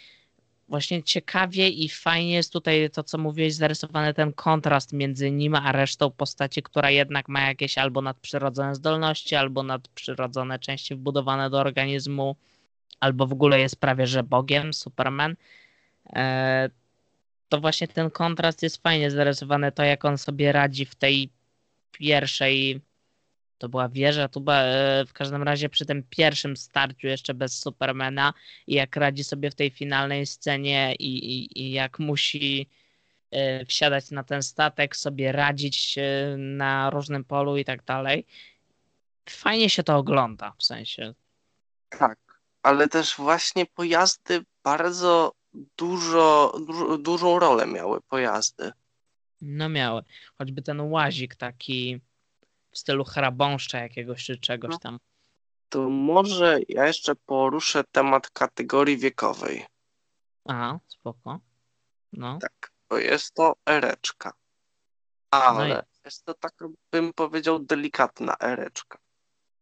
Właśnie 0.67 1.03
ciekawie 1.03 1.69
i 1.69 1.89
fajnie 1.89 2.33
jest 2.33 2.53
tutaj 2.53 2.89
to, 2.89 3.03
co 3.03 3.17
mówiłeś, 3.17 3.53
zarysowany 3.53 4.13
ten 4.13 4.33
kontrast 4.33 4.93
między 4.93 5.31
nim 5.31 5.55
a 5.55 5.71
resztą 5.71 6.11
postaci, 6.11 6.63
która 6.63 6.91
jednak 6.91 7.27
ma 7.29 7.41
jakieś 7.41 7.77
albo 7.77 8.01
nadprzyrodzone 8.01 8.75
zdolności, 8.75 9.35
albo 9.35 9.63
nadprzyrodzone 9.63 10.59
części 10.59 10.95
wbudowane 10.95 11.49
do 11.49 11.59
organizmu, 11.59 12.35
albo 12.99 13.27
w 13.27 13.33
ogóle 13.33 13.59
jest 13.59 13.79
prawie 13.79 14.07
że 14.07 14.23
Bogiem, 14.23 14.73
Superman. 14.73 15.35
E, 16.15 16.69
to 17.49 17.59
właśnie 17.61 17.87
ten 17.87 18.11
kontrast 18.11 18.63
jest 18.63 18.83
fajnie 18.83 19.11
zarysowany, 19.11 19.71
to 19.71 19.83
jak 19.83 20.05
on 20.05 20.17
sobie 20.17 20.51
radzi 20.51 20.85
w 20.85 20.95
tej 20.95 21.29
pierwszej, 21.91 22.81
to 23.57 23.69
była 23.69 23.89
wieża, 23.89 24.27
tu 24.27 24.41
była, 24.41 24.57
e, 24.57 25.05
w 25.05 25.13
każdym 25.13 25.43
razie 25.43 25.69
przy 25.69 25.85
tym 25.85 26.03
pierwszym 26.09 26.57
starciu 26.57 27.07
jeszcze 27.07 27.33
bez 27.33 27.59
Supermana 27.59 28.33
i 28.67 28.73
jak 28.75 28.95
radzi 28.95 29.23
sobie 29.23 29.51
w 29.51 29.55
tej 29.55 29.69
finalnej 29.69 30.25
scenie 30.25 30.95
i, 30.95 31.17
i, 31.17 31.61
i 31.61 31.71
jak 31.71 31.99
musi 31.99 32.69
e, 33.31 33.65
wsiadać 33.65 34.11
na 34.11 34.23
ten 34.23 34.43
statek, 34.43 34.95
sobie 34.95 35.31
radzić 35.31 35.97
e, 35.97 36.35
na 36.37 36.89
różnym 36.89 37.23
polu 37.23 37.57
i 37.57 37.65
tak 37.65 37.83
dalej. 37.83 38.25
Fajnie 39.29 39.69
się 39.69 39.83
to 39.83 39.97
ogląda, 39.97 40.53
w 40.57 40.63
sensie. 40.63 41.13
Tak, 41.89 42.17
ale 42.63 42.87
też 42.87 43.15
właśnie 43.15 43.65
pojazdy 43.65 44.45
bardzo 44.63 45.33
dużo, 45.77 46.53
du, 46.67 46.97
dużą 46.97 47.39
rolę 47.39 47.67
miały 47.67 48.01
pojazdy. 48.01 48.71
No 49.41 49.69
miały. 49.69 50.01
Choćby 50.37 50.61
ten 50.61 50.81
łazik 50.81 51.35
taki 51.35 52.01
w 52.75 52.79
stylu 52.79 53.03
hrabąszcza 53.03 53.79
jakiegoś 53.79 54.25
czy 54.25 54.37
czegoś 54.37 54.71
No. 54.71 54.77
tam. 54.79 54.99
To 55.69 55.89
może 55.89 56.59
ja 56.69 56.87
jeszcze 56.87 57.15
poruszę 57.15 57.83
temat 57.91 58.29
kategorii 58.29 58.97
wiekowej. 58.97 59.65
Aha, 60.45 60.79
spoko. 60.87 61.39
No. 62.13 62.39
Tak, 62.41 62.71
bo 62.89 62.97
jest 62.97 63.33
to 63.33 63.55
ereczka. 63.65 64.33
Ale 65.31 65.67
No 65.69 65.81
jest 66.05 66.25
to 66.25 66.33
taka, 66.33 66.67
bym 66.91 67.13
powiedział, 67.13 67.59
delikatna 67.59 68.35
ereczka. 68.39 68.97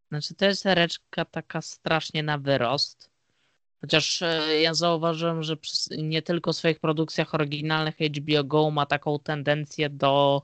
Znaczy 0.09 0.35
to 0.35 0.45
jest 0.45 0.65
ereczka 0.65 1.25
taka 1.25 1.61
strasznie 1.61 2.23
na 2.23 2.37
wyrost. 2.37 3.09
Chociaż 3.81 4.21
e, 4.21 4.61
ja 4.61 4.73
zauważyłem, 4.73 5.43
że 5.43 5.57
nie 5.97 6.21
tylko 6.21 6.53
w 6.53 6.55
swoich 6.55 6.79
produkcjach 6.79 7.33
oryginalnych 7.33 7.95
HBO 7.97 8.43
Go 8.43 8.71
ma 8.71 8.85
taką 8.85 9.19
tendencję 9.19 9.89
do 9.89 10.41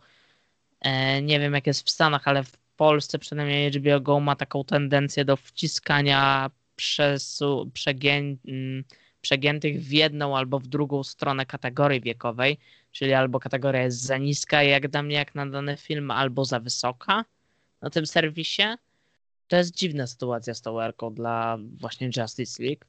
nie 1.21 1.39
wiem 1.39 1.53
jak 1.53 1.67
jest 1.67 1.87
w 1.87 1.89
Stanach, 1.89 2.27
ale 2.27 2.43
w 2.43 2.57
Polsce 2.75 3.19
przynajmniej 3.19 3.71
HBO 3.71 4.01
Go 4.01 4.19
ma 4.19 4.35
taką 4.35 4.63
tendencję 4.63 5.25
do 5.25 5.37
wciskania 5.37 6.51
przesu, 6.75 7.71
przegię, 7.73 8.13
mm, 8.47 8.83
przegiętych 9.21 9.81
w 9.81 9.91
jedną 9.91 10.37
albo 10.37 10.59
w 10.59 10.67
drugą 10.67 11.03
stronę 11.03 11.45
kategorii 11.45 12.01
wiekowej, 12.01 12.57
czyli 12.91 13.13
albo 13.13 13.39
kategoria 13.39 13.83
jest 13.83 14.01
za 14.01 14.17
niska 14.17 14.63
jak 14.63 14.87
dla 14.87 15.03
mnie 15.03 15.15
jak 15.15 15.35
na 15.35 15.45
dany 15.45 15.77
film, 15.77 16.11
albo 16.11 16.45
za 16.45 16.59
wysoka 16.59 17.25
na 17.81 17.89
tym 17.89 18.05
serwisie. 18.07 18.63
To 19.47 19.55
jest 19.55 19.75
dziwna 19.75 20.07
sytuacja 20.07 20.53
z 20.53 20.61
tą 20.61 20.81
erką 20.81 21.13
dla 21.13 21.57
właśnie 21.79 22.09
Justice 22.17 22.63
League. 22.63 22.85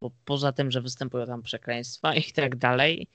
bo 0.00 0.10
poza 0.24 0.52
tym, 0.52 0.70
że 0.70 0.80
występują 0.80 1.26
tam 1.26 1.42
przekleństwa 1.42 2.14
i 2.14 2.22
tak 2.32 2.56
dalej, 2.56 3.08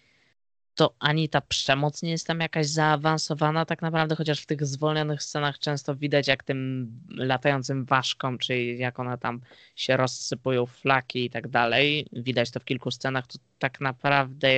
to 0.79 0.93
ani 0.99 1.29
ta 1.29 1.41
przemoc 1.41 2.01
nie 2.01 2.11
jest 2.11 2.27
tam 2.27 2.39
jakaś 2.39 2.67
zaawansowana 2.67 3.65
tak 3.65 3.81
naprawdę, 3.81 4.15
chociaż 4.15 4.41
w 4.41 4.45
tych 4.45 4.65
zwolnionych 4.65 5.23
scenach 5.23 5.59
często 5.59 5.95
widać 5.95 6.27
jak 6.27 6.43
tym 6.43 6.91
latającym 7.09 7.85
ważkom, 7.85 8.37
czy 8.37 8.63
jak 8.63 8.99
one 8.99 9.17
tam 9.17 9.41
się 9.75 9.97
rozsypują 9.97 10.65
flaki 10.65 11.25
i 11.25 11.29
tak 11.29 11.47
dalej, 11.47 12.07
widać 12.13 12.51
to 12.51 12.59
w 12.59 12.65
kilku 12.65 12.91
scenach, 12.91 13.27
to 13.27 13.39
tak 13.59 13.81
naprawdę 13.81 14.49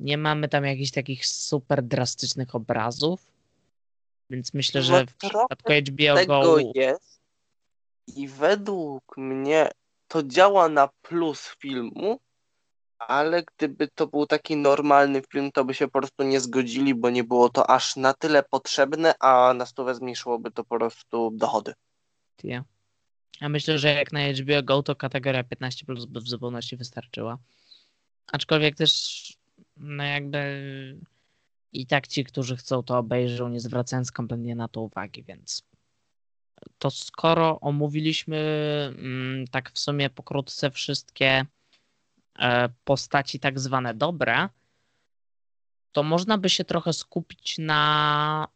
nie 0.00 0.18
mamy 0.18 0.48
tam 0.48 0.64
jakichś 0.64 0.90
takich 0.90 1.26
super 1.26 1.82
drastycznych 1.82 2.54
obrazów, 2.54 3.26
więc 4.30 4.54
myślę, 4.54 4.82
że 4.82 5.06
w 5.06 5.14
przypadku 5.14 5.72
HBO 5.72 6.14
tego 6.14 6.42
Go... 6.42 6.58
jest 6.74 7.20
i 8.16 8.28
według 8.28 9.16
mnie 9.16 9.68
to 10.08 10.22
działa 10.22 10.68
na 10.68 10.88
plus 11.02 11.56
filmu, 11.58 12.20
ale 13.08 13.42
gdyby 13.42 13.88
to 13.88 14.06
był 14.06 14.26
taki 14.26 14.56
normalny 14.56 15.22
film, 15.32 15.52
to 15.52 15.64
by 15.64 15.74
się 15.74 15.88
po 15.88 15.98
prostu 15.98 16.22
nie 16.22 16.40
zgodzili, 16.40 16.94
bo 16.94 17.10
nie 17.10 17.24
było 17.24 17.48
to 17.48 17.70
aż 17.70 17.96
na 17.96 18.14
tyle 18.14 18.42
potrzebne, 18.42 19.14
a 19.20 19.54
na 19.54 19.66
stówę 19.66 19.94
zmniejszyłoby 19.94 20.50
to 20.50 20.64
po 20.64 20.78
prostu 20.78 21.30
dochody. 21.34 21.72
Ja. 22.44 22.64
Ja 23.40 23.48
myślę, 23.48 23.78
że 23.78 23.88
jak 23.94 24.12
na 24.12 24.20
HBO 24.20 24.62
Go, 24.62 24.82
to 24.82 24.96
kategoria 24.96 25.44
15 25.44 25.86
plus 25.86 26.04
by 26.04 26.20
w 26.20 26.28
zupełności 26.28 26.76
wystarczyła. 26.76 27.38
Aczkolwiek 28.32 28.76
też, 28.76 29.32
no 29.76 30.04
jakby 30.04 30.40
i 31.72 31.86
tak 31.86 32.06
ci, 32.06 32.24
którzy 32.24 32.56
chcą, 32.56 32.82
to 32.82 32.98
obejrzą, 32.98 33.48
nie 33.48 33.60
zwracając 33.60 34.12
kompletnie 34.12 34.54
na 34.54 34.68
to 34.68 34.80
uwagi, 34.80 35.22
więc 35.22 35.62
to 36.78 36.90
skoro 36.90 37.60
omówiliśmy 37.60 38.38
mm, 38.98 39.46
tak 39.46 39.70
w 39.70 39.78
sumie 39.78 40.10
pokrótce 40.10 40.70
wszystkie 40.70 41.46
postaci 42.84 43.40
tak 43.40 43.60
zwane 43.60 43.94
dobre, 43.94 44.48
to 45.92 46.02
można 46.02 46.38
by 46.38 46.48
się 46.48 46.64
trochę 46.64 46.92
skupić 46.92 47.58
na 47.58 48.48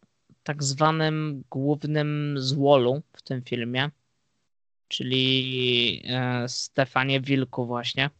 tak 0.42 0.62
zwanym 0.62 1.44
głównym 1.50 2.34
złolu 2.38 3.02
w 3.12 3.22
tym 3.22 3.42
filmie, 3.42 3.90
czyli 4.88 6.02
e, 6.06 6.48
Stefanie 6.48 7.20
Wilku 7.20 7.66
właśnie. 7.66 8.10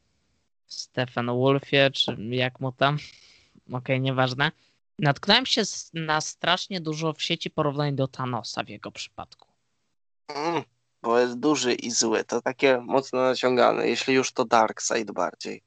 Stefan 0.66 1.26
Wolfie, 1.26 1.90
czy 1.92 2.16
jak 2.30 2.60
mu 2.60 2.72
tam. 2.72 2.94
Okej, 3.66 3.78
okay, 3.78 4.00
nieważne. 4.00 4.52
Natknąłem 4.98 5.46
się 5.46 5.62
na 5.94 6.20
strasznie 6.20 6.80
dużo 6.80 7.12
w 7.12 7.22
sieci 7.22 7.50
porównań 7.50 7.96
do 7.96 8.08
Thanosa 8.08 8.64
w 8.64 8.68
jego 8.68 8.90
przypadku. 8.92 9.48
Bo 11.04 11.18
jest 11.18 11.38
duży 11.38 11.74
i 11.74 11.90
zły. 11.90 12.24
To 12.24 12.42
takie 12.42 12.80
mocno 12.80 13.22
naciągane, 13.22 13.88
jeśli 13.88 14.14
już 14.14 14.32
to 14.32 14.44
Dark 14.44 14.80
Side 14.80 15.12
bardziej. 15.12 15.62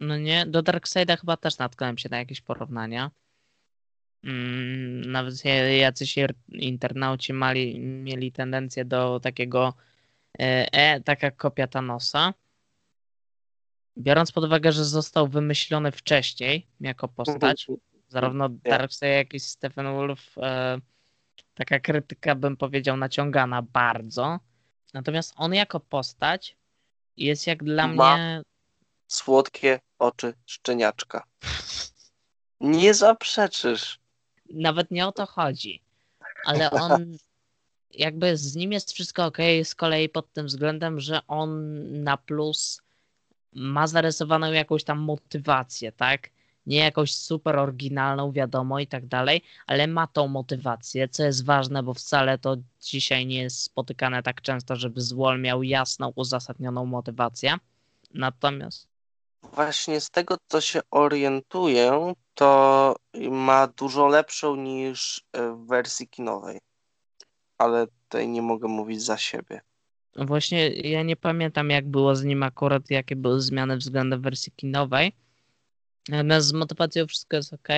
No 0.00 0.16
nie, 0.16 0.46
do 0.46 0.62
Dark 0.62 0.86
Side'a 0.86 1.20
chyba 1.20 1.36
też 1.36 1.58
natknąłem 1.58 1.98
się 1.98 2.08
na 2.08 2.18
jakieś 2.18 2.40
porównania. 2.40 3.10
Mm, 4.24 5.12
nawet 5.12 5.34
jacyś 5.80 6.14
internauci 6.48 7.32
mali, 7.32 7.80
mieli 7.80 8.32
tendencję 8.32 8.84
do 8.84 9.20
takiego 9.20 9.74
e, 10.38 10.72
e, 10.72 11.00
taka 11.00 11.30
kopia 11.30 11.66
Thanosa. 11.66 12.34
Biorąc 13.98 14.32
pod 14.32 14.44
uwagę, 14.44 14.72
że 14.72 14.84
został 14.84 15.28
wymyślony 15.28 15.92
wcześniej 15.92 16.66
jako 16.80 17.08
postać, 17.08 17.66
zarówno 18.08 18.48
Darkseid, 18.48 19.16
jak 19.16 19.34
i 19.34 19.40
Stephen 19.40 19.86
Wolf, 19.86 20.38
e, 20.38 20.78
taka 21.54 21.80
krytyka 21.80 22.34
bym 22.34 22.56
powiedział 22.56 22.96
naciągana 22.96 23.62
bardzo. 23.62 24.40
Natomiast 24.92 25.34
on 25.36 25.54
jako 25.54 25.80
postać 25.80 26.56
jest 27.16 27.46
jak 27.46 27.64
dla 27.64 27.86
Ma 27.86 28.16
mnie. 28.16 28.42
Słodkie 29.08 29.80
oczy 29.98 30.34
szczeniaczka. 30.46 31.24
Nie 32.60 32.94
zaprzeczysz. 32.94 33.98
Nawet 34.50 34.90
nie 34.90 35.06
o 35.06 35.12
to 35.12 35.26
chodzi. 35.26 35.82
Ale 36.44 36.70
on 36.70 37.16
jakby 37.90 38.36
z 38.36 38.56
nim 38.56 38.72
jest 38.72 38.92
wszystko 38.92 39.24
ok, 39.24 39.38
z 39.64 39.74
kolei 39.74 40.08
pod 40.08 40.32
tym 40.32 40.46
względem, 40.46 41.00
że 41.00 41.20
on 41.26 41.82
na 42.02 42.16
plus 42.16 42.82
ma 43.52 43.86
zarysowaną 43.86 44.52
jakąś 44.52 44.84
tam 44.84 44.98
motywację, 44.98 45.92
tak? 45.92 46.30
Nie 46.66 46.76
jakąś 46.76 47.14
super 47.14 47.56
oryginalną, 47.56 48.32
wiadomo 48.32 48.78
i 48.78 48.86
tak 48.86 49.06
dalej, 49.06 49.42
ale 49.66 49.86
ma 49.86 50.06
tą 50.06 50.28
motywację, 50.28 51.08
co 51.08 51.22
jest 51.22 51.44
ważne, 51.44 51.82
bo 51.82 51.94
wcale 51.94 52.38
to 52.38 52.56
dzisiaj 52.80 53.26
nie 53.26 53.42
jest 53.42 53.62
spotykane 53.62 54.22
tak 54.22 54.42
często, 54.42 54.76
żeby 54.76 55.00
Zwol 55.00 55.40
miał 55.40 55.62
jasną, 55.62 56.12
uzasadnioną 56.16 56.86
motywację. 56.86 57.56
Natomiast. 58.14 58.88
Właśnie 59.42 60.00
z 60.00 60.10
tego, 60.10 60.36
co 60.48 60.60
się 60.60 60.80
orientuję, 60.90 62.14
to 62.34 62.96
ma 63.30 63.66
dużo 63.66 64.06
lepszą 64.06 64.56
niż 64.56 65.24
w 65.34 65.66
wersji 65.66 66.08
kinowej. 66.08 66.58
Ale 67.58 67.86
tutaj 67.86 68.28
nie 68.28 68.42
mogę 68.42 68.68
mówić 68.68 69.02
za 69.02 69.18
siebie. 69.18 69.60
Właśnie 70.16 70.68
ja 70.68 71.02
nie 71.02 71.16
pamiętam, 71.16 71.70
jak 71.70 71.88
było 71.88 72.16
z 72.16 72.24
nim 72.24 72.42
akurat, 72.42 72.90
jakie 72.90 73.16
były 73.16 73.40
zmiany 73.40 73.76
względem 73.76 74.22
wersji 74.22 74.52
kinowej 74.56 75.12
Natomiast 76.08 76.46
z 76.46 76.52
motywacją 76.52 77.06
wszystko 77.06 77.36
jest 77.36 77.52
ok, 77.52 77.68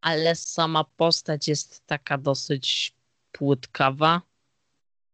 ale 0.00 0.36
sama 0.36 0.84
postać 0.84 1.48
jest 1.48 1.86
taka 1.86 2.18
dosyć 2.18 2.94
płytkawa. 3.32 4.22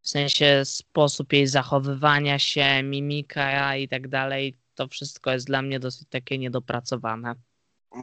W 0.00 0.08
sensie 0.08 0.62
sposób 0.64 1.32
jej 1.32 1.46
zachowywania 1.46 2.38
się, 2.38 2.82
mimika 2.82 3.76
i 3.76 3.88
tak 3.88 4.08
dalej, 4.08 4.54
to 4.74 4.88
wszystko 4.88 5.30
jest 5.30 5.46
dla 5.46 5.62
mnie 5.62 5.80
dosyć 5.80 6.08
takie 6.08 6.38
niedopracowane. 6.38 7.34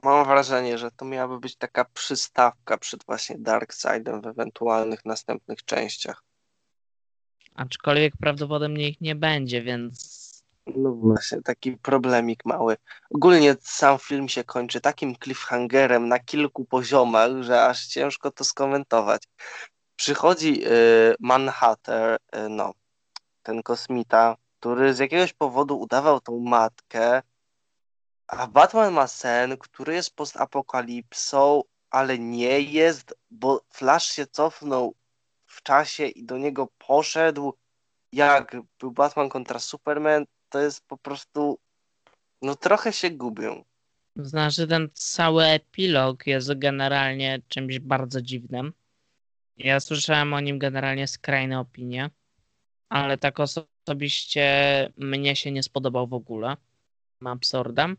Mam 0.03 0.25
wrażenie, 0.25 0.77
że 0.77 0.91
to 0.91 1.05
miałaby 1.05 1.39
być 1.39 1.55
taka 1.55 1.85
przystawka 1.85 2.77
przed 2.77 3.05
właśnie 3.05 3.37
Darkseidem 3.39 4.21
w 4.21 4.27
ewentualnych 4.27 5.05
następnych 5.05 5.65
częściach. 5.65 6.23
Aczkolwiek 7.55 8.17
prawdopodobnie 8.17 8.89
ich 8.89 9.01
nie 9.01 9.15
będzie, 9.15 9.61
więc 9.61 10.24
no 10.68 10.91
właśnie, 10.91 11.41
taki 11.41 11.78
problemik 11.78 12.45
mały. 12.45 12.78
Ogólnie 13.09 13.55
sam 13.61 13.99
film 13.99 14.30
się 14.30 14.43
kończy 14.43 14.82
takim 14.82 15.16
cliffhangerem 15.16 16.07
na 16.07 16.20
kilku 16.20 16.66
poziomach, 16.66 17.32
że 17.41 17.66
aż 17.66 17.88
ciężko 17.88 18.32
to 18.32 18.43
skomentować. 18.43 19.24
Przychodzi 19.95 20.68
y, 20.68 21.16
Manhattan, 21.20 22.16
y, 22.36 22.49
no, 22.49 22.74
ten 23.43 23.63
kosmita, 23.63 24.36
który 24.59 24.93
z 24.93 24.99
jakiegoś 24.99 25.34
powodu 25.34 25.80
udawał 25.80 26.22
tą 26.22 26.39
matkę, 26.39 27.22
a 28.28 28.47
Batman 28.47 28.93
ma 28.93 29.07
sen, 29.07 29.57
który 29.57 29.93
jest 29.93 30.16
postapokalipsą, 30.16 31.61
ale 31.89 32.20
nie 32.20 32.61
jest, 32.61 33.16
bo 33.32 33.61
Flash 33.70 34.11
się 34.11 34.28
cofnął 34.28 34.95
w 35.45 35.61
czasie 35.61 36.07
i 36.07 36.24
do 36.24 36.38
niego 36.38 36.68
poszedł, 36.78 37.53
jak 38.11 38.57
był 38.80 38.91
Batman 38.91 39.30
kontra 39.30 39.59
Superman, 39.59 40.26
to 40.56 40.62
jest 40.62 40.88
po 40.88 40.97
prostu, 40.97 41.60
no 42.41 42.56
trochę 42.56 42.93
się 42.93 43.10
gubią. 43.10 43.64
Znaczy 44.16 44.68
ten 44.68 44.89
cały 44.93 45.43
epilog 45.43 46.28
jest 46.28 46.60
generalnie 46.60 47.41
czymś 47.47 47.80
bardzo 47.80 48.22
dziwnym. 48.22 48.74
Ja 49.58 49.80
słyszałem 49.80 50.34
o 50.34 50.39
nim 50.39 50.60
generalnie 50.60 51.08
skrajne 51.08 51.60
opinie, 51.60 52.10
ale 52.89 53.18
tak 53.18 53.39
osobiście 53.39 54.45
mnie 54.97 55.36
się 55.36 55.51
nie 55.51 55.64
spodobał 55.64 56.08
w 56.08 56.14
ogóle. 56.14 56.58
Absurdem. 57.26 57.97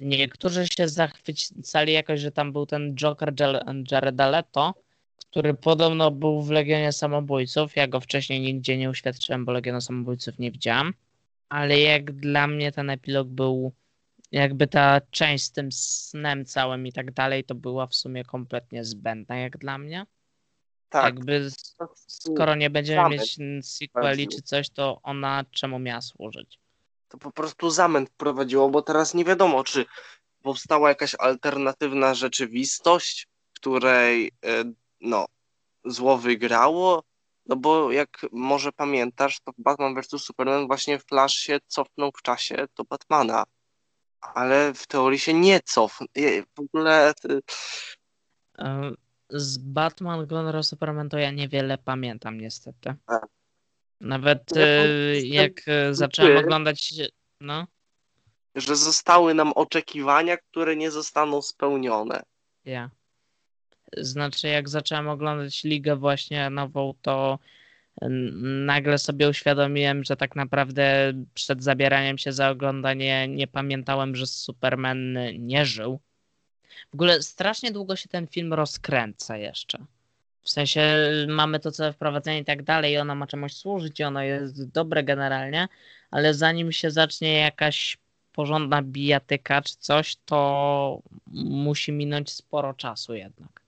Niektórzy 0.00 0.66
się 0.66 0.88
zachwycali 0.88 1.92
jakoś, 1.92 2.20
że 2.20 2.32
tam 2.32 2.52
był 2.52 2.66
ten 2.66 2.94
Joker 2.94 3.34
Jareda 3.90 4.28
Leto, 4.28 4.74
który 5.16 5.54
podobno 5.54 6.10
był 6.10 6.42
w 6.42 6.50
Legionie 6.50 6.92
Samobójców. 6.92 7.76
Ja 7.76 7.88
go 7.88 8.00
wcześniej 8.00 8.40
nigdzie 8.40 8.76
nie 8.78 8.90
uświadczyłem, 8.90 9.44
bo 9.44 9.52
Legionu 9.52 9.80
Samobójców 9.80 10.38
nie 10.38 10.50
widziałem 10.50 10.94
ale 11.50 11.80
jak 11.80 12.12
dla 12.12 12.46
mnie 12.46 12.72
ten 12.72 12.90
epilog 12.90 13.28
był, 13.28 13.72
jakby 14.32 14.66
ta 14.66 15.00
część 15.10 15.44
z 15.44 15.52
tym 15.52 15.72
snem 15.72 16.44
całym 16.44 16.86
i 16.86 16.92
tak 16.92 17.12
dalej, 17.12 17.44
to 17.44 17.54
była 17.54 17.86
w 17.86 17.94
sumie 17.94 18.24
kompletnie 18.24 18.84
zbędna 18.84 19.36
jak 19.36 19.58
dla 19.58 19.78
mnie. 19.78 20.06
Tak. 20.88 21.04
Jakby 21.04 21.48
skoro 22.06 22.54
nie 22.54 22.70
będziemy 22.70 23.08
mieć 23.08 23.38
sequeli 23.62 24.28
czy 24.28 24.42
coś, 24.42 24.70
to 24.70 25.00
ona 25.02 25.44
czemu 25.50 25.78
miała 25.78 26.00
służyć? 26.00 26.58
To 27.08 27.18
po 27.18 27.30
prostu 27.32 27.70
zamęt 27.70 28.10
prowadziło, 28.10 28.70
bo 28.70 28.82
teraz 28.82 29.14
nie 29.14 29.24
wiadomo, 29.24 29.64
czy 29.64 29.86
powstała 30.42 30.88
jakaś 30.88 31.14
alternatywna 31.14 32.14
rzeczywistość, 32.14 33.28
w 33.52 33.60
której 33.60 34.32
e, 34.44 34.64
no, 35.00 35.26
zło 35.84 36.18
wygrało, 36.18 37.02
no 37.46 37.56
bo 37.56 37.92
jak 37.92 38.26
może 38.32 38.72
pamiętasz, 38.72 39.40
to 39.40 39.52
Batman 39.58 39.94
vs 39.94 40.08
Superman 40.22 40.66
właśnie 40.66 40.98
Flash 40.98 41.34
się 41.34 41.58
cofnął 41.66 42.10
w 42.16 42.22
czasie 42.22 42.66
do 42.76 42.84
Batmana. 42.84 43.44
Ale 44.20 44.74
w 44.74 44.86
teorii 44.86 45.18
się 45.18 45.34
nie 45.34 45.60
cofnął. 45.60 46.08
W 46.56 46.60
ogóle. 46.60 47.12
Z 49.30 49.58
Batman 49.58 50.26
vs 50.26 50.68
Superman 50.68 51.08
to 51.08 51.18
ja 51.18 51.30
niewiele 51.30 51.78
pamiętam 51.78 52.40
niestety. 52.40 52.94
Nawet 54.00 54.56
Ja 54.56 54.62
e, 54.62 54.82
powiem, 54.82 55.32
jak 55.34 55.52
e, 55.66 55.94
zacząłem 55.94 56.36
oglądać, 56.36 56.94
no, 57.40 57.66
Że 58.54 58.76
zostały 58.76 59.34
nam 59.34 59.52
oczekiwania, 59.52 60.36
które 60.36 60.76
nie 60.76 60.90
zostaną 60.90 61.42
spełnione. 61.42 62.22
ja. 62.64 62.90
Znaczy, 63.96 64.48
jak 64.48 64.68
zacząłem 64.68 65.08
oglądać 65.08 65.64
ligę 65.64 65.96
właśnie 65.96 66.50
nową, 66.50 66.94
to 67.02 67.38
nagle 68.42 68.98
sobie 68.98 69.28
uświadomiłem, 69.28 70.04
że 70.04 70.16
tak 70.16 70.36
naprawdę 70.36 71.12
przed 71.34 71.62
zabieraniem 71.62 72.18
się 72.18 72.32
za 72.32 72.50
oglądanie 72.50 73.28
nie 73.28 73.46
pamiętałem, 73.46 74.16
że 74.16 74.26
Superman 74.26 75.18
nie 75.38 75.64
żył. 75.64 76.00
W 76.90 76.94
ogóle 76.94 77.22
strasznie 77.22 77.72
długo 77.72 77.96
się 77.96 78.08
ten 78.08 78.26
film 78.26 78.54
rozkręca 78.54 79.36
jeszcze. 79.36 79.78
W 80.42 80.50
sensie 80.50 80.82
mamy 81.28 81.60
to 81.60 81.72
całe 81.72 81.92
wprowadzenie 81.92 82.38
i 82.38 82.44
tak 82.44 82.62
dalej, 82.62 82.98
ono 82.98 83.14
ma 83.14 83.26
czemuś 83.26 83.52
służyć, 83.52 84.00
ono 84.00 84.22
jest 84.22 84.70
dobre 84.70 85.04
generalnie, 85.04 85.68
ale 86.10 86.34
zanim 86.34 86.72
się 86.72 86.90
zacznie 86.90 87.32
jakaś 87.32 87.98
porządna 88.32 88.82
bijatyka 88.82 89.62
czy 89.62 89.76
coś, 89.76 90.16
to 90.16 91.02
musi 91.44 91.92
minąć 91.92 92.30
sporo 92.30 92.74
czasu 92.74 93.14
jednak. 93.14 93.59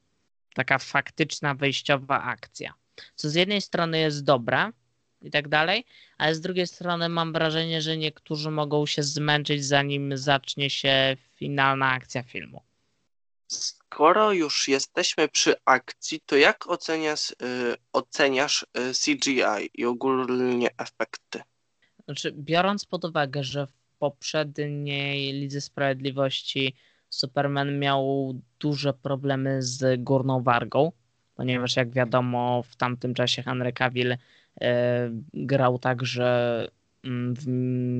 Taka 0.54 0.78
faktyczna, 0.78 1.54
wejściowa 1.54 2.22
akcja. 2.22 2.74
Co 3.14 3.30
z 3.30 3.34
jednej 3.34 3.60
strony 3.60 3.98
jest 3.98 4.24
dobra 4.24 4.72
i 5.22 5.30
tak 5.30 5.48
dalej, 5.48 5.84
ale 6.18 6.34
z 6.34 6.40
drugiej 6.40 6.66
strony 6.66 7.08
mam 7.08 7.32
wrażenie, 7.32 7.82
że 7.82 7.96
niektórzy 7.96 8.50
mogą 8.50 8.86
się 8.86 9.02
zmęczyć, 9.02 9.64
zanim 9.64 10.16
zacznie 10.16 10.70
się 10.70 11.16
finalna 11.36 11.90
akcja 11.90 12.22
filmu. 12.22 12.62
Skoro 13.46 14.32
już 14.32 14.68
jesteśmy 14.68 15.28
przy 15.28 15.54
akcji, 15.64 16.20
to 16.26 16.36
jak 16.36 16.66
oceniasz, 16.66 17.30
y, 17.30 17.34
oceniasz 17.92 18.62
y, 18.62 18.92
CGI 19.04 19.70
i 19.74 19.84
ogólnie 19.84 20.68
efekty? 20.78 21.42
Znaczy, 22.04 22.32
biorąc 22.32 22.84
pod 22.84 23.04
uwagę, 23.04 23.44
że 23.44 23.66
w 23.66 23.72
poprzedniej 23.98 25.32
Lidze 25.32 25.60
Sprawiedliwości 25.60 26.74
Superman 27.12 27.78
miał 27.78 28.34
duże 28.60 28.94
problemy 28.94 29.62
z 29.62 30.02
górną 30.02 30.42
wargą, 30.42 30.92
ponieważ 31.34 31.76
jak 31.76 31.90
wiadomo 31.90 32.62
w 32.62 32.76
tamtym 32.76 33.14
czasie 33.14 33.42
Henry 33.42 33.72
Cavill 33.72 34.16
e, 34.60 35.10
grał 35.34 35.78
także 35.78 36.68
mm, 37.04 37.34
w 37.34 37.46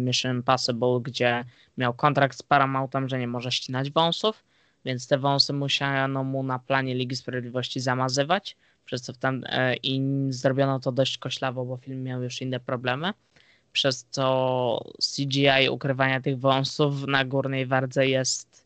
Mission 0.07 0.37
Impossible, 0.37 1.01
gdzie 1.03 1.45
miał 1.79 1.95
kontrakt 1.95 2.39
z 2.39 2.43
Paramountem, 2.43 3.09
że 3.09 3.19
nie 3.19 3.29
może 3.29 3.53
ścinać 3.53 3.91
wąsów, 3.91 4.45
więc 4.85 5.09
te 5.09 5.19
wąsy 5.19 5.53
musiano 5.53 6.25
mu 6.25 6.43
na 6.43 6.59
planie 6.59 6.95
Ligi 6.95 7.17
Sprawiedliwości 7.17 7.81
zamazywać, 7.81 8.57
przez 8.85 9.03
co 9.03 9.13
tam, 9.13 9.45
e, 9.47 9.77
i 9.77 10.03
zrobiono 10.29 10.81
to 10.81 10.93
dość 10.93 11.19
koślawo, 11.19 11.65
bo 11.65 11.77
film 11.77 12.03
miał 12.03 12.23
już 12.23 12.43
inne 12.43 12.61
problemy 12.61 13.13
przez 13.73 14.07
co 14.11 14.85
CGI 15.17 15.69
ukrywania 15.71 16.21
tych 16.21 16.39
wąsów 16.39 17.07
na 17.07 17.25
górnej 17.25 17.67
wardze 17.67 18.07
jest 18.07 18.62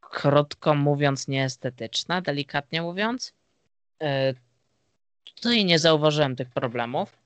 krótko 0.00 0.74
mówiąc 0.74 1.28
nieestetyczna, 1.28 2.20
delikatnie 2.20 2.82
mówiąc. 2.82 3.32
Tutaj 5.34 5.64
nie 5.64 5.78
zauważyłem 5.78 6.36
tych 6.36 6.50
problemów. 6.50 7.16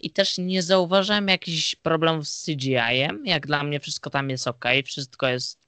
I 0.00 0.10
też 0.10 0.38
nie 0.38 0.62
zauważyłem 0.62 1.28
jakichś 1.28 1.74
problemów 1.74 2.28
z 2.28 2.44
CGI-em. 2.44 3.26
Jak 3.26 3.46
dla 3.46 3.64
mnie 3.64 3.80
wszystko 3.80 4.10
tam 4.10 4.30
jest 4.30 4.48
ok, 4.48 4.64
wszystko 4.84 5.28
jest 5.28 5.58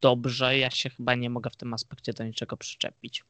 dobrze. 0.00 0.58
Ja 0.58 0.70
się 0.70 0.90
chyba 0.90 1.14
nie 1.14 1.30
mogę 1.30 1.50
w 1.50 1.56
tym 1.56 1.74
aspekcie 1.74 2.12
do 2.12 2.24
niczego 2.24 2.56
przyczepić. 2.56 3.24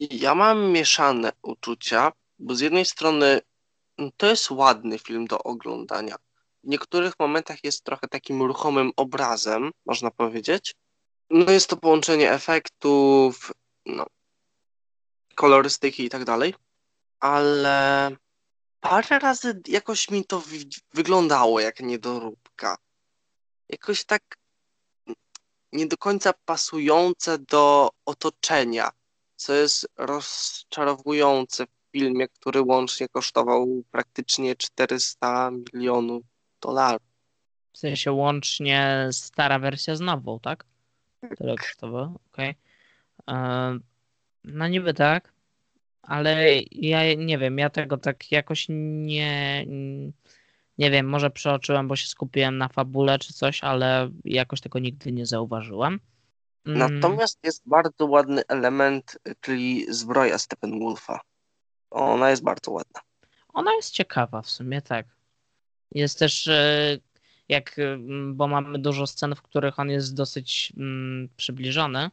Ja 0.00 0.34
mam 0.34 0.70
mieszane 0.72 1.32
uczucia, 1.42 2.12
bo 2.38 2.54
z 2.54 2.60
jednej 2.60 2.84
strony 2.84 3.40
mm, 3.98 4.10
to 4.16 4.26
jest 4.26 4.50
ładny 4.50 4.98
film 4.98 5.26
do 5.26 5.42
oglądania. 5.42 6.16
W 6.66 6.68
niektórych 6.68 7.12
momentach 7.20 7.64
jest 7.64 7.84
trochę 7.84 8.08
takim 8.08 8.42
ruchomym 8.42 8.92
obrazem, 8.96 9.70
można 9.84 10.10
powiedzieć. 10.10 10.74
No 11.30 11.52
jest 11.52 11.70
to 11.70 11.76
połączenie 11.76 12.32
efektów, 12.32 13.52
no, 13.86 14.06
kolorystyki 15.34 16.04
i 16.04 16.08
tak 16.08 16.24
dalej, 16.24 16.54
ale 17.20 18.10
parę 18.80 19.18
razy 19.18 19.60
jakoś 19.68 20.10
mi 20.10 20.24
to 20.24 20.42
wyglądało 20.94 21.60
jak 21.60 21.80
niedoróbka. 21.80 22.76
Jakoś 23.68 24.04
tak 24.04 24.22
nie 25.72 25.86
do 25.86 25.96
końca 25.96 26.32
pasujące 26.44 27.38
do 27.38 27.90
otoczenia, 28.04 28.90
co 29.36 29.54
jest 29.54 29.86
rozczarowujące 29.96 31.66
w 31.66 31.92
filmie, 31.92 32.28
który 32.28 32.62
łącznie 32.62 33.08
kosztował 33.08 33.82
praktycznie 33.90 34.56
400 34.56 35.50
milionów 35.50 36.22
dolarów. 36.60 37.02
W 37.72 37.78
sensie 37.78 38.12
łącznie 38.12 39.08
stara 39.12 39.58
wersja 39.58 39.96
z 39.96 40.00
nową, 40.00 40.40
tak? 40.40 40.64
Tyle 41.38 41.56
kosztowało, 41.56 42.14
okej. 42.32 42.54
E, 43.30 43.78
No 44.44 44.68
niby 44.68 44.94
tak, 44.94 45.32
ale 46.02 46.46
ja 46.72 47.14
nie 47.14 47.38
wiem, 47.38 47.58
ja 47.58 47.70
tego 47.70 47.98
tak 47.98 48.32
jakoś 48.32 48.66
nie... 48.68 49.66
Nie 50.78 50.90
wiem, 50.90 51.08
może 51.08 51.30
przeoczyłem, 51.30 51.88
bo 51.88 51.96
się 51.96 52.06
skupiłem 52.08 52.58
na 52.58 52.68
fabule 52.68 53.18
czy 53.18 53.32
coś, 53.32 53.64
ale 53.64 54.10
jakoś 54.24 54.60
tego 54.60 54.78
nigdy 54.78 55.12
nie 55.12 55.26
zauważyłem. 55.26 56.00
Mm, 56.66 56.78
Natomiast 56.78 57.38
jest 57.44 57.62
bardzo 57.66 58.06
ładny 58.06 58.42
element, 58.48 59.18
czyli 59.40 59.86
zbroja 59.88 60.38
Steppenwolfa. 60.38 61.20
Ona 61.90 62.30
jest 62.30 62.42
bardzo 62.42 62.70
ładna. 62.70 63.00
Ona 63.54 63.74
jest 63.74 63.90
ciekawa 63.90 64.42
w 64.42 64.50
sumie, 64.50 64.82
tak. 64.82 65.06
Jest 65.92 66.18
też 66.18 66.48
e, 66.48 66.98
jak, 67.48 67.78
mm, 67.78 68.36
bo 68.36 68.48
mamy 68.48 68.78
dużo 68.78 69.06
scen, 69.06 69.34
w 69.34 69.42
których 69.42 69.78
on 69.78 69.90
jest 69.90 70.14
dosyć 70.14 70.72
mm, 70.76 71.28
przybliżony. 71.36 72.10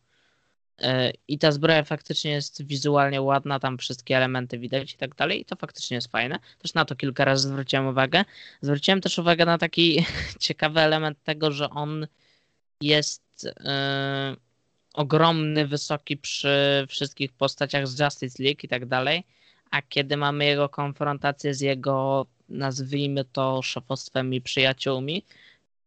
e, 0.81 1.11
I 1.27 1.39
ta 1.39 1.51
zbroja 1.51 1.83
faktycznie 1.83 2.31
jest 2.31 2.65
wizualnie 2.65 3.21
ładna, 3.21 3.59
tam 3.59 3.77
wszystkie 3.77 4.17
elementy 4.17 4.59
widać 4.59 4.93
i 4.93 4.97
tak 4.97 5.15
dalej. 5.15 5.41
I 5.41 5.45
to 5.45 5.55
faktycznie 5.55 5.95
jest 5.95 6.11
fajne. 6.11 6.39
Też 6.59 6.73
na 6.73 6.85
to 6.85 6.95
kilka 6.95 7.25
razy 7.25 7.47
zwróciłem 7.49 7.87
uwagę. 7.87 8.25
Zwróciłem 8.61 9.01
też 9.01 9.19
uwagę 9.19 9.45
na 9.45 9.57
taki 9.57 10.05
ciekawy 10.39 10.79
element 10.79 11.23
tego, 11.23 11.51
że 11.51 11.69
on 11.69 12.07
jest 12.81 13.23
e, 13.59 14.35
ogromny, 14.93 15.67
wysoki 15.67 16.17
przy 16.17 16.85
wszystkich 16.89 17.33
postaciach 17.33 17.87
z 17.87 17.99
Justice 17.99 18.43
League 18.43 18.59
i 18.63 18.67
tak 18.67 18.85
dalej. 18.85 19.23
A 19.71 19.81
kiedy 19.81 20.17
mamy 20.17 20.45
jego 20.45 20.69
konfrontację 20.69 21.53
z 21.53 21.61
jego, 21.61 22.25
nazwijmy 22.53 23.25
to, 23.25 23.61
szefostwem 23.61 24.33
i 24.33 24.41
przyjaciółmi, 24.41 25.25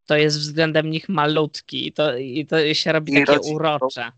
to 0.06 0.16
jest 0.16 0.38
względem 0.38 0.90
nich 0.90 1.08
malutki 1.08 1.88
i 1.88 1.92
to, 1.92 2.16
i 2.16 2.46
to 2.46 2.74
się 2.74 2.92
robi 2.92 3.12
I 3.12 3.16
takie 3.24 3.38
rodzi- 3.38 3.54
urocze. 3.54 4.12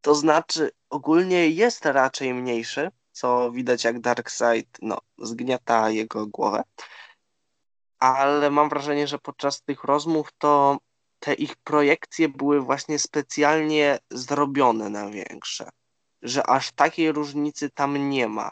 To 0.00 0.14
znaczy, 0.14 0.70
ogólnie 0.90 1.48
jest 1.48 1.84
raczej 1.84 2.34
mniejszy, 2.34 2.90
co 3.12 3.50
widać 3.50 3.84
jak 3.84 4.00
Darkseid 4.00 4.78
no, 4.82 4.98
zgniata 5.18 5.90
jego 5.90 6.26
głowę. 6.26 6.62
Ale 7.98 8.50
mam 8.50 8.68
wrażenie, 8.68 9.06
że 9.06 9.18
podczas 9.18 9.62
tych 9.62 9.84
rozmów 9.84 10.28
to 10.38 10.78
te 11.18 11.34
ich 11.34 11.56
projekcje 11.56 12.28
były 12.28 12.60
właśnie 12.60 12.98
specjalnie 12.98 13.98
zrobione 14.10 14.90
na 14.90 15.10
większe. 15.10 15.68
Że 16.22 16.46
aż 16.46 16.72
takiej 16.72 17.12
różnicy 17.12 17.70
tam 17.70 18.10
nie 18.10 18.28
ma. 18.28 18.50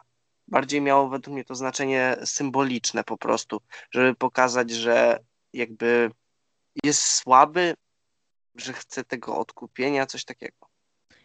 Bardziej 0.48 0.80
miało 0.80 1.08
według 1.08 1.34
mnie 1.34 1.44
to 1.44 1.54
znaczenie 1.54 2.16
symboliczne 2.24 3.04
po 3.04 3.18
prostu, 3.18 3.60
żeby 3.90 4.14
pokazać, 4.14 4.70
że 4.70 5.18
jakby 5.52 6.10
jest 6.84 7.02
słaby, 7.02 7.74
że 8.54 8.72
chce 8.72 9.04
tego 9.04 9.38
odkupienia, 9.38 10.06
coś 10.06 10.24
takiego. 10.24 10.66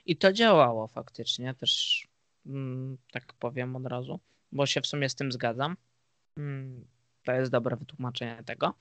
I 0.06 0.18
to 0.18 0.34
działało 0.34 0.88
faktycznie, 0.88 1.54
też 1.54 2.04
mm, 2.46 2.98
tak 3.12 3.34
powiem 3.34 3.76
od 3.76 3.86
razu, 3.86 4.20
bo 4.52 4.66
się 4.66 4.82
w 4.82 4.88
sumie 4.88 5.10
z 5.10 5.16
tym 5.16 5.32
zgadzam. 5.32 5.78
Mm, 6.38 6.88
to 7.24 7.32
jest 7.32 7.52
dobre 7.52 7.76
wytłumaczenie 7.76 8.44
tego. 8.46 8.74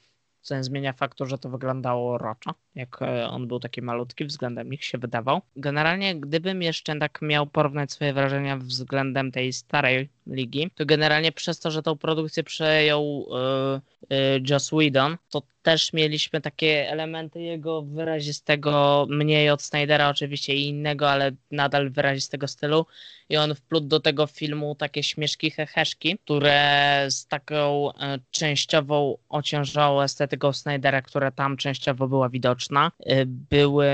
Co 0.43 0.57
nie 0.57 0.65
zmienia 0.65 0.93
faktu, 0.93 1.27
że 1.27 1.39
to 1.39 1.49
wyglądało 1.49 2.19
roczo, 2.19 2.55
jak 2.75 3.03
e, 3.03 3.29
on 3.29 3.49
był 3.49 3.61
taki 3.61 3.83
malutki, 3.83 4.25
względem 4.25 4.71
nich 4.71 4.85
się 4.85 4.99
wydawał. 4.99 5.41
Generalnie, 5.57 6.21
gdybym 6.21 6.63
jeszcze 6.63 6.99
tak 6.99 7.23
miał 7.23 7.47
porównać 7.47 7.93
swoje 7.93 8.13
wrażenia 8.13 8.57
względem 8.57 9.33
tej 9.33 9.53
starej 9.53 10.09
ligi, 10.27 10.71
to 10.75 10.87
generalnie 10.87 11.33
przez 11.33 11.61
to, 11.61 11.71
że 11.71 11.83
tą 11.83 11.97
produkcję 11.97 12.45
przejął 12.45 13.27
e, 13.33 13.81
e, 14.11 14.41
Joss 14.51 14.71
Whedon, 14.71 15.17
to 15.31 15.43
też 15.63 15.93
mieliśmy 15.93 16.41
takie 16.41 16.91
elementy 16.91 17.41
jego 17.41 17.83
wyrazistego, 17.83 19.07
mniej 19.11 19.51
od 19.51 19.63
Snydera 19.63 20.09
oczywiście 20.09 20.55
i 20.55 20.69
innego, 20.69 21.11
ale 21.11 21.33
nadal 21.51 21.91
wyrazistego 21.91 22.49
stylu. 22.49 22.87
I 23.29 23.37
on 23.37 23.55
wplótł 23.55 23.87
do 23.87 24.01
tego 24.01 24.27
filmu 24.27 24.75
takie 24.75 25.03
śmieszki 25.03 25.51
heheszki, 25.51 26.19
które 26.25 27.07
z 27.11 27.27
taką 27.27 27.93
e, 27.93 28.19
częściową 28.31 29.19
ociężałą 29.29 30.03
estetyką 30.03 30.53
Snydera, 30.53 31.03
która 31.03 31.31
tam 31.31 31.57
częściowo 31.57 32.09
była 32.09 32.29
widoczna, 32.29 32.93
e, 33.01 33.27
były 33.27 33.87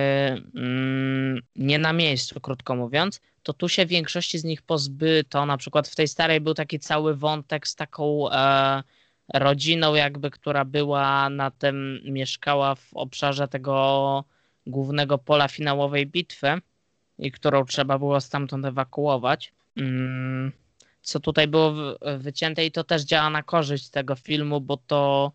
mm, 0.55 1.43
nie 1.57 1.79
na 1.79 1.93
miejscu, 1.93 2.41
krótko 2.41 2.77
mówiąc 2.77 3.21
to 3.47 3.53
tu 3.53 3.69
się 3.69 3.87
większości 3.87 4.39
z 4.39 4.45
nich 4.45 4.63
pozbyto. 4.63 5.47
Na 5.47 5.57
przykład 5.57 5.89
w 5.89 5.97
tej 5.97 6.09
starej 6.09 6.41
był 6.41 6.55
taki 6.55 6.79
cały 6.79 7.15
wątek 7.15 7.69
z 7.69 7.75
taką 7.75 8.31
e, 8.31 8.83
rodziną, 9.35 9.95
jakby, 9.95 10.31
która 10.31 10.65
była 10.65 11.31
na 11.31 11.51
tym, 11.51 12.01
mieszkała 12.05 12.75
w 12.75 12.95
obszarze 12.95 13.49
tego 13.49 14.25
głównego 14.67 15.19
pola 15.19 15.49
finałowej 15.49 16.07
bitwy 16.07 16.61
i 17.19 17.33
którą 17.33 17.65
trzeba 17.65 17.99
było 17.99 18.21
stamtąd 18.21 18.65
ewakuować. 18.65 19.53
Mm, 19.77 20.53
co 21.03 21.21
tutaj 21.21 21.49
było 21.49 21.75
wycięte 22.19 22.65
i 22.65 22.73
to 22.73 22.85
też 22.85 23.03
działa 23.03 23.31
na 23.31 23.43
korzyść 23.43 23.89
tego 23.89 24.15
filmu, 24.15 24.61
bo 24.61 24.77
to 24.77 25.33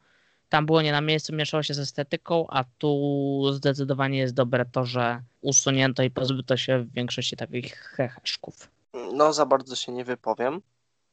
tam 0.49 0.65
było 0.65 0.81
nie 0.81 0.91
na 0.91 1.01
miejscu, 1.01 1.35
mieszało 1.35 1.63
się 1.63 1.73
z 1.73 1.79
estetyką, 1.79 2.45
a 2.49 2.63
tu 2.77 3.43
zdecydowanie 3.51 4.17
jest 4.17 4.33
dobre 4.33 4.65
to, 4.65 4.85
że 4.85 5.21
usunięto 5.41 6.03
i 6.03 6.11
pozbyto 6.11 6.57
się 6.57 6.79
w 6.79 6.91
większości 6.91 7.37
takich 7.37 7.75
heheszków. 7.75 8.71
No, 9.13 9.33
za 9.33 9.45
bardzo 9.45 9.75
się 9.75 9.91
nie 9.91 10.05
wypowiem, 10.05 10.61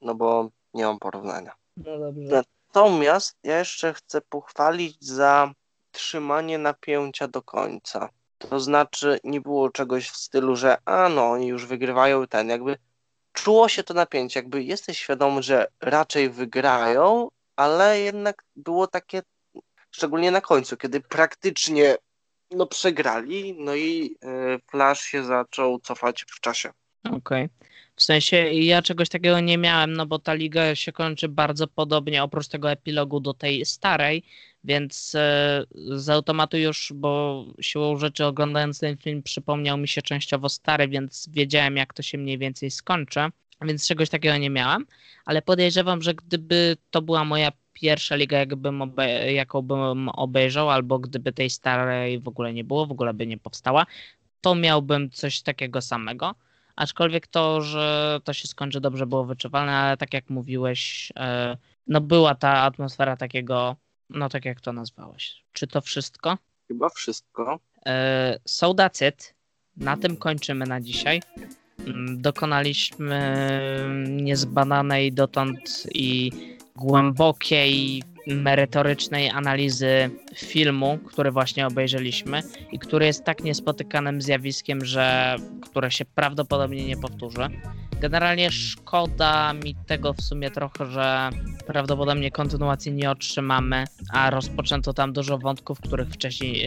no 0.02 0.14
bo 0.14 0.50
nie 0.74 0.84
mam 0.84 0.98
porównania. 0.98 1.52
No 1.76 1.98
dobrze. 1.98 2.42
Natomiast 2.74 3.38
ja 3.42 3.58
jeszcze 3.58 3.94
chcę 3.94 4.20
pochwalić 4.20 5.04
za 5.04 5.52
trzymanie 5.90 6.58
napięcia 6.58 7.28
do 7.28 7.42
końca. 7.42 8.08
To 8.38 8.60
znaczy, 8.60 9.20
nie 9.24 9.40
było 9.40 9.70
czegoś 9.70 10.10
w 10.10 10.16
stylu, 10.16 10.56
że 10.56 10.76
a 10.84 11.08
no, 11.08 11.30
oni 11.30 11.46
już 11.46 11.66
wygrywają 11.66 12.26
ten, 12.26 12.48
jakby 12.48 12.78
czuło 13.32 13.68
się 13.68 13.82
to 13.82 13.94
napięcie, 13.94 14.40
jakby 14.40 14.62
jesteś 14.62 14.98
świadomy, 14.98 15.42
że 15.42 15.66
raczej 15.80 16.30
wygrają, 16.30 17.28
ale 17.56 18.00
jednak 18.00 18.44
było 18.56 18.86
takie, 18.86 19.22
szczególnie 19.90 20.30
na 20.30 20.40
końcu, 20.40 20.76
kiedy 20.76 21.00
praktycznie 21.00 21.96
no 22.50 22.66
przegrali, 22.66 23.56
no 23.58 23.74
i 23.74 24.16
y, 24.24 24.60
Flash 24.70 25.02
się 25.02 25.24
zaczął 25.24 25.80
cofać 25.80 26.24
w 26.28 26.40
czasie. 26.40 26.72
Okej. 27.04 27.44
Okay. 27.44 27.48
W 27.96 28.02
sensie 28.02 28.36
ja 28.36 28.82
czegoś 28.82 29.08
takiego 29.08 29.40
nie 29.40 29.58
miałem, 29.58 29.92
no 29.92 30.06
bo 30.06 30.18
ta 30.18 30.34
liga 30.34 30.74
się 30.74 30.92
kończy 30.92 31.28
bardzo 31.28 31.66
podobnie, 31.66 32.22
oprócz 32.22 32.48
tego 32.48 32.70
epilogu 32.70 33.20
do 33.20 33.34
tej 33.34 33.64
starej, 33.64 34.24
więc 34.64 35.14
e, 35.14 35.64
z 35.74 36.08
automatu 36.08 36.56
już, 36.56 36.92
bo 36.94 37.44
siłą 37.60 37.96
rzeczy 37.98 38.24
oglądając 38.24 38.80
ten 38.80 38.96
film 38.96 39.22
przypomniał 39.22 39.78
mi 39.78 39.88
się 39.88 40.02
częściowo 40.02 40.48
stary, 40.48 40.88
więc 40.88 41.28
wiedziałem 41.32 41.76
jak 41.76 41.94
to 41.94 42.02
się 42.02 42.18
mniej 42.18 42.38
więcej 42.38 42.70
skończy, 42.70 43.20
więc 43.62 43.88
czegoś 43.88 44.10
takiego 44.10 44.36
nie 44.36 44.50
miałem, 44.50 44.86
ale 45.24 45.42
podejrzewam, 45.42 46.02
że 46.02 46.14
gdyby 46.14 46.76
to 46.90 47.02
była 47.02 47.24
moja 47.24 47.52
pierwsza 47.72 48.16
liga, 48.16 48.38
jakbym 48.38 48.82
obe, 48.82 49.32
jaką 49.32 49.62
bym 49.62 50.08
obejrzał, 50.08 50.70
albo 50.70 50.98
gdyby 50.98 51.32
tej 51.32 51.50
starej 51.50 52.20
w 52.20 52.28
ogóle 52.28 52.52
nie 52.52 52.64
było, 52.64 52.86
w 52.86 52.92
ogóle 52.92 53.14
by 53.14 53.26
nie 53.26 53.38
powstała, 53.38 53.86
to 54.40 54.54
miałbym 54.54 55.10
coś 55.10 55.42
takiego 55.42 55.80
samego. 55.80 56.34
Aczkolwiek 56.78 57.26
to, 57.26 57.60
że 57.60 58.20
to 58.24 58.32
się 58.32 58.48
skończy 58.48 58.80
dobrze 58.80 59.06
było 59.06 59.24
wyczuwalne, 59.24 59.76
ale 59.76 59.96
tak 59.96 60.14
jak 60.14 60.30
mówiłeś, 60.30 61.12
e, 61.16 61.56
no 61.86 62.00
była 62.00 62.34
ta 62.34 62.62
atmosfera 62.62 63.16
takiego, 63.16 63.76
no 64.10 64.28
tak 64.28 64.44
jak 64.44 64.60
to 64.60 64.72
nazwałeś. 64.72 65.44
Czy 65.52 65.66
to 65.66 65.80
wszystko? 65.80 66.38
Chyba 66.68 66.88
wszystko. 66.88 67.60
E, 67.86 68.38
so 68.44 68.70
that's 68.70 69.08
it. 69.08 69.34
Na 69.76 69.96
tym 69.96 70.16
kończymy 70.16 70.66
na 70.66 70.80
dzisiaj. 70.80 71.22
Mm, 71.78 72.22
dokonaliśmy 72.22 73.20
niezbadanej 74.08 75.12
dotąd 75.12 75.86
i 75.94 76.30
głębokiej 76.80 78.02
merytorycznej 78.26 79.30
analizy 79.30 80.10
filmu, 80.34 80.98
który 81.06 81.30
właśnie 81.30 81.66
obejrzeliśmy 81.66 82.42
i 82.72 82.78
który 82.78 83.06
jest 83.06 83.24
tak 83.24 83.44
niespotykanym 83.44 84.22
zjawiskiem, 84.22 84.84
że 84.84 85.36
które 85.62 85.90
się 85.90 86.04
prawdopodobnie 86.04 86.86
nie 86.86 86.96
powtórzy. 86.96 87.48
Generalnie 88.00 88.50
szkoda 88.50 89.52
mi 89.52 89.74
tego 89.86 90.12
w 90.12 90.22
sumie 90.22 90.50
trochę, 90.50 90.86
że 90.86 91.30
prawdopodobnie 91.66 92.30
kontynuacji 92.30 92.92
nie 92.92 93.10
otrzymamy, 93.10 93.84
a 94.12 94.30
rozpoczęto 94.30 94.92
tam 94.92 95.12
dużo 95.12 95.38
wątków, 95.38 95.80
których 95.80 96.08
wcześniej, 96.08 96.58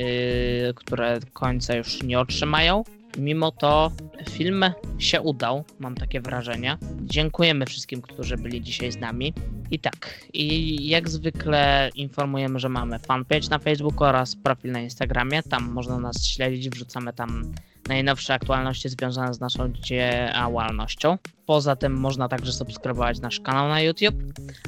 yy, 0.66 0.74
które 0.74 1.20
końca 1.34 1.76
już 1.76 2.04
nie 2.04 2.20
otrzymają. 2.20 2.84
Mimo 3.18 3.52
to 3.52 3.92
film 4.30 4.66
się 5.00 5.22
udał, 5.22 5.64
mam 5.80 5.96
takie 5.96 6.22
wrażenie. 6.22 6.78
Dziękujemy 7.02 7.66
wszystkim, 7.66 8.02
którzy 8.02 8.38
byli 8.38 8.62
dzisiaj 8.62 8.92
z 8.92 8.98
nami. 8.98 9.34
I 9.72 9.80
tak, 9.80 10.26
i 10.34 10.88
jak 10.88 11.10
zwykle 11.10 11.90
informujemy, 11.96 12.60
że 12.60 12.70
mamy 12.70 13.00
fanpage 13.00 13.50
na 13.50 13.60
Facebooku 13.60 14.04
oraz 14.04 14.36
profil 14.36 14.72
na 14.72 14.80
Instagramie. 14.80 15.44
Tam 15.44 15.72
można 15.72 16.00
nas 16.00 16.28
śledzić, 16.28 16.70
wrzucamy 16.70 17.14
tam 17.14 17.54
najnowsze 17.88 18.34
aktualności 18.34 18.90
związane 18.90 19.34
z 19.34 19.40
naszą 19.40 19.70
działalnością. 19.72 21.18
Poza 21.46 21.76
tym 21.76 22.00
można 22.00 22.28
także 22.28 22.54
subskrybować 22.54 23.20
nasz 23.20 23.40
kanał 23.40 23.68
na 23.68 23.82
YouTube, 23.82 24.16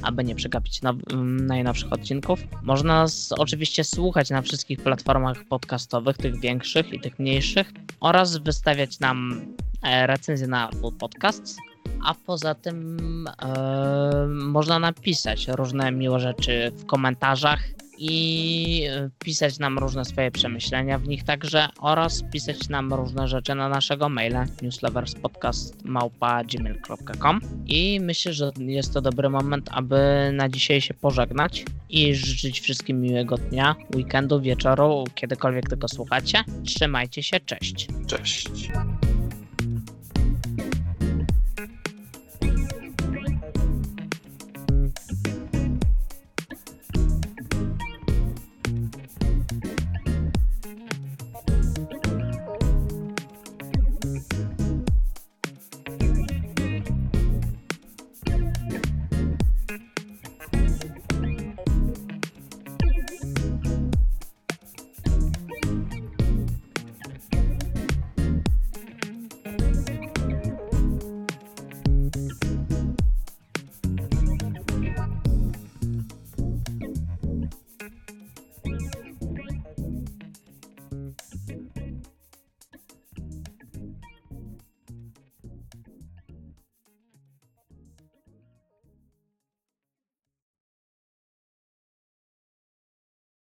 aby 0.01 0.23
nie 0.23 0.35
przegapić 0.35 0.81
mm, 0.83 1.45
najnowszych 1.45 1.93
odcinków. 1.93 2.39
Można 2.63 2.93
nas 2.93 3.31
oczywiście 3.31 3.83
słuchać 3.83 4.29
na 4.29 4.41
wszystkich 4.41 4.83
platformach 4.83 5.43
podcastowych, 5.43 6.17
tych 6.17 6.39
większych 6.39 6.93
i 6.93 6.99
tych 6.99 7.19
mniejszych, 7.19 7.71
oraz 7.99 8.37
wystawiać 8.37 8.99
nam 8.99 9.45
e, 9.83 10.07
recenzje 10.07 10.47
na 10.47 10.69
Apple 10.69 10.91
Podcasts. 10.99 11.57
A 12.05 12.13
poza 12.25 12.55
tym 12.55 12.97
e, 13.27 14.27
można 14.27 14.79
napisać 14.79 15.47
różne 15.47 15.91
miłe 15.91 16.19
rzeczy 16.19 16.71
w 16.77 16.85
komentarzach 16.85 17.63
i 17.97 18.87
e, 18.89 19.09
pisać 19.19 19.59
nam 19.59 19.79
różne 19.79 20.05
swoje 20.05 20.31
przemyślenia 20.31 20.99
w 20.99 21.07
nich 21.07 21.23
także 21.23 21.67
oraz 21.79 22.23
pisać 22.31 22.69
nam 22.69 22.93
różne 22.93 23.27
rzeczy 23.27 23.55
na 23.55 23.69
naszego 23.69 24.09
maila 24.09 24.45
newsloverspodcast.gmail.com 24.61 27.41
i 27.65 27.99
myślę, 28.01 28.33
że 28.33 28.51
jest 28.57 28.93
to 28.93 29.01
dobry 29.01 29.29
moment, 29.29 29.69
aby 29.71 29.97
na 30.33 30.49
dzisiaj 30.49 30.81
się 30.81 30.93
pożegnać 30.93 31.65
i 31.89 32.15
życzyć 32.15 32.59
wszystkim 32.59 33.01
miłego 33.01 33.37
dnia, 33.37 33.75
weekendu, 33.95 34.41
wieczoru, 34.41 35.03
kiedykolwiek 35.15 35.69
tego 35.69 35.87
słuchacie. 35.87 36.43
Trzymajcie 36.65 37.23
się, 37.23 37.39
cześć. 37.39 37.87
Cześć. 38.07 38.69